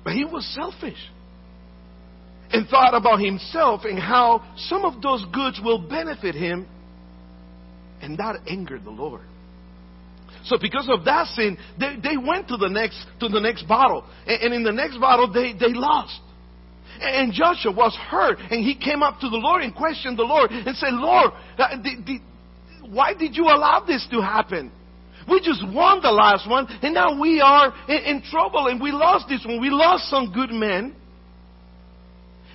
But 0.04 0.14
he 0.14 0.26
was 0.26 0.45
selfish 0.56 0.97
and 2.52 2.68
thought 2.68 2.95
about 2.95 3.20
himself 3.20 3.82
and 3.84 4.00
how 4.00 4.43
some 4.58 4.86
of 4.86 5.02
those 5.02 5.26
goods 5.34 5.60
will 5.64 5.80
benefit 5.88 6.36
him. 6.36 6.68
And 8.02 8.18
that 8.18 8.38
angered 8.47 8.86
the 8.86 8.91
Lord. 8.91 9.22
So 10.45 10.58
because 10.60 10.88
of 10.89 11.06
that 11.06 11.28
sin, 11.28 11.58
they, 11.80 11.97
they 12.02 12.18
went 12.18 12.47
to 12.47 12.58
the 12.58 12.70
next 12.70 13.06
to 13.20 13.28
the 13.28 13.39
next 13.39 13.68
battle. 13.68 14.06
And, 14.26 14.41
and 14.41 14.54
in 14.54 14.64
the 14.64 14.72
next 14.72 15.00
battle 15.00 15.32
they, 15.32 15.54
they 15.54 15.74
lost. 15.74 16.20
And 17.02 17.34
Joshua 17.34 17.72
was 17.72 17.95
hurt 18.10 18.39
and 18.39 18.64
he 18.64 18.76
came 18.76 19.04
up 19.04 19.20
to 19.20 19.30
the 19.30 19.38
Lord 19.38 19.62
and 19.62 19.76
questioned 19.76 20.18
the 20.18 20.24
Lord 20.24 20.52
and 20.52 20.76
said, 20.76 20.93
Lord, 20.93 21.32
uh, 21.58 21.78
why 22.89 23.14
did 23.14 23.36
you 23.36 23.45
allow 23.45 23.84
this 23.86 24.08
to 24.12 24.22
happen? 24.22 24.72
We 25.30 25.41
just 25.41 25.63
won 25.63 26.01
the 26.01 26.11
last 26.11 26.49
one, 26.49 26.67
and 26.82 26.93
now 26.93 27.19
we 27.19 27.41
are 27.41 27.73
in, 27.88 27.97
in 27.97 28.21
trouble, 28.23 28.67
and 28.67 28.82
we 28.82 28.91
lost 28.91 29.27
this 29.30 29.45
one. 29.45 29.61
We 29.61 29.69
lost 29.69 30.09
some 30.09 30.32
good 30.32 30.49
men. 30.49 30.95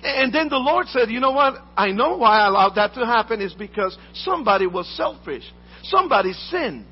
And 0.03 0.33
then 0.33 0.49
the 0.49 0.57
Lord 0.57 0.87
said, 0.87 1.09
You 1.09 1.19
know 1.19 1.31
what? 1.31 1.55
I 1.75 1.91
know 1.91 2.17
why 2.17 2.39
I 2.39 2.47
allowed 2.47 2.75
that 2.75 2.93
to 2.93 3.05
happen 3.05 3.41
is 3.41 3.53
because 3.53 3.97
somebody 4.13 4.67
was 4.67 4.87
selfish. 4.95 5.43
Somebody 5.83 6.33
sinned. 6.33 6.85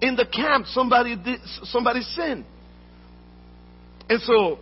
In 0.00 0.14
the 0.14 0.26
camp, 0.26 0.66
somebody 0.66 1.16
did, 1.16 1.40
somebody 1.64 2.02
sinned. 2.02 2.44
And 4.08 4.20
so 4.22 4.58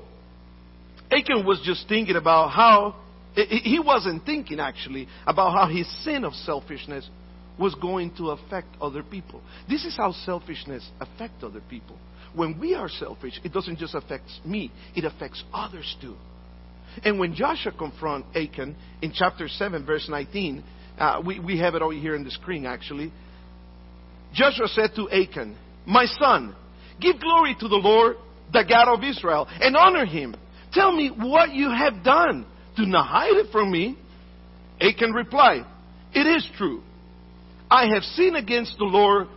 Achan 1.11 1.45
was 1.45 1.61
just 1.65 1.89
thinking 1.89 2.17
about 2.17 2.51
how 2.51 2.97
he 3.35 3.79
wasn't 3.79 4.25
thinking 4.25 4.59
actually 4.59 5.09
about 5.27 5.53
how 5.53 5.69
his 5.69 5.87
sin 6.03 6.25
of 6.25 6.33
selfishness 6.33 7.09
was 7.59 7.75
going 7.77 8.15
to 8.17 8.31
affect 8.31 8.69
other 8.81 9.03
people. 9.03 9.41
This 9.69 9.85
is 9.85 9.97
how 9.97 10.13
selfishness 10.13 10.89
affects 11.01 11.43
other 11.43 11.63
people. 11.69 11.97
When 12.35 12.61
we 12.61 12.75
are 12.75 12.89
selfish, 12.89 13.41
it 13.45 13.53
doesn't 13.53 13.79
just 13.79 13.95
affect 13.95 14.25
me, 14.45 14.71
it 14.95 15.05
affects 15.05 15.43
others 15.53 15.97
too. 16.01 16.17
And 17.05 17.19
when 17.19 17.35
Joshua 17.35 17.73
confronted 17.73 18.37
Achan 18.37 18.77
in 19.03 19.13
chapter 19.15 19.49
7, 19.49 19.85
verse 19.85 20.07
19, 20.09 20.63
uh, 20.99 21.23
we, 21.25 21.41
we 21.41 21.59
have 21.59 21.75
it 21.75 21.83
over 21.83 21.93
here 21.93 22.15
on 22.15 22.25
the 22.25 22.31
screen 22.31 22.67
actually. 22.67 23.13
Joshua 24.33 24.69
said 24.69 24.91
to 24.97 25.11
Achan, 25.11 25.57
My 25.87 26.07
son, 26.07 26.55
give 27.01 27.21
glory 27.21 27.57
to 27.61 27.69
the 27.69 27.77
Lord, 27.77 28.17
the 28.53 28.65
God 28.69 28.95
of 28.95 29.05
Israel, 29.05 29.47
and 29.49 29.77
honor 29.77 30.07
him. 30.07 30.37
Tell 30.73 30.95
me 30.95 31.11
what 31.11 31.53
you 31.53 31.71
have 31.71 32.05
done. 32.05 32.47
Do 32.77 32.85
not 32.85 33.07
hide 33.07 33.37
it 33.37 33.51
from 33.51 33.71
me. 33.71 33.99
Achan 34.81 35.13
replied, 35.13 35.65
It 36.13 36.27
is 36.27 36.47
true. 36.57 36.83
I 37.71 37.89
have 37.95 38.03
sinned 38.03 38.37
against 38.37 38.79
the 38.79 38.85
Lord, 38.85 39.29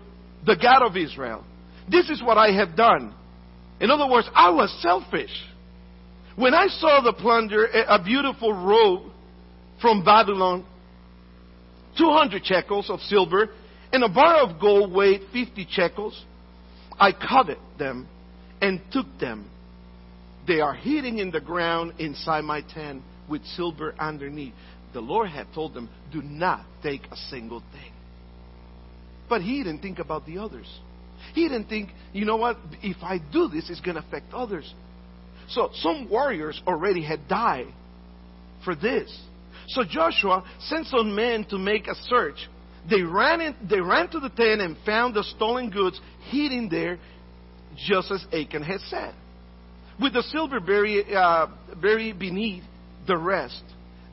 the 0.45 0.55
God 0.55 0.83
of 0.83 0.95
Israel. 0.95 1.43
This 1.89 2.09
is 2.09 2.21
what 2.21 2.37
I 2.37 2.51
have 2.51 2.75
done. 2.75 3.13
In 3.79 3.89
other 3.89 4.07
words, 4.07 4.29
I 4.33 4.51
was 4.51 4.75
selfish. 4.81 5.31
When 6.35 6.53
I 6.53 6.67
saw 6.67 7.01
the 7.01 7.13
plunder, 7.13 7.67
eh, 7.67 7.83
a 7.87 8.03
beautiful 8.03 8.53
robe 8.53 9.11
from 9.81 10.03
Babylon, 10.03 10.65
200 11.97 12.45
shekels 12.45 12.89
of 12.89 12.99
silver, 13.01 13.49
and 13.91 14.03
a 14.03 14.09
bar 14.09 14.37
of 14.37 14.59
gold 14.59 14.93
weighed 14.93 15.21
50 15.33 15.67
shekels, 15.69 16.23
I 16.99 17.11
coveted 17.11 17.57
them 17.77 18.07
and 18.61 18.79
took 18.91 19.07
them. 19.19 19.49
They 20.47 20.61
are 20.61 20.73
hidden 20.73 21.19
in 21.19 21.31
the 21.31 21.41
ground 21.41 21.93
inside 21.99 22.43
my 22.43 22.61
tent 22.61 23.01
with 23.29 23.43
silver 23.45 23.95
underneath. 23.99 24.53
The 24.93 25.01
Lord 25.01 25.29
had 25.29 25.47
told 25.53 25.73
them, 25.73 25.89
Do 26.11 26.21
not 26.21 26.65
take 26.83 27.05
a 27.11 27.15
single 27.15 27.61
thing. 27.71 27.91
But 29.29 29.41
he 29.41 29.63
didn't 29.63 29.81
think 29.81 29.99
about 29.99 30.25
the 30.25 30.39
others. 30.39 30.67
He 31.33 31.47
didn't 31.47 31.69
think, 31.69 31.89
you 32.13 32.25
know 32.25 32.37
what, 32.37 32.57
if 32.81 32.97
I 33.03 33.19
do 33.31 33.47
this, 33.47 33.69
it's 33.69 33.81
going 33.81 33.95
to 33.95 34.05
affect 34.05 34.33
others. 34.33 34.73
So 35.49 35.69
some 35.75 36.09
warriors 36.09 36.61
already 36.67 37.03
had 37.03 37.27
died 37.27 37.73
for 38.63 38.75
this. 38.75 39.15
So 39.67 39.83
Joshua 39.83 40.43
sent 40.61 40.87
some 40.87 41.15
men 41.15 41.45
to 41.45 41.57
make 41.57 41.87
a 41.87 41.95
search. 42.07 42.37
They 42.89 43.01
ran, 43.03 43.41
in, 43.41 43.55
they 43.69 43.81
ran 43.81 44.09
to 44.09 44.19
the 44.19 44.29
tent 44.29 44.61
and 44.61 44.75
found 44.85 45.13
the 45.13 45.23
stolen 45.23 45.69
goods 45.69 45.99
hidden 46.29 46.69
there, 46.69 46.97
just 47.87 48.11
as 48.11 48.25
Achan 48.33 48.63
had 48.63 48.79
said. 48.81 49.13
With 50.01 50.13
the 50.13 50.23
silver 50.23 50.59
buried, 50.59 51.13
uh, 51.13 51.47
buried 51.79 52.17
beneath 52.17 52.63
the 53.05 53.17
rest. 53.17 53.61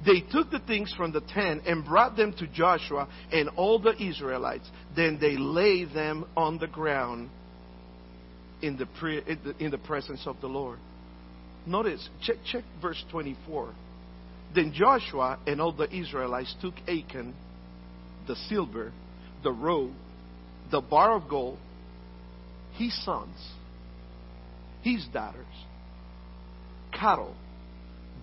They 0.04 0.20
took 0.20 0.50
the 0.50 0.58
things 0.58 0.92
from 0.96 1.12
the 1.12 1.20
tent 1.20 1.62
and 1.66 1.84
brought 1.84 2.16
them 2.16 2.32
to 2.38 2.46
Joshua 2.46 3.08
and 3.32 3.48
all 3.50 3.78
the 3.78 4.00
Israelites. 4.00 4.68
Then 4.94 5.18
they 5.20 5.36
laid 5.36 5.92
them 5.94 6.26
on 6.36 6.58
the 6.58 6.66
ground 6.66 7.30
in 8.62 8.76
the, 8.76 8.86
pre, 8.86 9.22
in 9.58 9.70
the 9.70 9.78
presence 9.78 10.26
of 10.26 10.40
the 10.40 10.46
Lord. 10.48 10.78
Notice, 11.66 12.08
check, 12.22 12.36
check 12.44 12.64
verse 12.80 13.02
24. 13.10 13.74
Then 14.54 14.72
Joshua 14.74 15.38
and 15.46 15.60
all 15.60 15.72
the 15.72 15.92
Israelites 15.94 16.54
took 16.60 16.74
Achan, 16.88 17.34
the 18.26 18.36
silver, 18.48 18.92
the 19.42 19.52
robe, 19.52 19.92
the 20.70 20.80
bar 20.80 21.16
of 21.16 21.28
gold, 21.28 21.58
his 22.74 22.96
sons, 23.04 23.36
his 24.82 25.04
daughters, 25.12 25.44
cattle, 26.92 27.34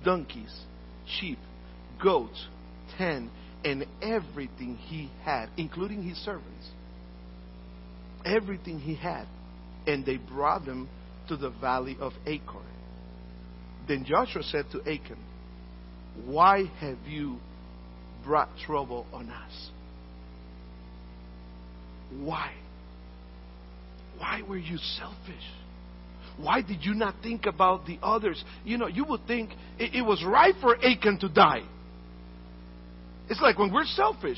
donkeys, 0.05 0.53
sheep, 1.19 1.39
goats, 2.03 2.47
ten, 2.97 3.31
and 3.63 3.85
everything 4.01 4.75
he 4.75 5.09
had, 5.23 5.47
including 5.57 6.03
his 6.03 6.17
servants. 6.17 6.69
Everything 8.25 8.79
he 8.79 8.95
had. 8.95 9.25
And 9.87 10.05
they 10.05 10.17
brought 10.17 10.65
them 10.65 10.89
to 11.29 11.37
the 11.37 11.49
valley 11.49 11.97
of 11.99 12.13
Achor. 12.25 12.65
Then 13.87 14.05
Joshua 14.05 14.43
said 14.43 14.65
to 14.71 14.81
Achan, 14.81 15.17
Why 16.25 16.65
have 16.79 16.99
you 17.07 17.37
brought 18.25 18.49
trouble 18.65 19.05
on 19.11 19.29
us? 19.29 19.69
Why? 22.19 22.53
Why 24.17 24.41
were 24.47 24.57
you 24.57 24.77
selfish? 24.77 25.43
Why 26.37 26.61
did 26.61 26.83
you 26.83 26.93
not 26.93 27.15
think 27.21 27.45
about 27.45 27.85
the 27.85 27.99
others? 28.01 28.43
You 28.63 28.77
know, 28.77 28.87
you 28.87 29.05
would 29.05 29.25
think 29.27 29.51
it, 29.77 29.95
it 29.95 30.01
was 30.01 30.23
right 30.25 30.55
for 30.61 30.75
Achan 30.83 31.19
to 31.19 31.29
die. 31.29 31.63
It's 33.29 33.41
like 33.41 33.57
when 33.57 33.71
we're 33.73 33.85
selfish, 33.85 34.37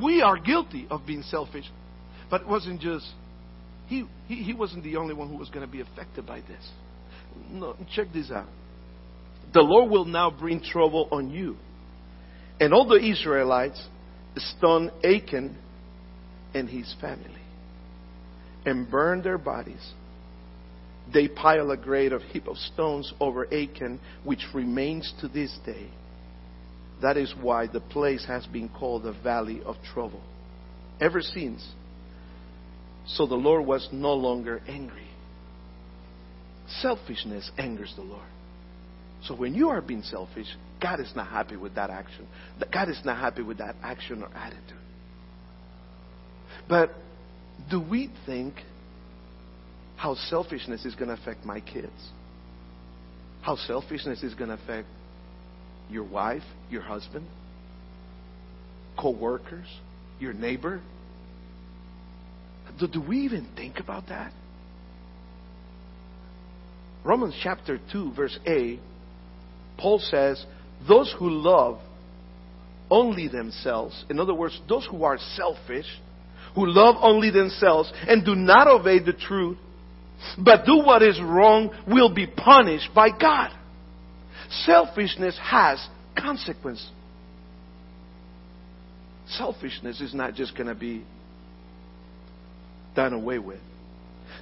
we 0.00 0.22
are 0.22 0.38
guilty 0.38 0.86
of 0.90 1.06
being 1.06 1.22
selfish. 1.22 1.64
But 2.30 2.42
it 2.42 2.48
wasn't 2.48 2.80
just, 2.80 3.06
he, 3.86 4.04
he, 4.26 4.36
he 4.36 4.52
wasn't 4.52 4.84
the 4.84 4.96
only 4.96 5.14
one 5.14 5.28
who 5.28 5.36
was 5.36 5.48
going 5.48 5.64
to 5.64 5.70
be 5.70 5.80
affected 5.80 6.26
by 6.26 6.40
this. 6.40 6.68
No, 7.50 7.76
check 7.94 8.08
this 8.12 8.30
out. 8.30 8.48
The 9.54 9.62
Lord 9.62 9.90
will 9.90 10.04
now 10.04 10.30
bring 10.30 10.60
trouble 10.62 11.08
on 11.10 11.30
you. 11.30 11.56
And 12.60 12.74
all 12.74 12.86
the 12.86 12.96
Israelites 12.96 13.82
stone 14.36 14.90
Achan 15.04 15.56
and 16.54 16.68
his 16.68 16.94
family 17.00 17.40
and 18.64 18.90
burn 18.90 19.22
their 19.22 19.38
bodies. 19.38 19.92
They 21.12 21.28
pile 21.28 21.70
a 21.70 21.76
great 21.76 22.12
of 22.12 22.22
heap 22.22 22.46
of 22.46 22.56
stones 22.56 23.12
over 23.20 23.46
Achan, 23.46 24.00
which 24.24 24.44
remains 24.54 25.12
to 25.20 25.28
this 25.28 25.56
day. 25.64 25.88
That 27.02 27.16
is 27.16 27.32
why 27.40 27.66
the 27.66 27.80
place 27.80 28.24
has 28.26 28.46
been 28.46 28.68
called 28.68 29.04
the 29.04 29.12
Valley 29.12 29.60
of 29.64 29.76
Trouble 29.92 30.22
ever 31.00 31.20
since. 31.20 31.66
So 33.06 33.26
the 33.26 33.36
Lord 33.36 33.66
was 33.66 33.88
no 33.92 34.14
longer 34.14 34.60
angry. 34.68 35.06
Selfishness 36.80 37.50
angers 37.56 37.92
the 37.96 38.02
Lord. 38.02 38.26
So 39.24 39.34
when 39.34 39.54
you 39.54 39.68
are 39.70 39.80
being 39.80 40.02
selfish, 40.02 40.46
God 40.80 41.00
is 41.00 41.10
not 41.16 41.28
happy 41.28 41.56
with 41.56 41.74
that 41.76 41.90
action. 41.90 42.26
God 42.72 42.88
is 42.88 43.00
not 43.04 43.18
happy 43.18 43.42
with 43.42 43.58
that 43.58 43.76
action 43.82 44.22
or 44.22 44.28
attitude. 44.34 44.62
But 46.68 46.90
do 47.70 47.80
we 47.80 48.10
think 48.26 48.54
how 49.96 50.14
selfishness 50.14 50.84
is 50.84 50.94
going 50.94 51.08
to 51.08 51.14
affect 51.14 51.44
my 51.44 51.60
kids? 51.60 52.10
How 53.42 53.56
selfishness 53.56 54.22
is 54.22 54.34
going 54.34 54.48
to 54.48 54.54
affect 54.62 54.86
your 55.90 56.04
wife, 56.04 56.42
your 56.70 56.82
husband, 56.82 57.26
co-workers, 58.98 59.66
your 60.18 60.32
neighbor? 60.32 60.80
Do, 62.78 62.88
do 62.88 63.00
we 63.00 63.18
even 63.20 63.48
think 63.56 63.78
about 63.78 64.08
that? 64.08 64.32
Romans 67.04 67.34
chapter 67.42 67.78
2 67.92 68.12
verse 68.14 68.38
A 68.46 68.78
Paul 69.78 70.00
says, 70.00 70.44
those 70.86 71.14
who 71.18 71.30
love 71.30 71.78
only 72.90 73.28
themselves, 73.28 74.04
in 74.10 74.18
other 74.18 74.34
words, 74.34 74.60
those 74.68 74.86
who 74.90 75.04
are 75.04 75.18
selfish, 75.36 75.86
who 76.54 76.66
love 76.66 76.96
only 77.00 77.30
themselves 77.30 77.92
and 78.06 78.24
do 78.24 78.34
not 78.34 78.66
obey 78.66 78.98
the 78.98 79.12
truth, 79.12 79.56
but 80.36 80.66
do 80.66 80.78
what 80.78 81.02
is 81.02 81.20
wrong, 81.22 81.70
will 81.86 82.12
be 82.12 82.26
punished 82.26 82.90
by 82.94 83.08
God. 83.10 83.52
Selfishness 84.50 85.38
has 85.42 85.86
consequence. 86.16 86.86
Selfishness 89.28 90.00
is 90.00 90.14
not 90.14 90.34
just 90.34 90.56
going 90.56 90.68
to 90.68 90.74
be 90.74 91.04
done 92.96 93.12
away 93.12 93.38
with. 93.38 93.60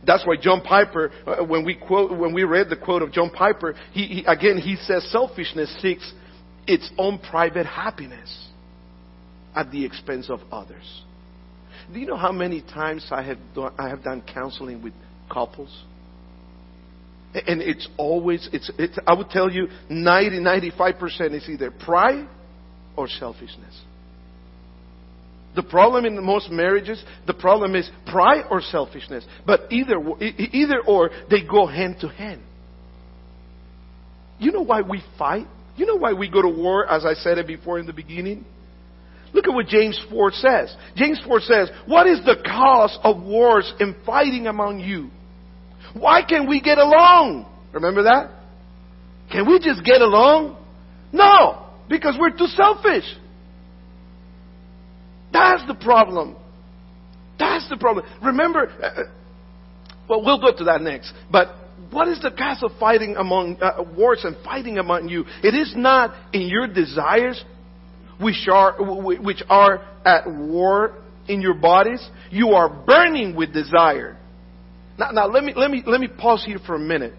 That's 0.06 0.24
why 0.26 0.36
John 0.40 0.60
Piper, 0.60 1.10
uh, 1.26 1.44
when 1.44 1.64
we 1.64 1.74
quote, 1.74 2.16
when 2.16 2.32
we 2.32 2.44
read 2.44 2.68
the 2.68 2.76
quote 2.76 3.02
of 3.02 3.12
John 3.12 3.30
Piper, 3.30 3.74
he, 3.92 4.04
he, 4.06 4.24
again 4.24 4.58
he 4.58 4.76
says 4.76 5.10
selfishness 5.10 5.74
seeks 5.80 6.12
its 6.66 6.90
own 6.98 7.18
private 7.18 7.66
happiness 7.66 8.48
at 9.54 9.70
the 9.70 9.84
expense 9.84 10.28
of 10.28 10.40
others. 10.52 11.02
Do 11.92 11.98
you 11.98 12.06
know 12.06 12.16
how 12.16 12.32
many 12.32 12.60
times 12.60 13.06
I 13.10 13.22
have 13.22 13.38
done, 13.54 13.72
I 13.78 13.88
have 13.88 14.02
done 14.02 14.22
counseling 14.22 14.82
with 14.82 14.92
couples? 15.30 15.84
And 17.34 17.60
it's 17.60 17.86
always, 17.98 18.48
it's, 18.52 18.70
it's, 18.78 18.98
I 19.06 19.14
would 19.14 19.28
tell 19.28 19.50
you 19.50 19.68
90, 19.90 20.38
95% 20.38 21.34
is 21.34 21.48
either 21.48 21.70
pride 21.70 22.26
or 22.96 23.08
selfishness. 23.08 23.78
The 25.54 25.62
problem 25.62 26.04
in 26.04 26.22
most 26.22 26.50
marriages, 26.50 27.02
the 27.26 27.34
problem 27.34 27.74
is 27.74 27.90
pride 28.06 28.44
or 28.50 28.60
selfishness. 28.60 29.24
But 29.46 29.72
either, 29.72 29.96
either 30.20 30.80
or, 30.86 31.10
they 31.30 31.42
go 31.42 31.66
hand 31.66 31.96
to 32.00 32.08
hand. 32.08 32.42
You 34.38 34.52
know 34.52 34.62
why 34.62 34.82
we 34.82 35.02
fight? 35.18 35.46
You 35.76 35.86
know 35.86 35.96
why 35.96 36.12
we 36.12 36.30
go 36.30 36.42
to 36.42 36.48
war, 36.48 36.90
as 36.90 37.04
I 37.06 37.14
said 37.14 37.38
it 37.38 37.46
before 37.46 37.78
in 37.78 37.86
the 37.86 37.94
beginning? 37.94 38.44
Look 39.32 39.46
at 39.48 39.54
what 39.54 39.66
James 39.66 40.00
4 40.10 40.32
says. 40.32 40.74
James 40.94 41.20
4 41.26 41.40
says, 41.40 41.70
What 41.86 42.06
is 42.06 42.20
the 42.24 42.36
cause 42.44 42.98
of 43.02 43.22
wars 43.22 43.70
and 43.80 43.94
fighting 44.04 44.46
among 44.46 44.80
you? 44.80 45.10
Why 45.98 46.22
can't 46.22 46.48
we 46.48 46.60
get 46.60 46.78
along? 46.78 47.46
Remember 47.72 48.04
that? 48.04 48.30
Can 49.30 49.48
we 49.48 49.58
just 49.58 49.84
get 49.84 50.00
along? 50.00 50.56
No, 51.12 51.66
because 51.88 52.16
we're 52.18 52.30
too 52.30 52.46
selfish. 52.46 53.04
That's 55.32 55.66
the 55.66 55.74
problem. 55.74 56.36
That's 57.38 57.68
the 57.68 57.76
problem. 57.76 58.06
Remember, 58.22 58.68
uh, 58.82 58.86
uh, 58.86 59.02
well, 60.08 60.24
we'll 60.24 60.40
go 60.40 60.56
to 60.56 60.64
that 60.64 60.80
next. 60.80 61.12
But 61.30 61.48
what 61.90 62.08
is 62.08 62.20
the 62.20 62.30
cause 62.30 62.62
of 62.62 62.72
fighting 62.78 63.16
among 63.16 63.58
uh, 63.60 63.82
wars 63.96 64.20
and 64.24 64.36
fighting 64.44 64.78
among 64.78 65.08
you? 65.08 65.24
It 65.42 65.54
is 65.54 65.74
not 65.76 66.14
in 66.32 66.42
your 66.42 66.66
desires 66.66 67.42
which 68.20 68.48
are 68.50 68.74
which 68.82 69.42
are 69.48 69.84
at 70.04 70.26
war 70.26 70.94
in 71.28 71.42
your 71.42 71.54
bodies. 71.54 72.06
You 72.30 72.50
are 72.50 72.68
burning 72.68 73.36
with 73.36 73.52
desire. 73.52 74.16
Now, 74.98 75.10
now 75.10 75.26
let 75.26 75.44
me 75.44 75.52
let 75.54 75.70
me 75.70 75.82
let 75.86 76.00
me 76.00 76.08
pause 76.08 76.44
here 76.44 76.58
for 76.64 76.74
a 76.74 76.78
minute. 76.78 77.14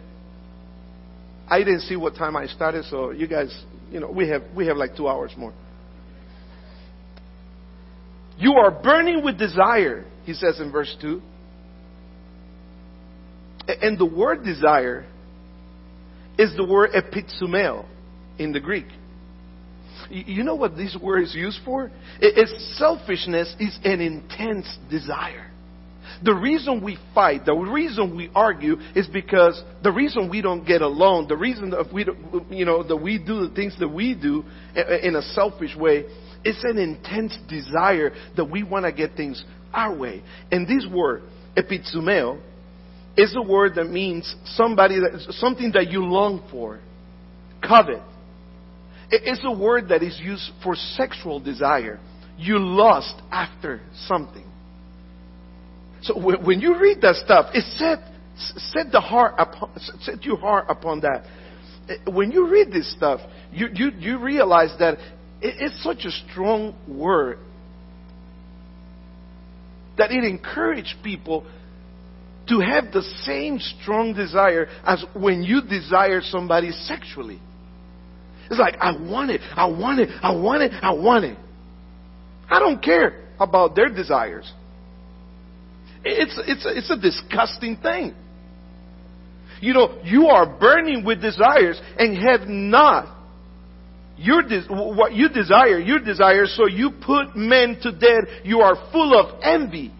I 1.49 1.59
didn't 1.59 1.81
see 1.81 1.95
what 1.95 2.15
time 2.15 2.35
I 2.35 2.47
started, 2.47 2.85
so 2.85 3.11
you 3.11 3.27
guys, 3.27 3.55
you 3.91 3.99
know, 3.99 4.11
we 4.11 4.27
have 4.29 4.43
we 4.55 4.67
have 4.67 4.77
like 4.77 4.95
two 4.95 5.07
hours 5.07 5.31
more. 5.37 5.53
You 8.37 8.53
are 8.53 8.71
burning 8.71 9.23
with 9.23 9.37
desire, 9.37 10.05
he 10.25 10.33
says 10.33 10.59
in 10.59 10.71
verse 10.71 10.95
2. 11.01 11.21
And 13.67 13.97
the 13.97 14.05
word 14.05 14.43
desire 14.45 15.05
is 16.37 16.55
the 16.55 16.63
word 16.63 16.91
epithumeo 16.91 17.85
in 18.37 18.53
the 18.53 18.59
Greek. 18.59 18.85
You 20.09 20.43
know 20.43 20.55
what 20.55 20.77
this 20.77 20.95
word 21.01 21.23
is 21.23 21.33
used 21.33 21.59
for? 21.65 21.91
It's 22.21 22.77
selfishness 22.77 23.53
is 23.59 23.77
an 23.83 23.99
intense 23.99 24.77
desire. 24.89 25.51
The 26.23 26.33
reason 26.33 26.83
we 26.83 26.97
fight, 27.13 27.45
the 27.45 27.53
reason 27.53 28.15
we 28.15 28.31
argue 28.33 28.77
is 28.95 29.07
because 29.07 29.61
the 29.83 29.91
reason 29.91 30.29
we 30.29 30.41
don't 30.41 30.65
get 30.65 30.81
along, 30.81 31.27
the 31.27 31.37
reason 31.37 31.69
that 31.71 31.93
we, 31.93 32.05
you 32.49 32.65
know, 32.65 32.83
that 32.83 32.97
we 32.97 33.17
do 33.17 33.47
the 33.47 33.53
things 33.53 33.77
that 33.79 33.87
we 33.87 34.15
do 34.15 34.43
in 34.75 35.15
a 35.15 35.21
selfish 35.21 35.75
way 35.75 36.05
it's 36.47 36.63
an 36.63 36.77
intense 36.77 37.37
desire 37.49 38.13
that 38.37 38.45
we 38.45 38.63
want 38.63 38.85
to 38.85 38.91
get 38.93 39.17
things 39.17 39.43
our 39.73 39.93
way. 39.93 40.23
And 40.49 40.65
this 40.65 40.87
word, 40.89 41.23
epithumeo, 41.57 42.41
is 43.17 43.35
a 43.35 43.41
word 43.41 43.75
that 43.75 43.89
means 43.89 44.33
somebody 44.45 44.99
that, 44.99 45.25
something 45.31 45.71
that 45.73 45.89
you 45.89 46.05
long 46.05 46.47
for, 46.49 46.79
covet. 47.61 48.01
It's 49.09 49.41
a 49.43 49.51
word 49.51 49.89
that 49.89 50.03
is 50.03 50.17
used 50.23 50.49
for 50.63 50.75
sexual 50.75 51.41
desire. 51.41 51.99
You 52.37 52.59
lust 52.59 53.15
after 53.29 53.81
something. 54.05 54.46
So 56.07 56.17
when 56.17 56.61
you 56.61 56.79
read 56.79 57.01
that 57.01 57.15
stuff, 57.15 57.51
it 57.53 57.63
set 57.75 57.99
set 58.71 58.91
the 58.91 59.01
heart 59.01 59.35
upon, 59.37 59.77
set 60.01 60.23
your 60.23 60.37
heart 60.37 60.67
upon 60.69 61.01
that. 61.01 61.25
Eh, 61.89 62.09
when 62.09 62.31
you 62.31 62.47
read 62.49 62.71
this 62.71 62.89
stuff, 62.93 63.19
you 63.51 63.67
you, 63.73 63.91
you 63.97 64.19
realize 64.19 64.73
that 64.79 64.97
it's 65.41 65.83
such 65.83 66.05
a 66.05 66.11
strong 66.11 66.75
word 66.87 67.39
that 69.97 70.11
it 70.11 70.23
encouraged 70.23 70.95
people 71.03 71.45
to 72.47 72.59
have 72.59 72.93
the 72.93 73.01
same 73.23 73.59
strong 73.59 74.13
desire 74.13 74.67
as 74.85 75.03
when 75.13 75.43
you 75.43 75.61
desire 75.61 76.21
somebody 76.21 76.71
sexually. 76.71 77.41
It's 78.49 78.59
like, 78.59 78.77
I 78.79 78.91
want 78.97 79.31
it, 79.31 79.41
I 79.55 79.65
want 79.65 79.99
it, 79.99 80.09
I 80.21 80.31
want 80.31 80.63
it, 80.63 80.71
I 80.81 80.93
want 80.93 81.25
it. 81.25 81.37
I 82.49 82.59
don't 82.59 82.81
care 82.81 83.25
about 83.39 83.75
their 83.75 83.89
desires. 83.89 84.49
It's, 86.03 86.39
it's, 86.45 86.65
it's 86.65 86.89
a 86.89 86.97
disgusting 86.97 87.77
thing. 87.77 88.15
You 89.59 89.73
know, 89.73 89.99
you 90.03 90.27
are 90.27 90.45
burning 90.59 91.03
with 91.03 91.21
desires 91.21 91.79
and 91.97 92.15
have 92.17 92.47
not 92.47 93.15
your 94.17 94.41
what 94.69 95.13
you 95.13 95.29
desire, 95.29 95.79
your 95.79 95.99
desire, 95.99 96.45
so 96.47 96.67
you 96.67 96.91
put 97.05 97.35
men 97.35 97.77
to 97.83 97.91
death. 97.91 98.29
You 98.43 98.61
are 98.61 98.75
full 98.91 99.17
of 99.17 99.39
envy. 99.43 99.93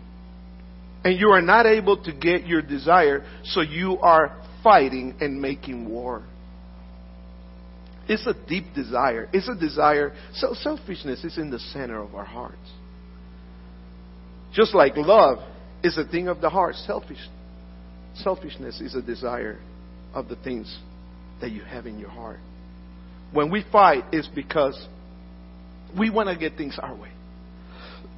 And 1.04 1.20
you 1.20 1.30
are 1.30 1.42
not 1.42 1.66
able 1.66 2.04
to 2.04 2.12
get 2.12 2.46
your 2.48 2.62
desire, 2.62 3.24
so 3.44 3.62
you 3.62 3.98
are 4.00 4.42
fighting 4.64 5.16
and 5.22 5.40
making 5.40 5.88
war. 5.88 6.24
It's 8.10 8.26
a 8.26 8.34
deep 8.48 8.74
desire. 8.74 9.30
It's 9.32 9.48
a 9.48 9.56
desire. 9.56 10.14
So 10.34 10.54
selfishness 10.54 11.24
is 11.24 11.38
in 11.38 11.50
the 11.50 11.60
center 11.60 12.02
of 12.02 12.16
our 12.16 12.26
hearts. 12.26 12.58
Just 14.54 14.74
like 14.74 14.94
love 14.98 15.40
is 15.84 15.98
a 15.98 16.06
thing 16.06 16.28
of 16.28 16.42
the 16.42 16.50
heart, 16.50 16.76
selfish. 16.76 17.20
Selfishness 18.16 18.82
is 18.82 18.96
a 18.96 19.02
desire 19.02 19.60
of 20.14 20.28
the 20.28 20.36
things 20.38 20.80
that 21.42 21.52
you 21.52 21.62
have 21.62 21.86
in 21.86 22.00
your 22.00 22.10
heart. 22.10 22.40
When 23.32 23.52
we 23.52 23.64
fight, 23.72 24.06
it's 24.12 24.28
because 24.28 24.88
we 25.98 26.10
want 26.10 26.30
to 26.30 26.38
get 26.38 26.58
things 26.58 26.78
our 26.82 26.96
way. 26.96 27.10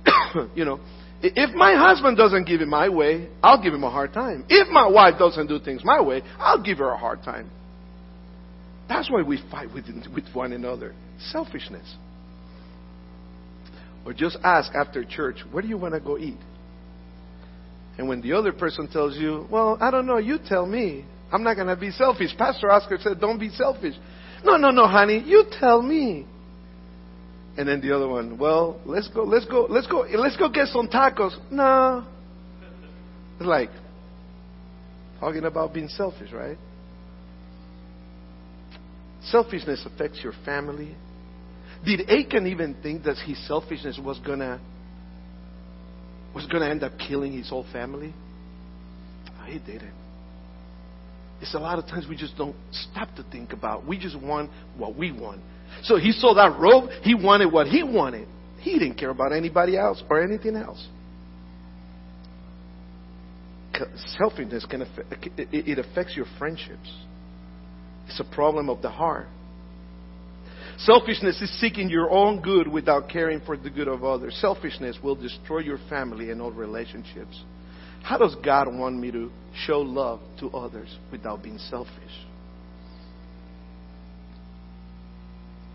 you 0.56 0.64
know, 0.66 0.80
if 1.22 1.54
my 1.54 1.76
husband 1.76 2.16
doesn't 2.16 2.46
give 2.46 2.62
it 2.62 2.68
my 2.68 2.88
way, 2.88 3.28
I'll 3.44 3.62
give 3.62 3.74
him 3.74 3.84
a 3.84 3.90
hard 3.90 4.14
time. 4.14 4.46
If 4.48 4.70
my 4.70 4.88
wife 4.88 5.16
doesn't 5.20 5.48
do 5.48 5.60
things 5.60 5.82
my 5.84 6.02
way, 6.02 6.22
I'll 6.38 6.64
give 6.64 6.78
her 6.78 6.90
a 6.90 6.98
hard 6.98 7.24
time. 7.24 7.50
That's 8.88 9.12
why 9.12 9.22
we 9.22 9.42
fight 9.52 9.74
with, 9.74 9.86
with 10.14 10.26
one 10.34 10.54
another. 10.54 10.96
Selfishness. 11.32 11.96
Or 14.06 14.14
just 14.14 14.38
ask 14.44 14.74
after 14.74 15.04
church, 15.04 15.38
where 15.52 15.62
do 15.62 15.68
you 15.68 15.78
want 15.78 15.94
to 15.94 16.00
go 16.00 16.18
eat? 16.18 16.38
And 18.00 18.08
when 18.08 18.22
the 18.22 18.32
other 18.32 18.54
person 18.54 18.88
tells 18.88 19.18
you, 19.18 19.46
well, 19.52 19.78
I 19.82 19.92
don't 19.92 20.06
know, 20.06 20.20
you 20.20 20.40
tell 20.44 20.66
me. 20.66 21.04
I'm 21.34 21.44
not 21.44 21.56
going 21.56 21.68
to 21.68 21.76
be 21.76 21.92
selfish. 21.92 22.30
Pastor 22.38 22.72
Oscar 22.72 22.98
said, 22.98 23.20
don't 23.20 23.38
be 23.38 23.50
selfish. 23.50 23.94
No, 24.42 24.56
no, 24.56 24.70
no, 24.70 24.88
honey, 24.88 25.22
you 25.26 25.44
tell 25.60 25.82
me. 25.82 26.26
And 27.58 27.68
then 27.68 27.82
the 27.82 27.94
other 27.94 28.08
one, 28.08 28.38
well, 28.38 28.80
let's 28.86 29.10
go, 29.10 29.24
let's 29.24 29.46
go, 29.48 29.68
let's 29.70 29.86
go, 29.88 30.06
let's 30.18 30.38
go 30.38 30.48
get 30.48 30.68
some 30.68 30.88
tacos. 30.88 31.34
No. 31.52 32.06
It's 33.38 33.46
like 33.46 33.70
talking 35.20 35.44
about 35.44 35.74
being 35.74 35.90
selfish, 35.90 36.32
right? 36.32 36.58
Selfishness 39.24 39.86
affects 39.86 40.22
your 40.24 40.32
family. 40.46 40.96
Did 41.86 42.10
Achan 42.10 42.48
even 42.48 42.78
think 42.82 43.04
that 43.04 43.18
his 43.18 43.46
selfishness 43.46 44.00
was 44.02 44.20
gonna 44.20 44.62
was 46.34 46.46
gonna 46.46 46.68
end 46.68 46.84
up 46.84 46.94
killing 46.98 47.34
his 47.34 47.50
whole 47.50 47.66
family? 47.72 48.14
Oh, 49.40 49.46
he 49.46 49.60
didn't. 49.60 49.94
It's 51.42 51.54
a 51.54 51.60
lot 51.60 51.80
of 51.80 51.86
times 51.88 52.06
we 52.08 52.16
just 52.16 52.38
don't 52.38 52.56
stop 52.72 53.16
to 53.16 53.24
think 53.32 53.54
about. 53.54 53.88
We 53.88 53.98
just 53.98 54.20
want 54.20 54.52
what 54.78 54.96
we 54.98 55.12
want. 55.12 55.42
So 55.84 55.98
he 55.98 56.12
saw 56.12 56.34
that 56.36 56.60
robe. 56.60 56.90
He 57.04 57.16
wanted 57.16 57.52
what 57.52 57.68
he 57.68 57.84
wanted. 57.84 58.28
He 58.60 58.78
didn't 58.78 58.96
care 58.96 59.10
about 59.10 59.32
anybody 59.32 59.78
else 59.78 60.04
or 60.10 60.22
anything 60.22 60.56
else. 60.56 60.86
Selfishness 64.18 64.66
can 64.66 64.82
affect, 64.82 65.30
it 65.38 65.80
affects 65.80 66.14
your 66.16 66.26
friendships. 66.38 66.92
It's 68.08 68.20
a 68.20 68.36
problem 68.36 68.70
of 68.70 68.82
the 68.82 68.90
heart. 68.90 69.28
Selfishness 70.84 71.42
is 71.42 71.60
seeking 71.60 71.90
your 71.90 72.10
own 72.10 72.42
good 72.42 72.68
without 72.68 73.10
caring 73.10 73.42
for 73.42 73.58
the 73.58 73.70
good 73.70 73.90
of 73.90 74.06
others. 74.06 74.38
Selfishness 74.40 74.98
will 75.04 75.16
destroy 75.16 75.60
your 75.60 75.80
family 75.90 76.32
and 76.32 76.42
all 76.42 76.52
relationships. 76.52 77.44
How 78.02 78.18
does 78.18 78.34
God 78.36 78.74
want 78.74 78.98
me 78.98 79.12
to 79.12 79.30
show 79.66 79.82
love 79.82 80.22
to 80.40 80.50
others 80.52 80.96
without 81.12 81.44
being 81.44 81.58
selfish? 81.58 81.94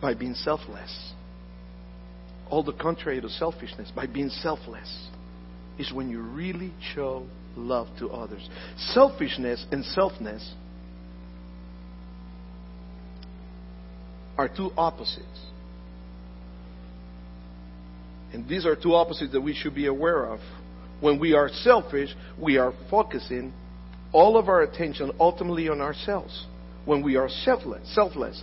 By 0.01 0.15
being 0.15 0.35
selfless. 0.35 1.13
All 2.49 2.63
the 2.63 2.73
contrary 2.73 3.21
to 3.21 3.29
selfishness, 3.29 3.91
by 3.95 4.07
being 4.07 4.31
selfless, 4.31 5.09
is 5.79 5.93
when 5.93 6.09
you 6.09 6.23
really 6.23 6.73
show 6.95 7.27
love 7.57 7.89
to 7.99 8.09
others. 8.09 8.49
Selfishness 8.79 9.67
and 9.71 9.85
selfness 9.85 10.51
are 14.37 14.49
two 14.49 14.71
opposites. 14.77 15.47
And 18.33 18.49
these 18.49 18.67
are 18.67 18.75
two 18.75 18.95
opposites 18.95 19.33
that 19.33 19.41
we 19.41 19.55
should 19.55 19.75
be 19.75 19.87
aware 19.87 20.27
of. 20.27 20.41
When 21.01 21.21
we 21.21 21.35
are 21.35 21.49
selfish, 21.49 22.11
we 22.41 22.57
are 22.57 22.73
focusing 22.91 23.53
all 24.13 24.37
of 24.37 24.49
our 24.49 24.63
attention 24.63 25.13
ultimately 25.21 25.69
on 25.69 25.81
ourselves. 25.81 26.47
When 26.85 27.03
we 27.03 27.17
are 27.17 27.29
selfless, 27.29 27.95
selfless, 27.95 28.43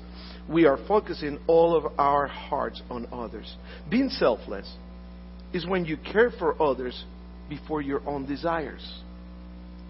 we 0.49 0.65
are 0.65 0.77
focusing 0.87 1.39
all 1.47 1.75
of 1.75 1.91
our 1.97 2.27
hearts 2.27 2.81
on 2.89 3.07
others. 3.11 3.55
Being 3.89 4.09
selfless 4.09 4.71
is 5.53 5.65
when 5.67 5.85
you 5.85 5.97
care 5.97 6.31
for 6.31 6.61
others 6.61 7.03
before 7.49 7.81
your 7.81 8.01
own 8.07 8.25
desires. 8.25 8.85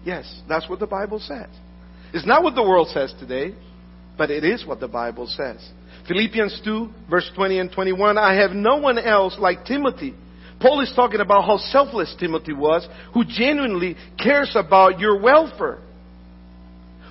Yes, 0.04 0.42
that's 0.48 0.68
what 0.68 0.80
the 0.80 0.86
Bible 0.86 1.20
says. 1.20 1.48
It's 2.12 2.26
not 2.26 2.42
what 2.42 2.54
the 2.54 2.62
world 2.62 2.88
says 2.88 3.14
today, 3.18 3.54
but 4.18 4.30
it 4.30 4.44
is 4.44 4.66
what 4.66 4.80
the 4.80 4.88
Bible 4.88 5.26
says. 5.26 5.66
Philippians 6.08 6.60
2, 6.64 6.88
verse 7.08 7.30
20 7.34 7.58
and 7.58 7.72
21, 7.72 8.18
I 8.18 8.34
have 8.34 8.52
no 8.52 8.78
one 8.78 8.98
else 8.98 9.36
like 9.38 9.64
Timothy. 9.64 10.14
Paul 10.60 10.80
is 10.80 10.92
talking 10.94 11.20
about 11.20 11.44
how 11.44 11.58
selfless 11.58 12.14
Timothy 12.18 12.52
was, 12.52 12.86
who 13.14 13.24
genuinely 13.24 13.96
cares 14.22 14.52
about 14.54 14.98
your 14.98 15.20
welfare. 15.20 15.78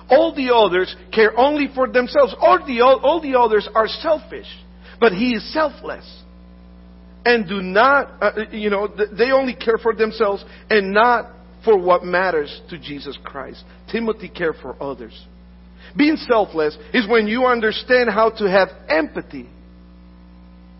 All 0.08 0.34
the 0.34 0.54
others 0.54 0.94
care 1.12 1.32
only 1.38 1.68
for 1.74 1.86
themselves. 1.86 2.34
All 2.38 2.58
the, 2.66 2.80
all 2.80 3.20
the 3.20 3.38
others 3.38 3.68
are 3.74 3.88
selfish. 3.88 4.46
But 5.00 5.12
he 5.12 5.34
is 5.34 5.52
selfless. 5.52 6.22
And 7.24 7.48
do 7.48 7.62
not, 7.62 8.22
uh, 8.22 8.30
you 8.50 8.68
know, 8.68 8.88
they 8.88 9.30
only 9.30 9.54
care 9.54 9.78
for 9.78 9.94
themselves 9.94 10.44
and 10.68 10.92
not 10.92 11.30
for 11.64 11.78
what 11.78 12.04
matters 12.04 12.60
to 12.70 12.78
Jesus 12.78 13.16
Christ. 13.22 13.64
Timothy 13.90 14.28
cared 14.28 14.56
for 14.60 14.80
others. 14.82 15.14
Being 15.96 16.16
selfless 16.16 16.76
is 16.92 17.08
when 17.08 17.26
you 17.26 17.46
understand 17.46 18.10
how 18.10 18.30
to 18.30 18.48
have 18.48 18.68
empathy. 18.88 19.48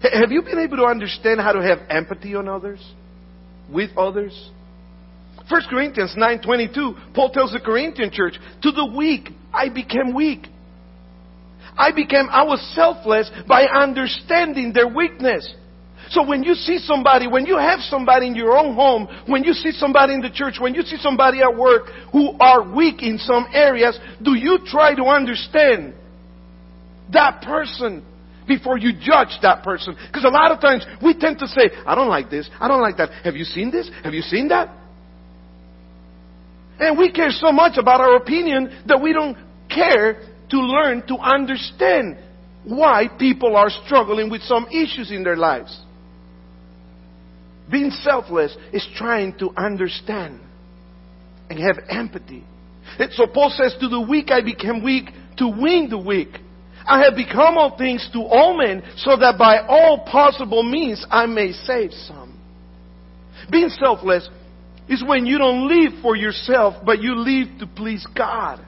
Have 0.01 0.33
you 0.33 0.43
been 0.43 0.59
able 0.59 0.79
to 0.79 0.85
understand 0.85 1.41
how 1.41 1.53
to 1.53 1.63
have 1.63 1.79
empathy 1.89 2.35
on 2.35 2.49
others? 2.49 2.81
With 3.71 3.91
others? 3.97 4.51
1 5.49 5.63
Corinthians 5.69 6.15
9.22, 6.17 7.15
Paul 7.15 7.31
tells 7.31 7.53
the 7.53 7.61
Corinthian 7.61 8.11
church, 8.11 8.35
to 8.63 8.71
the 8.71 8.93
weak, 8.97 9.29
I 9.53 9.69
became 9.69 10.15
weak. 10.15 10.47
I 11.77 11.93
became, 11.93 12.29
I 12.31 12.45
was 12.45 12.61
selfless 12.75 13.31
by 13.49 13.65
understanding 13.65 14.73
their 14.73 14.89
weakness. 14.89 15.53
So 16.13 16.23
when 16.27 16.43
you 16.43 16.55
see 16.55 16.77
somebody, 16.77 17.27
when 17.27 17.47
you 17.47 17.57
have 17.57 17.81
somebody 17.81 18.27
in 18.27 18.35
your 18.35 18.59
own 18.59 18.75
home, 18.75 19.09
when 19.27 19.45
you 19.45 19.55
see 19.55 19.71
somebody 19.71 20.13
in 20.13 20.21
the 20.21 20.29
church, 20.29 20.57
when 20.61 20.75
you 20.75 20.83
see 20.83 20.99
somebody 20.99 21.41
at 21.41 21.57
work 21.57 21.85
who 22.13 22.37
are 22.39 22.71
weak 22.71 23.03
in 23.03 23.17
some 23.17 23.47
areas, 23.55 23.99
do 24.23 24.37
you 24.37 24.59
try 24.67 24.95
to 24.95 25.05
understand 25.05 25.95
that 27.15 27.41
person 27.41 28.05
before 28.47 28.77
you 28.77 28.93
judge 28.93 29.39
that 29.41 29.63
person? 29.65 29.97
Because 30.07 30.25
a 30.25 30.29
lot 30.29 30.53
of 30.53 30.61
times 30.61 30.85
we 31.03 31.19
tend 31.19 31.39
to 31.39 31.47
say, 31.47 31.71
I 31.87 31.95
don't 31.95 32.11
like 32.11 32.29
this, 32.29 32.51
I 32.61 32.69
don't 32.69 32.83
like 32.83 32.99
that. 32.99 33.11
Have 33.25 33.35
you 33.35 33.45
seen 33.45 33.71
this? 33.71 33.91
Have 34.05 34.13
you 34.13 34.23
seen 34.23 34.49
that? 34.49 34.69
And 36.79 36.99
we 36.99 37.11
care 37.11 37.31
so 37.31 37.53
much 37.53 37.79
about 37.79 38.03
our 38.03 38.17
opinion 38.17 38.83
that 38.87 39.01
we 39.01 39.15
don't 39.15 39.39
care 39.71 40.21
to 40.51 40.59
learn 40.59 41.07
to 41.07 41.17
understand 41.17 42.19
why 42.65 43.09
people 43.19 43.57
are 43.57 43.71
struggling 43.87 44.29
with 44.29 44.43
some 44.43 44.67
issues 44.67 45.11
in 45.11 45.25
their 45.25 45.37
lives. 45.37 45.82
Being 47.71 47.91
selfless 47.91 48.57
is 48.73 48.87
trying 48.97 49.39
to 49.39 49.51
understand 49.57 50.41
and 51.49 51.59
have 51.59 51.79
empathy. 51.89 52.45
And 52.99 53.13
so 53.13 53.27
Paul 53.27 53.51
says, 53.51 53.75
To 53.81 53.89
the 53.89 54.01
weak 54.01 54.31
I 54.31 54.43
became 54.43 54.83
weak 54.83 55.11
to 55.39 55.49
win 55.49 55.89
the 55.91 55.99
weak. 55.99 56.29
I 56.85 57.05
have 57.05 57.15
become 57.15 57.57
all 57.57 57.77
things 57.79 58.09
to 58.13 58.21
all 58.21 58.57
men 58.57 58.83
so 58.97 59.17
that 59.17 59.39
by 59.39 59.59
all 59.69 60.05
possible 60.11 60.63
means 60.63 61.05
I 61.11 61.27
may 61.27 61.53
save 61.53 61.93
some. 61.93 62.39
Being 63.51 63.69
selfless 63.69 64.29
is 64.89 65.03
when 65.07 65.27
you 65.27 65.39
don't 65.39 65.69
live 65.69 66.03
for 66.03 66.17
yourself, 66.17 66.83
but 66.85 67.01
you 67.01 67.17
live 67.17 67.59
to 67.61 67.67
please 67.67 68.07
God. 68.17 68.65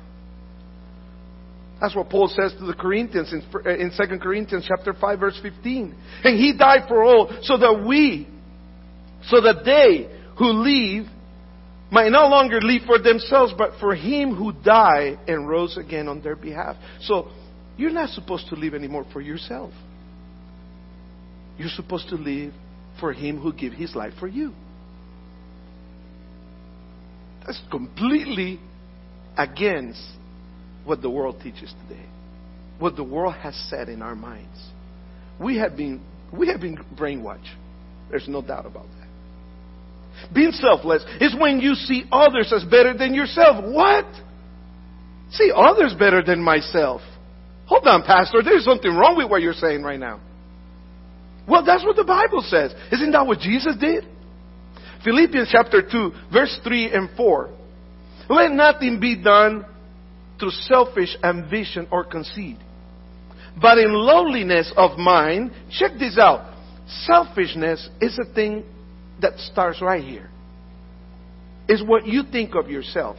That's 1.81 1.95
what 1.95 2.09
Paul 2.09 2.29
says 2.29 2.55
to 2.59 2.67
the 2.67 2.75
Corinthians 2.75 3.33
in, 3.33 3.43
uh, 3.55 3.71
in 3.71 3.91
2 3.91 4.19
Corinthians 4.19 4.65
chapter 4.67 4.95
5 4.95 5.21
verse 5.21 5.39
15. 5.43 5.95
And 6.23 6.39
he 6.39 6.57
died 6.57 6.85
for 6.89 7.03
all 7.03 7.37
so 7.43 7.59
that 7.59 7.85
we, 7.87 8.29
so 9.29 9.41
that 9.41 9.65
they 9.65 10.09
who 10.39 10.47
live 10.47 11.07
might 11.91 12.11
no 12.11 12.27
longer 12.27 12.61
live 12.61 12.83
for 12.87 12.99
themselves, 12.99 13.53
but 13.57 13.73
for 13.79 13.95
him 13.95 14.35
who 14.35 14.53
died 14.53 15.19
and 15.29 15.49
rose 15.49 15.77
again 15.77 16.09
on 16.09 16.21
their 16.23 16.35
behalf. 16.35 16.77
So 17.03 17.31
you're 17.77 17.91
not 17.91 18.11
supposed 18.11 18.49
to 18.49 18.57
live 18.57 18.75
anymore 18.75 19.07
for 19.13 19.21
yourself. 19.21 19.73
You're 21.57 21.69
supposed 21.69 22.09
to 22.09 22.17
live 22.17 22.53
for 22.99 23.13
him 23.13 23.39
who 23.39 23.53
gave 23.53 23.73
his 23.73 23.95
life 23.95 24.13
for 24.19 24.27
you. 24.27 24.53
That's 27.47 27.61
completely 27.71 28.59
against 29.37 30.03
what 30.85 31.03
the 31.03 31.11
world 31.11 31.37
teaches 31.43 31.73
today, 31.87 32.05
what 32.79 32.97
the 32.97 33.05
world 33.05 33.35
has 33.35 33.55
said 33.69 33.89
in 33.89 34.03
our 34.03 34.15
minds. 34.15 34.59
We 35.41 35.59
have 35.59 35.77
been, 35.77 36.01
we 36.33 36.49
have 36.49 36.61
been 36.61 36.79
brainwashed. 36.97 37.55
There's 38.11 38.29
no 38.29 38.43
doubt 38.43 38.67
about. 38.67 38.87
Being 40.33 40.53
selfless 40.53 41.05
is 41.21 41.35
when 41.39 41.61
you 41.61 41.75
see 41.75 42.05
others 42.11 42.53
as 42.55 42.65
better 42.65 42.97
than 42.97 43.15
yourself. 43.15 43.65
What? 43.65 44.07
See 45.31 45.53
others 45.55 45.95
better 45.99 46.23
than 46.23 46.43
myself. 46.43 47.01
Hold 47.67 47.87
on, 47.87 48.03
Pastor. 48.03 48.43
There's 48.43 48.65
something 48.65 48.93
wrong 48.95 49.17
with 49.17 49.31
what 49.31 49.43
you're 49.43 49.55
saying 49.55 49.83
right 49.83 49.99
now. 49.99 50.21
Well, 51.49 51.65
that's 51.65 51.85
what 51.85 51.97
the 51.97 52.05
Bible 52.05 52.43
says. 52.43 52.75
Isn't 52.93 53.13
that 53.13 53.27
what 53.27 53.41
Jesus 53.41 53.77
did? 53.79 54.07
Philippians 55.05 55.49
chapter 55.53 55.83
2, 55.83 56.13
verse 56.33 56.59
3 56.65 56.91
and 56.93 57.11
4. 57.17 57.51
Let 58.31 58.53
nothing 58.53 59.01
be 59.01 59.23
done 59.23 59.67
through 60.39 60.51
selfish 60.51 61.17
ambition 61.23 61.87
or 61.91 62.05
conceit, 62.05 62.57
but 63.61 63.79
in 63.79 63.93
lowliness 63.93 64.73
of 64.77 64.99
mind. 64.99 65.53
Check 65.71 65.93
this 65.99 66.19
out. 66.19 66.55
Selfishness 66.87 67.89
is 68.01 68.19
a 68.19 68.35
thing 68.35 68.65
that 69.25 69.39
starts 69.39 69.81
right 69.81 70.05
here. 70.05 70.29
Is 71.67 71.83
what 71.83 72.07
you 72.07 72.23
think 72.31 72.55
of 72.55 72.69
yourself. 72.69 73.17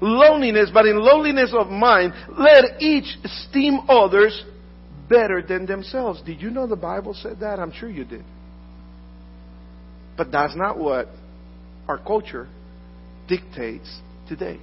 Loneliness, 0.00 0.70
but 0.72 0.86
in 0.86 0.98
loneliness 0.98 1.52
of 1.56 1.68
mind, 1.68 2.12
let 2.38 2.80
each 2.80 3.16
esteem 3.24 3.80
others 3.88 4.44
better 5.08 5.42
than 5.42 5.66
themselves. 5.66 6.22
Did 6.22 6.40
you 6.40 6.50
know 6.50 6.66
the 6.66 6.76
Bible 6.76 7.14
said 7.14 7.40
that? 7.40 7.58
I'm 7.58 7.72
sure 7.72 7.88
you 7.88 8.04
did. 8.04 8.24
But 10.16 10.30
that's 10.30 10.54
not 10.54 10.78
what 10.78 11.08
our 11.88 11.98
culture 11.98 12.46
dictates 13.26 13.90
today. 14.28 14.58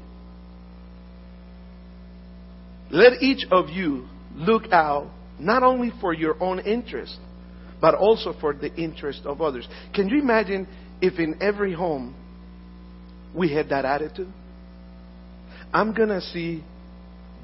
Let 2.92 3.22
each 3.22 3.46
of 3.52 3.70
you 3.70 4.08
look 4.36 4.72
out 4.72 5.10
not 5.40 5.64
only 5.64 5.92
for 6.00 6.14
your 6.14 6.42
own 6.42 6.60
interest, 6.60 7.18
but 7.80 7.96
also 7.96 8.34
for 8.40 8.54
the 8.54 8.74
interest 8.76 9.22
of 9.26 9.42
others. 9.42 9.68
Can 9.94 10.10
you 10.10 10.20
imagine 10.20 10.68
if 11.02 11.20
in 11.20 11.42
every 11.42 11.74
home 11.74 12.16
we 13.36 13.54
had 13.54 13.70
that 13.70 13.86
attitude? 13.86 14.32
I'm 15.74 15.94
going 15.94 16.10
to 16.10 16.22
see 16.22 16.64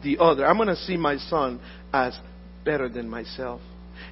the 0.04 0.18
other. 0.20 0.46
I'm 0.46 0.58
going 0.58 0.70
to 0.70 0.76
see 0.76 0.98
my 0.98 1.18
son 1.18 1.60
as 1.94 2.18
better 2.66 2.90
than 2.90 3.10
myself. 3.10 3.62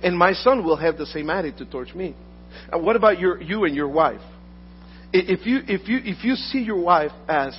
And 0.04 0.18
my 0.18 0.34
son 0.34 0.64
will 0.64 0.78
have 0.78 0.98
the 0.98 1.06
same 1.08 1.30
attitude 1.30 1.72
towards 1.72 1.94
me. 1.96 2.16
And 2.72 2.84
what 2.84 2.96
about 2.96 3.20
your, 3.20 3.42
you 3.42 3.64
and 3.64 3.76
your 3.76 3.88
wife? 3.88 4.22
If 5.14 5.46
you, 5.46 5.60
if, 5.68 5.88
you, 5.88 6.00
if 6.04 6.24
you 6.24 6.36
see 6.36 6.60
your 6.60 6.82
wife 6.82 7.12
as 7.28 7.58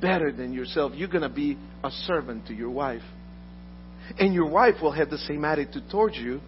better 0.00 0.32
than 0.32 0.52
yourself, 0.52 0.92
you're 0.94 1.08
going 1.08 1.22
to 1.22 1.28
be 1.28 1.56
a 1.84 1.90
servant 1.90 2.46
to 2.48 2.54
your 2.54 2.70
wife. 2.70 3.02
And 4.18 4.32
your 4.32 4.48
wife 4.48 4.76
will 4.80 4.92
have 4.92 5.10
the 5.10 5.18
same 5.18 5.44
attitude 5.44 5.84
towards 5.90 6.16
you, 6.16 6.40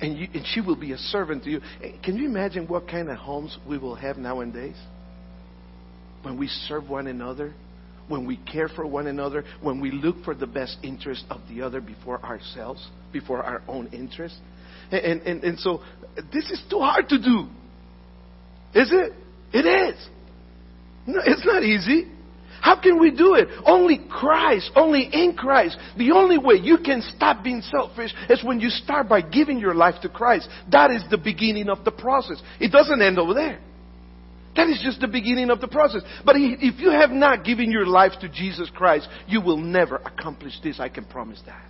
and, 0.00 0.18
you, 0.18 0.28
and 0.32 0.44
she 0.46 0.60
will 0.60 0.76
be 0.76 0.92
a 0.92 0.98
servant 0.98 1.44
to 1.44 1.50
you. 1.50 1.60
Eh, 1.82 1.92
can 2.02 2.16
you 2.16 2.26
imagine 2.26 2.66
what 2.66 2.88
kind 2.88 3.08
of 3.08 3.16
homes 3.16 3.56
we 3.68 3.78
will 3.78 3.94
have 3.94 4.16
nowadays? 4.16 4.76
When 6.22 6.38
we 6.38 6.48
serve 6.48 6.88
one 6.88 7.06
another, 7.06 7.54
when 8.08 8.26
we 8.26 8.36
care 8.38 8.68
for 8.68 8.86
one 8.86 9.06
another, 9.06 9.44
when 9.62 9.80
we 9.80 9.90
look 9.90 10.24
for 10.24 10.34
the 10.34 10.46
best 10.46 10.78
interest 10.82 11.24
of 11.30 11.40
the 11.48 11.62
other 11.62 11.80
before 11.80 12.22
ourselves, 12.24 12.86
before 13.12 13.42
our 13.42 13.62
own 13.68 13.86
interest. 13.88 14.36
And, 14.90 15.22
and, 15.22 15.44
and 15.44 15.58
so 15.58 15.80
this 16.32 16.50
is 16.50 16.62
too 16.68 16.80
hard 16.80 17.08
to 17.08 17.18
do. 17.18 17.46
Is 18.74 18.90
it? 18.92 19.12
It 19.52 19.66
is. 19.66 20.08
No, 21.06 21.20
it's 21.24 21.44
not 21.44 21.62
easy. 21.62 22.10
How 22.60 22.80
can 22.80 22.98
we 22.98 23.10
do 23.10 23.34
it? 23.34 23.48
Only 23.64 24.00
Christ, 24.10 24.70
only 24.76 25.08
in 25.12 25.34
Christ. 25.34 25.78
The 25.96 26.12
only 26.12 26.38
way 26.38 26.56
you 26.56 26.78
can 26.84 27.02
stop 27.16 27.42
being 27.42 27.62
selfish 27.62 28.12
is 28.28 28.44
when 28.44 28.60
you 28.60 28.68
start 28.68 29.08
by 29.08 29.22
giving 29.22 29.58
your 29.58 29.74
life 29.74 30.00
to 30.02 30.08
Christ. 30.08 30.48
That 30.70 30.90
is 30.90 31.02
the 31.10 31.18
beginning 31.18 31.68
of 31.68 31.84
the 31.84 31.90
process. 31.90 32.40
It 32.60 32.70
doesn't 32.70 33.00
end 33.00 33.18
over 33.18 33.34
there. 33.34 33.60
That 34.56 34.68
is 34.68 34.80
just 34.82 35.00
the 35.00 35.08
beginning 35.08 35.48
of 35.50 35.60
the 35.60 35.68
process. 35.68 36.02
But 36.24 36.36
if 36.36 36.80
you 36.80 36.90
have 36.90 37.10
not 37.10 37.44
given 37.44 37.70
your 37.70 37.86
life 37.86 38.12
to 38.20 38.28
Jesus 38.28 38.68
Christ, 38.74 39.08
you 39.26 39.40
will 39.40 39.56
never 39.56 39.96
accomplish 39.96 40.54
this. 40.62 40.80
I 40.80 40.88
can 40.88 41.04
promise 41.04 41.40
that. 41.46 41.64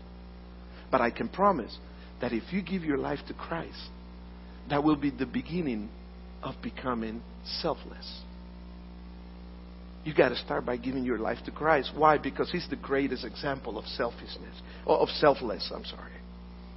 But 0.91 1.01
I 1.01 1.11
can 1.11 1.29
promise 1.29 1.77
that 2.21 2.33
if 2.33 2.53
you 2.53 2.63
give 2.63 2.83
your 2.83 2.99
life 2.99 3.21
to 3.29 3.35
Christ, 3.35 3.91
that 4.71 4.83
will 4.83 4.97
be 4.97 5.11
the 5.11 5.27
beginning 5.27 5.89
of 6.43 6.55
becoming 6.63 7.23
selfless. 7.61 8.23
You 10.05 10.15
got 10.15 10.31
to 10.31 10.37
start 10.37 10.65
by 10.65 10.77
giving 10.77 11.05
your 11.05 11.19
life 11.19 11.39
to 11.45 11.51
Christ. 11.51 11.93
Why? 11.95 12.17
Because 12.17 12.51
He's 12.51 12.67
the 12.71 12.77
greatest 12.77 13.25
example 13.25 13.79
of 13.79 13.85
selfishness, 13.87 14.55
or 14.87 14.99
of 14.99 15.09
selfless. 15.11 15.71
I'm 15.75 15.85
sorry, 15.85 16.13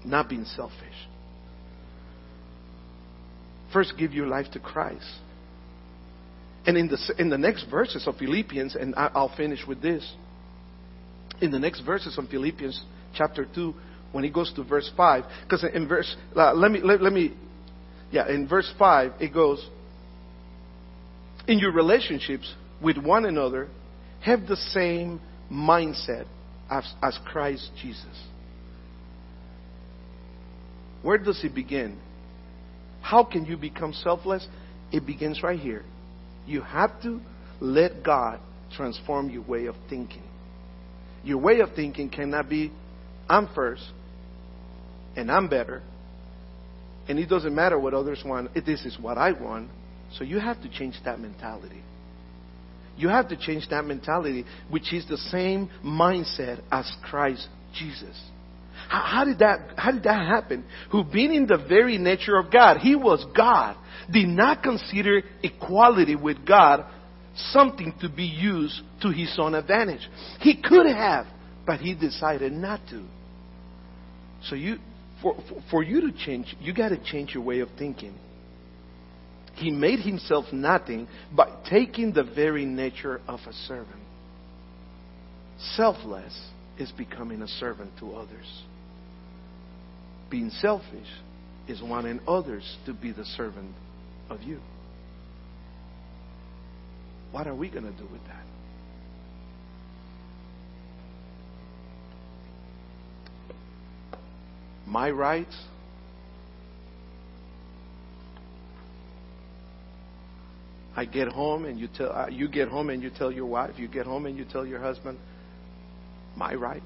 not 0.05 0.29
being 0.29 0.45
selfish. 0.45 0.77
First, 3.71 3.93
give 3.97 4.13
your 4.13 4.27
life 4.27 4.47
to 4.53 4.59
Christ. 4.59 5.07
And 6.65 6.77
in 6.77 6.87
the, 6.87 6.97
in 7.17 7.29
the 7.29 7.37
next 7.37 7.65
verses 7.69 8.07
of 8.07 8.17
Philippians, 8.17 8.75
and 8.75 8.95
I, 8.95 9.09
I'll 9.15 9.35
finish 9.35 9.59
with 9.67 9.81
this. 9.81 10.09
In 11.41 11.51
the 11.51 11.59
next 11.59 11.81
verses 11.81 12.17
of 12.17 12.29
Philippians 12.29 12.81
chapter 13.15 13.45
2, 13.53 13.73
when 14.11 14.23
he 14.23 14.29
goes 14.29 14.53
to 14.53 14.63
verse 14.63 14.89
5, 14.95 15.23
because 15.43 15.65
in 15.73 15.87
verse, 15.87 16.15
uh, 16.35 16.53
let 16.53 16.71
me, 16.71 16.81
let, 16.81 17.01
let 17.01 17.11
me, 17.11 17.33
yeah, 18.11 18.29
in 18.29 18.47
verse 18.47 18.71
5, 18.77 19.13
it 19.19 19.33
goes, 19.33 19.67
in 21.47 21.59
your 21.59 21.73
relationships 21.73 22.53
with 22.83 22.97
one 22.97 23.25
another, 23.25 23.69
have 24.21 24.47
the 24.47 24.55
same 24.55 25.21
mindset 25.51 26.25
as, 26.69 26.91
as 27.01 27.17
Christ 27.25 27.71
Jesus. 27.81 28.27
Where 31.01 31.17
does 31.17 31.43
it 31.43 31.53
begin? 31.53 31.99
How 33.01 33.23
can 33.23 33.45
you 33.45 33.57
become 33.57 33.93
selfless? 33.93 34.47
It 34.91 35.05
begins 35.05 35.43
right 35.43 35.59
here. 35.59 35.83
You 36.45 36.61
have 36.61 37.01
to 37.03 37.19
let 37.59 38.03
God 38.03 38.39
transform 38.75 39.29
your 39.29 39.43
way 39.43 39.65
of 39.65 39.75
thinking. 39.89 40.23
Your 41.23 41.37
way 41.37 41.59
of 41.59 41.73
thinking 41.75 42.09
cannot 42.09 42.49
be, 42.49 42.71
I'm 43.29 43.49
first, 43.53 43.83
and 45.15 45.31
I'm 45.31 45.47
better, 45.47 45.81
and 47.07 47.19
it 47.19 47.27
doesn't 47.27 47.53
matter 47.53 47.77
what 47.77 47.93
others 47.93 48.21
want, 48.25 48.53
this 48.53 48.85
is 48.85 48.97
what 48.99 49.17
I 49.17 49.31
want. 49.31 49.69
So 50.17 50.23
you 50.23 50.39
have 50.39 50.61
to 50.61 50.69
change 50.69 50.95
that 51.05 51.19
mentality. 51.19 51.81
You 52.95 53.09
have 53.09 53.29
to 53.29 53.37
change 53.37 53.67
that 53.69 53.85
mentality, 53.85 54.45
which 54.69 54.93
is 54.93 55.07
the 55.07 55.17
same 55.17 55.69
mindset 55.83 56.61
as 56.71 56.91
Christ 57.03 57.47
Jesus. 57.73 58.21
How, 58.87 59.01
how, 59.01 59.25
did 59.25 59.39
that, 59.39 59.73
how 59.77 59.91
did 59.91 60.03
that 60.03 60.27
happen? 60.27 60.65
Who 60.91 61.03
being 61.03 61.33
in 61.33 61.47
the 61.47 61.63
very 61.67 61.97
nature 61.97 62.37
of 62.37 62.51
God, 62.51 62.77
he 62.77 62.95
was 62.95 63.25
God, 63.35 63.77
did 64.11 64.27
not 64.27 64.61
consider 64.61 65.21
equality 65.41 66.15
with 66.15 66.45
God 66.45 66.85
something 67.35 67.93
to 68.01 68.09
be 68.09 68.25
used 68.25 68.81
to 69.01 69.09
his 69.09 69.33
own 69.39 69.55
advantage. 69.55 70.07
He 70.39 70.61
could 70.61 70.85
have, 70.85 71.25
but 71.65 71.79
he 71.79 71.95
decided 71.95 72.51
not 72.51 72.81
to. 72.89 73.03
So 74.43 74.55
you, 74.55 74.77
for, 75.21 75.35
for 75.71 75.83
you 75.83 76.01
to 76.01 76.25
change, 76.25 76.55
you 76.59 76.73
got 76.73 76.89
to 76.89 77.03
change 77.03 77.33
your 77.33 77.43
way 77.43 77.59
of 77.61 77.69
thinking. 77.77 78.13
He 79.55 79.71
made 79.71 79.99
himself 79.99 80.45
nothing 80.51 81.07
by 81.35 81.49
taking 81.69 82.11
the 82.13 82.23
very 82.23 82.65
nature 82.65 83.21
of 83.27 83.39
a 83.47 83.53
servant. 83.53 84.01
Selfless 85.75 86.49
is 86.79 86.91
becoming 86.91 87.41
a 87.41 87.47
servant 87.47 87.91
to 87.99 88.13
others. 88.13 88.63
Being 90.29 90.49
selfish 90.49 91.07
is 91.67 91.81
wanting 91.81 92.19
others 92.27 92.77
to 92.85 92.93
be 92.93 93.11
the 93.11 93.25
servant 93.25 93.73
of 94.29 94.41
you. 94.41 94.59
What 97.31 97.47
are 97.47 97.55
we 97.55 97.69
going 97.69 97.85
to 97.85 97.91
do 97.91 98.07
with 98.11 98.21
that? 98.27 98.43
My 104.87 105.09
rights 105.09 105.55
I 110.95 111.05
get 111.05 111.27
home 111.27 111.65
and 111.65 111.79
you 111.79 111.87
tell 111.95 112.11
uh, 112.11 112.27
you 112.27 112.47
get 112.47 112.67
home 112.67 112.89
and 112.89 113.01
you 113.01 113.09
tell 113.09 113.31
your 113.31 113.47
wife, 113.47 113.71
you 113.77 113.87
get 113.87 114.05
home 114.05 114.27
and 114.27 114.37
you 114.37 114.45
tell 114.45 114.65
your 114.65 114.79
husband, 114.79 115.17
my 116.35 116.53
rights. 116.53 116.83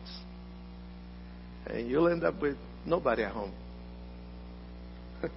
And 1.65 1.89
you'll 1.89 2.07
end 2.07 2.23
up 2.23 2.41
with 2.41 2.55
nobody 2.85 3.23
at 3.23 3.33
home. 3.33 3.51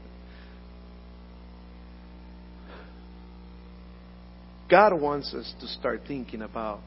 God 4.71 5.01
wants 5.01 5.35
us 5.35 5.53
to 5.61 5.67
start 5.67 6.03
thinking 6.07 6.43
about 6.43 6.79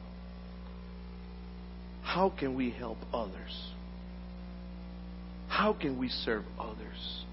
how 2.02 2.30
can 2.30 2.54
we 2.54 2.70
help 2.70 2.96
others? 3.12 3.70
How 5.48 5.74
can 5.74 5.98
we 5.98 6.08
serve 6.08 6.44
others? 6.58 7.23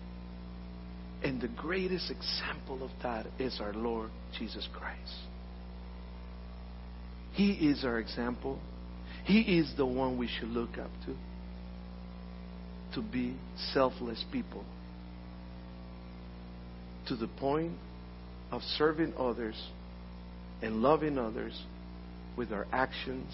And 1.24 1.40
the 1.40 1.48
greatest 1.50 2.10
example 2.10 2.84
of 2.84 2.90
that 3.04 3.28
is 3.38 3.60
our 3.62 3.74
Lord 3.74 4.10
Jesus 4.38 4.68
Christ. 4.74 5.16
He 7.34 7.52
is 7.52 7.86
our 7.86 8.00
example. 8.00 8.60
He 9.26 9.42
is 9.60 9.72
the 9.78 9.86
one 9.86 10.18
we 10.18 10.28
should 10.28 10.50
look 10.50 10.78
up 10.78 10.90
to. 11.06 11.16
To 12.96 13.02
be 13.08 13.36
selfless 13.74 14.24
people. 14.32 14.66
To 17.08 17.16
the 17.16 17.28
point 17.28 17.74
of 18.52 18.62
serving 18.78 19.14
others 19.18 19.56
and 20.62 20.82
loving 20.82 21.18
others 21.18 21.60
with 22.36 22.52
our 22.52 22.68
actions, 22.72 23.34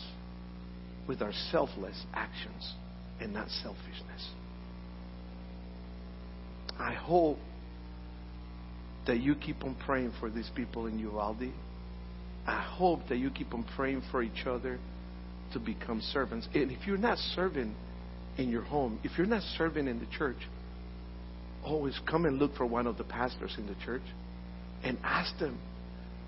with 1.07 1.21
our 1.21 1.33
selfless 1.51 2.05
actions, 2.13 2.73
and 3.19 3.33
not 3.33 3.49
selfishness. 3.49 4.29
I 6.77 6.93
hope 6.93 7.37
that 9.07 9.19
you 9.19 9.35
keep 9.35 9.63
on 9.63 9.75
praying 9.85 10.13
for 10.19 10.29
these 10.29 10.49
people 10.55 10.87
in 10.87 10.99
Uvalde. 10.99 11.51
I 12.45 12.61
hope 12.61 13.01
that 13.09 13.17
you 13.17 13.29
keep 13.29 13.53
on 13.53 13.65
praying 13.75 14.03
for 14.11 14.23
each 14.23 14.45
other 14.45 14.79
to 15.53 15.59
become 15.59 16.01
servants. 16.01 16.47
And 16.53 16.71
if 16.71 16.85
you're 16.85 16.97
not 16.97 17.17
serving 17.35 17.75
in 18.37 18.49
your 18.49 18.63
home, 18.63 18.99
if 19.03 19.17
you're 19.17 19.27
not 19.27 19.41
serving 19.57 19.87
in 19.87 19.99
the 19.99 20.05
church, 20.17 20.37
always 21.63 21.99
come 22.09 22.25
and 22.25 22.37
look 22.37 22.55
for 22.55 22.65
one 22.65 22.87
of 22.87 22.97
the 22.97 23.03
pastors 23.03 23.55
in 23.57 23.67
the 23.67 23.75
church 23.83 24.03
and 24.83 24.97
ask 25.03 25.37
them, 25.39 25.59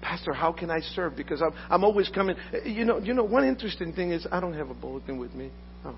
Pastor, 0.01 0.33
how 0.33 0.53
can 0.53 0.71
I 0.71 0.79
serve? 0.79 1.15
Because 1.15 1.41
I'm, 1.41 1.51
I'm 1.69 1.83
always 1.83 2.09
coming. 2.09 2.35
You 2.63 2.85
know, 2.85 2.99
you 2.99 3.13
know, 3.13 3.23
one 3.23 3.45
interesting 3.45 3.93
thing 3.93 4.11
is 4.11 4.25
I 4.31 4.39
don't 4.39 4.53
have 4.53 4.69
a 4.69 4.73
bulletin 4.73 5.17
with 5.17 5.33
me. 5.33 5.51
Oh, 5.83 5.95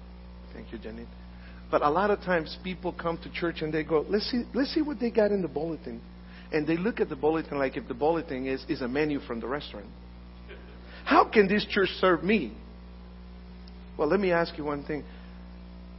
thank 0.53 0.71
you, 0.71 0.79
Jenny. 0.79 1.05
But 1.69 1.83
a 1.83 1.89
lot 1.89 2.09
of 2.09 2.19
times 2.21 2.57
people 2.63 2.91
come 2.93 3.17
to 3.19 3.31
church 3.31 3.61
and 3.61 3.71
they 3.71 3.83
go, 3.83 4.05
let's 4.09 4.29
see, 4.29 4.43
let's 4.53 4.73
see 4.73 4.81
what 4.81 4.99
they 4.99 5.11
got 5.11 5.31
in 5.31 5.41
the 5.41 5.47
bulletin. 5.47 6.01
And 6.51 6.67
they 6.67 6.77
look 6.77 6.99
at 6.99 7.09
the 7.09 7.15
bulletin 7.15 7.57
like 7.57 7.77
if 7.77 7.87
the 7.87 7.93
bulletin 7.93 8.45
is, 8.45 8.63
is 8.67 8.81
a 8.81 8.87
menu 8.87 9.19
from 9.21 9.39
the 9.39 9.47
restaurant. 9.47 9.87
How 11.05 11.29
can 11.29 11.47
this 11.47 11.65
church 11.69 11.89
serve 11.99 12.23
me? 12.23 12.53
Well, 13.97 14.07
let 14.07 14.19
me 14.19 14.31
ask 14.31 14.57
you 14.57 14.63
one 14.63 14.83
thing. 14.83 15.03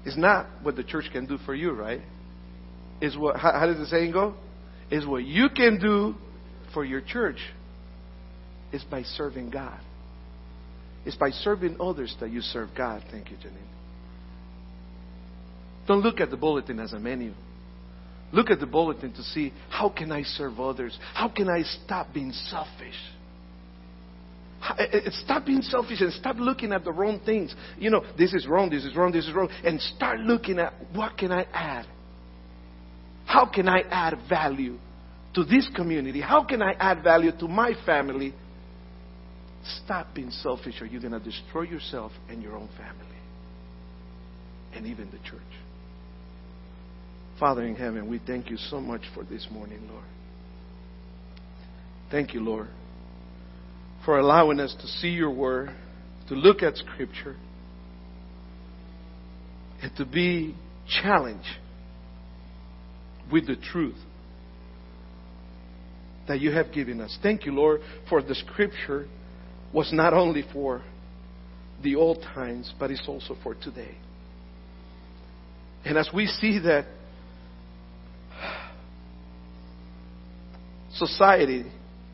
It's 0.04 0.16
not 0.16 0.46
what 0.62 0.76
the 0.76 0.84
church 0.84 1.06
can 1.12 1.26
do 1.26 1.38
for 1.46 1.54
you, 1.54 1.72
right? 1.72 2.00
Is 3.00 3.16
what 3.16 3.36
how, 3.36 3.52
how 3.52 3.66
does 3.66 3.78
the 3.78 3.86
saying 3.86 4.12
go? 4.12 4.34
Is 4.90 5.06
what 5.06 5.24
you 5.24 5.48
can 5.48 5.78
do 5.80 6.14
for 6.74 6.84
your 6.84 7.00
church 7.00 7.38
is 8.72 8.82
by 8.84 9.02
serving 9.02 9.50
God. 9.50 9.80
It's 11.04 11.16
by 11.16 11.30
serving 11.30 11.76
others 11.80 12.14
that 12.20 12.30
you 12.30 12.40
serve 12.40 12.70
God. 12.76 13.02
Thank 13.10 13.30
you, 13.30 13.36
Janine. 13.36 13.68
Don't 15.86 16.00
look 16.00 16.20
at 16.20 16.30
the 16.30 16.36
bulletin 16.36 16.78
as 16.78 16.92
a 16.92 17.00
menu. 17.00 17.32
Look 18.32 18.50
at 18.50 18.60
the 18.60 18.66
bulletin 18.66 19.12
to 19.12 19.22
see 19.22 19.52
how 19.68 19.90
can 19.90 20.10
I 20.10 20.22
serve 20.22 20.58
others? 20.58 20.98
How 21.14 21.28
can 21.28 21.48
I 21.48 21.62
stop 21.62 22.14
being 22.14 22.32
selfish? 22.32 22.96
Eh, 24.78 24.86
eh, 24.92 25.10
stop 25.24 25.44
being 25.44 25.62
selfish 25.62 26.00
and 26.00 26.12
stop 26.12 26.36
looking 26.38 26.72
at 26.72 26.84
the 26.84 26.92
wrong 26.92 27.20
things. 27.26 27.54
You 27.78 27.90
know, 27.90 28.04
this 28.16 28.32
is 28.32 28.46
wrong, 28.46 28.70
this 28.70 28.84
is 28.84 28.94
wrong, 28.96 29.12
this 29.12 29.26
is 29.26 29.34
wrong. 29.34 29.50
And 29.64 29.80
start 29.80 30.20
looking 30.20 30.58
at 30.58 30.72
what 30.94 31.18
can 31.18 31.32
I 31.32 31.46
add? 31.52 31.86
How 33.26 33.46
can 33.46 33.68
I 33.68 33.80
add 33.90 34.18
value 34.28 34.78
to 35.34 35.44
this 35.44 35.68
community? 35.74 36.20
How 36.20 36.44
can 36.44 36.62
I 36.62 36.72
add 36.78 37.02
value 37.02 37.32
to 37.38 37.48
my 37.48 37.72
family? 37.84 38.34
Stop 39.84 40.14
being 40.14 40.30
selfish 40.30 40.80
or 40.80 40.86
you're 40.86 41.00
going 41.00 41.12
to 41.12 41.20
destroy 41.20 41.62
yourself 41.62 42.12
and 42.28 42.42
your 42.42 42.56
own 42.56 42.68
family. 42.78 43.18
And 44.74 44.86
even 44.86 45.10
the 45.10 45.18
church. 45.28 45.42
Father 47.38 47.62
in 47.62 47.74
heaven, 47.74 48.08
we 48.08 48.20
thank 48.24 48.50
you 48.50 48.56
so 48.56 48.80
much 48.80 49.02
for 49.14 49.24
this 49.24 49.46
morning, 49.50 49.88
Lord. 49.90 50.04
Thank 52.10 52.34
you, 52.34 52.40
Lord 52.40 52.68
for 54.04 54.18
allowing 54.18 54.60
us 54.60 54.74
to 54.80 54.86
see 54.86 55.08
your 55.08 55.30
word, 55.30 55.70
to 56.28 56.34
look 56.34 56.62
at 56.62 56.76
scripture, 56.76 57.36
and 59.80 59.94
to 59.96 60.04
be 60.04 60.54
challenged 61.02 61.46
with 63.30 63.46
the 63.46 63.56
truth 63.56 63.98
that 66.28 66.40
you 66.40 66.52
have 66.52 66.72
given 66.72 67.00
us. 67.00 67.16
Thank 67.22 67.46
you, 67.46 67.52
Lord, 67.52 67.80
for 68.08 68.22
the 68.22 68.34
scripture 68.34 69.06
was 69.72 69.90
not 69.92 70.12
only 70.12 70.44
for 70.52 70.82
the 71.82 71.96
old 71.96 72.22
times, 72.22 72.72
but 72.78 72.90
it's 72.90 73.02
also 73.08 73.36
for 73.42 73.54
today. 73.54 73.96
And 75.84 75.98
as 75.98 76.08
we 76.14 76.26
see 76.26 76.60
that 76.60 76.86
society 80.94 81.64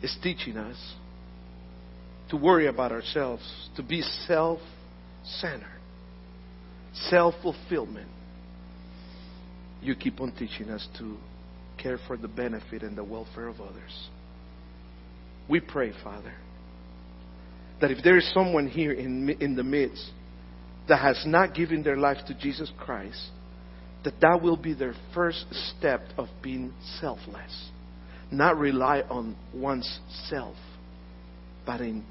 is 0.03 0.17
teaching 0.23 0.57
us 0.57 0.77
to 2.31 2.37
worry 2.37 2.67
about 2.67 2.93
ourselves, 2.93 3.43
to 3.77 3.83
be 3.83 4.03
self 4.03 4.61
centered, 5.25 5.81
self 7.11 7.35
fulfillment. 7.43 8.09
You 9.81 9.95
keep 9.95 10.21
on 10.21 10.33
teaching 10.33 10.71
us 10.71 10.87
to 10.99 11.17
care 11.81 11.99
for 12.07 12.17
the 12.17 12.29
benefit 12.29 12.83
and 12.83 12.97
the 12.97 13.05
welfare 13.05 13.47
of 13.47 13.61
others. 13.61 14.09
We 15.49 15.61
pray, 15.61 15.93
Father, 16.03 16.35
that 17.81 17.91
if 17.91 18.03
there 18.03 18.17
is 18.17 18.31
someone 18.35 18.67
here 18.67 18.93
in, 18.93 19.31
in 19.41 19.55
the 19.55 19.63
midst 19.63 20.11
that 20.89 21.01
has 21.01 21.23
not 21.25 21.55
given 21.55 21.83
their 21.83 21.97
life 21.97 22.19
to 22.27 22.35
Jesus 22.35 22.71
Christ, 22.79 23.31
that 24.05 24.21
that 24.21 24.43
will 24.43 24.57
be 24.57 24.75
their 24.75 24.95
first 25.15 25.47
step 25.77 26.03
of 26.17 26.29
being 26.43 26.73
selfless. 27.01 27.71
Not 28.31 28.59
rely 28.59 29.01
on 29.09 29.37
one's 29.55 30.01
self, 30.29 30.57
but 31.65 31.81
in 31.81 32.05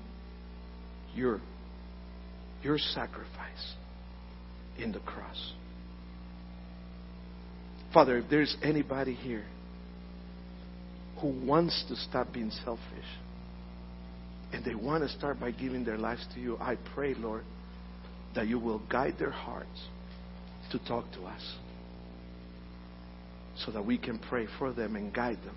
your, 1.13 1.41
your 2.63 2.77
sacrifice 2.77 3.73
in 4.79 4.91
the 4.91 4.99
cross. 4.99 5.53
Father, 7.93 8.17
if 8.17 8.29
there's 8.29 8.55
anybody 8.63 9.13
here 9.13 9.45
who 11.21 11.29
wants 11.45 11.85
to 11.87 11.95
stop 11.95 12.33
being 12.33 12.51
selfish 12.63 12.81
and 14.53 14.63
they 14.65 14.75
want 14.75 15.03
to 15.03 15.09
start 15.09 15.39
by 15.39 15.51
giving 15.51 15.83
their 15.83 15.97
lives 15.97 16.25
to 16.33 16.39
you, 16.39 16.57
I 16.59 16.77
pray, 16.95 17.13
Lord, 17.13 17.43
that 18.35 18.47
you 18.47 18.59
will 18.59 18.81
guide 18.89 19.15
their 19.19 19.31
hearts 19.31 19.81
to 20.71 20.79
talk 20.79 21.11
to 21.13 21.23
us 21.23 21.55
so 23.65 23.71
that 23.71 23.85
we 23.85 23.97
can 23.97 24.19
pray 24.19 24.47
for 24.59 24.73
them 24.73 24.95
and 24.95 25.13
guide 25.13 25.37
them 25.45 25.55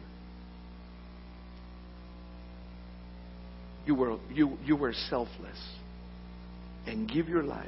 you 3.86 3.94
were, 3.94 4.18
you, 4.32 4.56
you 4.64 4.76
were 4.76 4.92
selfless 5.08 5.58
and 6.86 7.08
give 7.10 7.28
your 7.28 7.42
life 7.42 7.66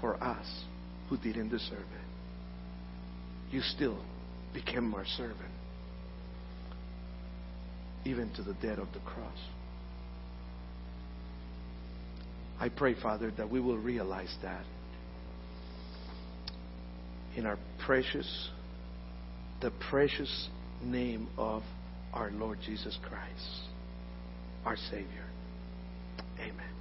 for 0.00 0.22
us 0.22 0.46
who 1.08 1.16
didn't 1.16 1.50
deserve 1.50 1.78
it. 1.78 3.54
You 3.54 3.60
still 3.60 3.98
became 4.52 4.94
our 4.94 5.06
servant, 5.16 5.38
even 8.04 8.32
to 8.34 8.42
the 8.42 8.54
death 8.54 8.78
of 8.78 8.88
the 8.92 9.00
cross. 9.00 9.38
I 12.60 12.68
pray, 12.68 12.94
Father, 13.00 13.32
that 13.36 13.50
we 13.50 13.60
will 13.60 13.78
realize 13.78 14.34
that 14.42 14.64
in 17.36 17.46
our 17.46 17.58
precious, 17.84 18.50
the 19.60 19.72
precious 19.90 20.48
name 20.82 21.28
of 21.36 21.62
our 22.12 22.30
Lord 22.30 22.58
Jesus 22.64 22.96
Christ 23.08 23.63
our 24.64 24.76
Savior. 24.76 25.26
Amen. 26.38 26.72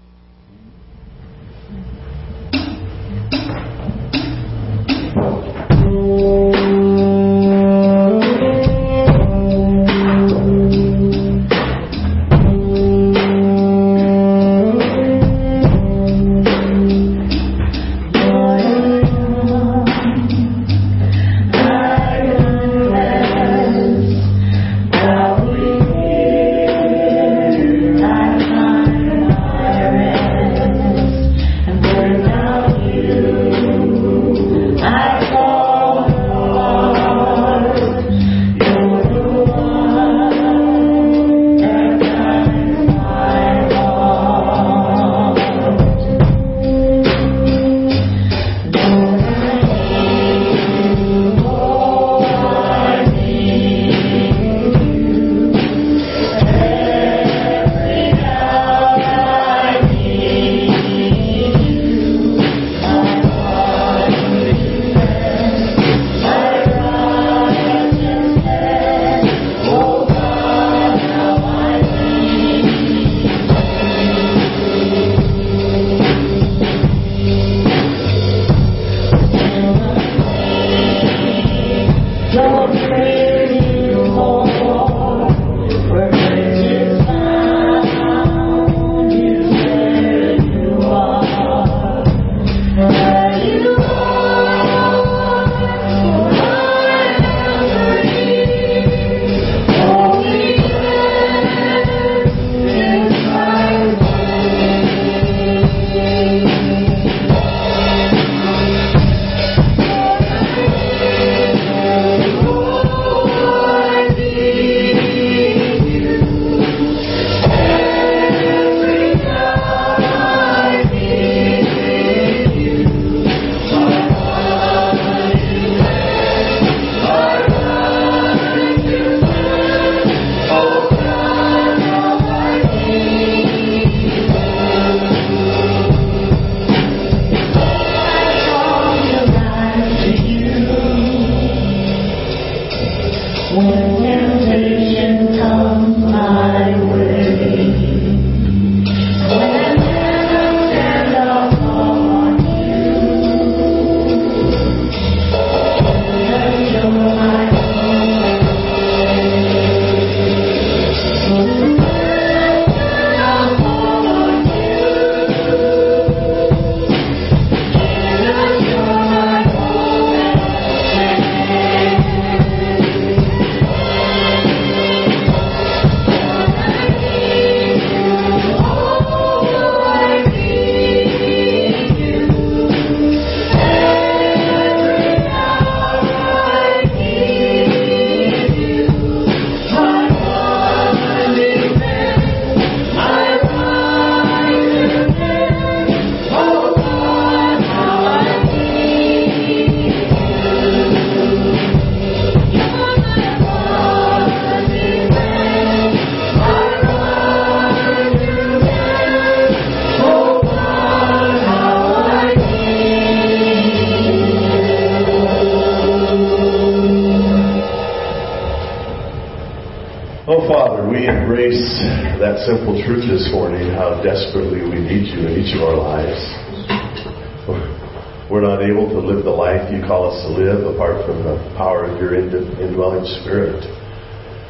You 229.74 229.82
call 229.82 230.14
us 230.14 230.22
to 230.22 230.30
live 230.38 230.70
apart 230.70 231.02
from 231.06 231.26
the 231.26 231.42
power 231.58 231.90
of 231.90 231.98
your 231.98 232.14
indwelling 232.14 233.06
spirit. 233.22 233.58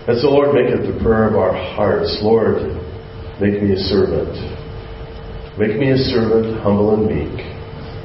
And 0.07 0.19
so, 0.19 0.27
Lord, 0.27 0.51
make 0.51 0.67
it 0.67 0.83
the 0.83 0.99
prayer 0.99 1.31
of 1.31 1.39
our 1.39 1.55
hearts. 1.55 2.19
Lord, 2.19 2.59
make 3.39 3.63
me 3.63 3.71
a 3.71 3.81
servant. 3.87 4.35
Make 5.55 5.79
me 5.79 5.95
a 5.95 5.97
servant, 6.11 6.59
humble 6.59 6.91
and 6.99 7.07
meek. 7.07 7.39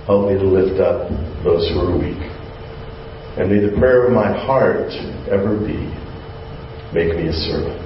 Help 0.07 0.31
me 0.31 0.39
to 0.39 0.47
lift 0.47 0.79
up 0.79 1.11
those 1.43 1.67
who 1.75 1.83
are 1.83 1.95
weak. 1.99 2.23
And 3.35 3.51
may 3.51 3.59
the 3.59 3.75
prayer 3.79 4.07
of 4.07 4.13
my 4.15 4.31
heart 4.31 4.95
ever 5.27 5.59
be 5.59 5.91
make 6.95 7.13
me 7.19 7.29
a 7.29 7.37
servant. 7.51 7.83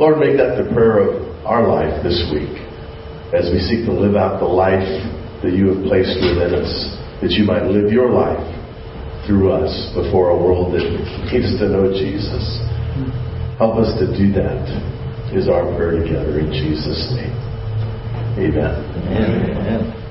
Lord, 0.00 0.18
make 0.18 0.38
that 0.38 0.56
the 0.56 0.70
prayer 0.72 1.04
of 1.04 1.44
our 1.44 1.66
life 1.66 2.02
this 2.02 2.16
week 2.32 2.54
as 3.34 3.50
we 3.52 3.58
seek 3.60 3.84
to 3.84 3.92
live 3.92 4.16
out 4.16 4.40
the 4.40 4.48
life 4.48 4.88
that 5.42 5.52
you 5.52 5.74
have 5.74 5.84
placed 5.84 6.16
within 6.22 6.54
us, 6.54 6.72
that 7.20 7.34
you 7.34 7.44
might 7.44 7.66
live 7.66 7.92
your 7.92 8.10
life 8.10 8.55
through 9.26 9.52
us 9.52 9.90
before 9.94 10.30
a 10.30 10.38
world 10.38 10.72
that 10.72 10.86
needs 11.32 11.58
to 11.58 11.68
know 11.68 11.90
Jesus. 11.90 12.62
Help 13.58 13.76
us 13.76 13.92
to 13.98 14.06
do 14.06 14.32
that 14.32 14.62
is 15.34 15.48
our 15.48 15.66
prayer 15.76 15.98
together 16.02 16.38
in 16.38 16.52
Jesus' 16.52 17.12
name. 17.12 17.34
Amen. 18.38 18.78
Amen. 19.10 20.05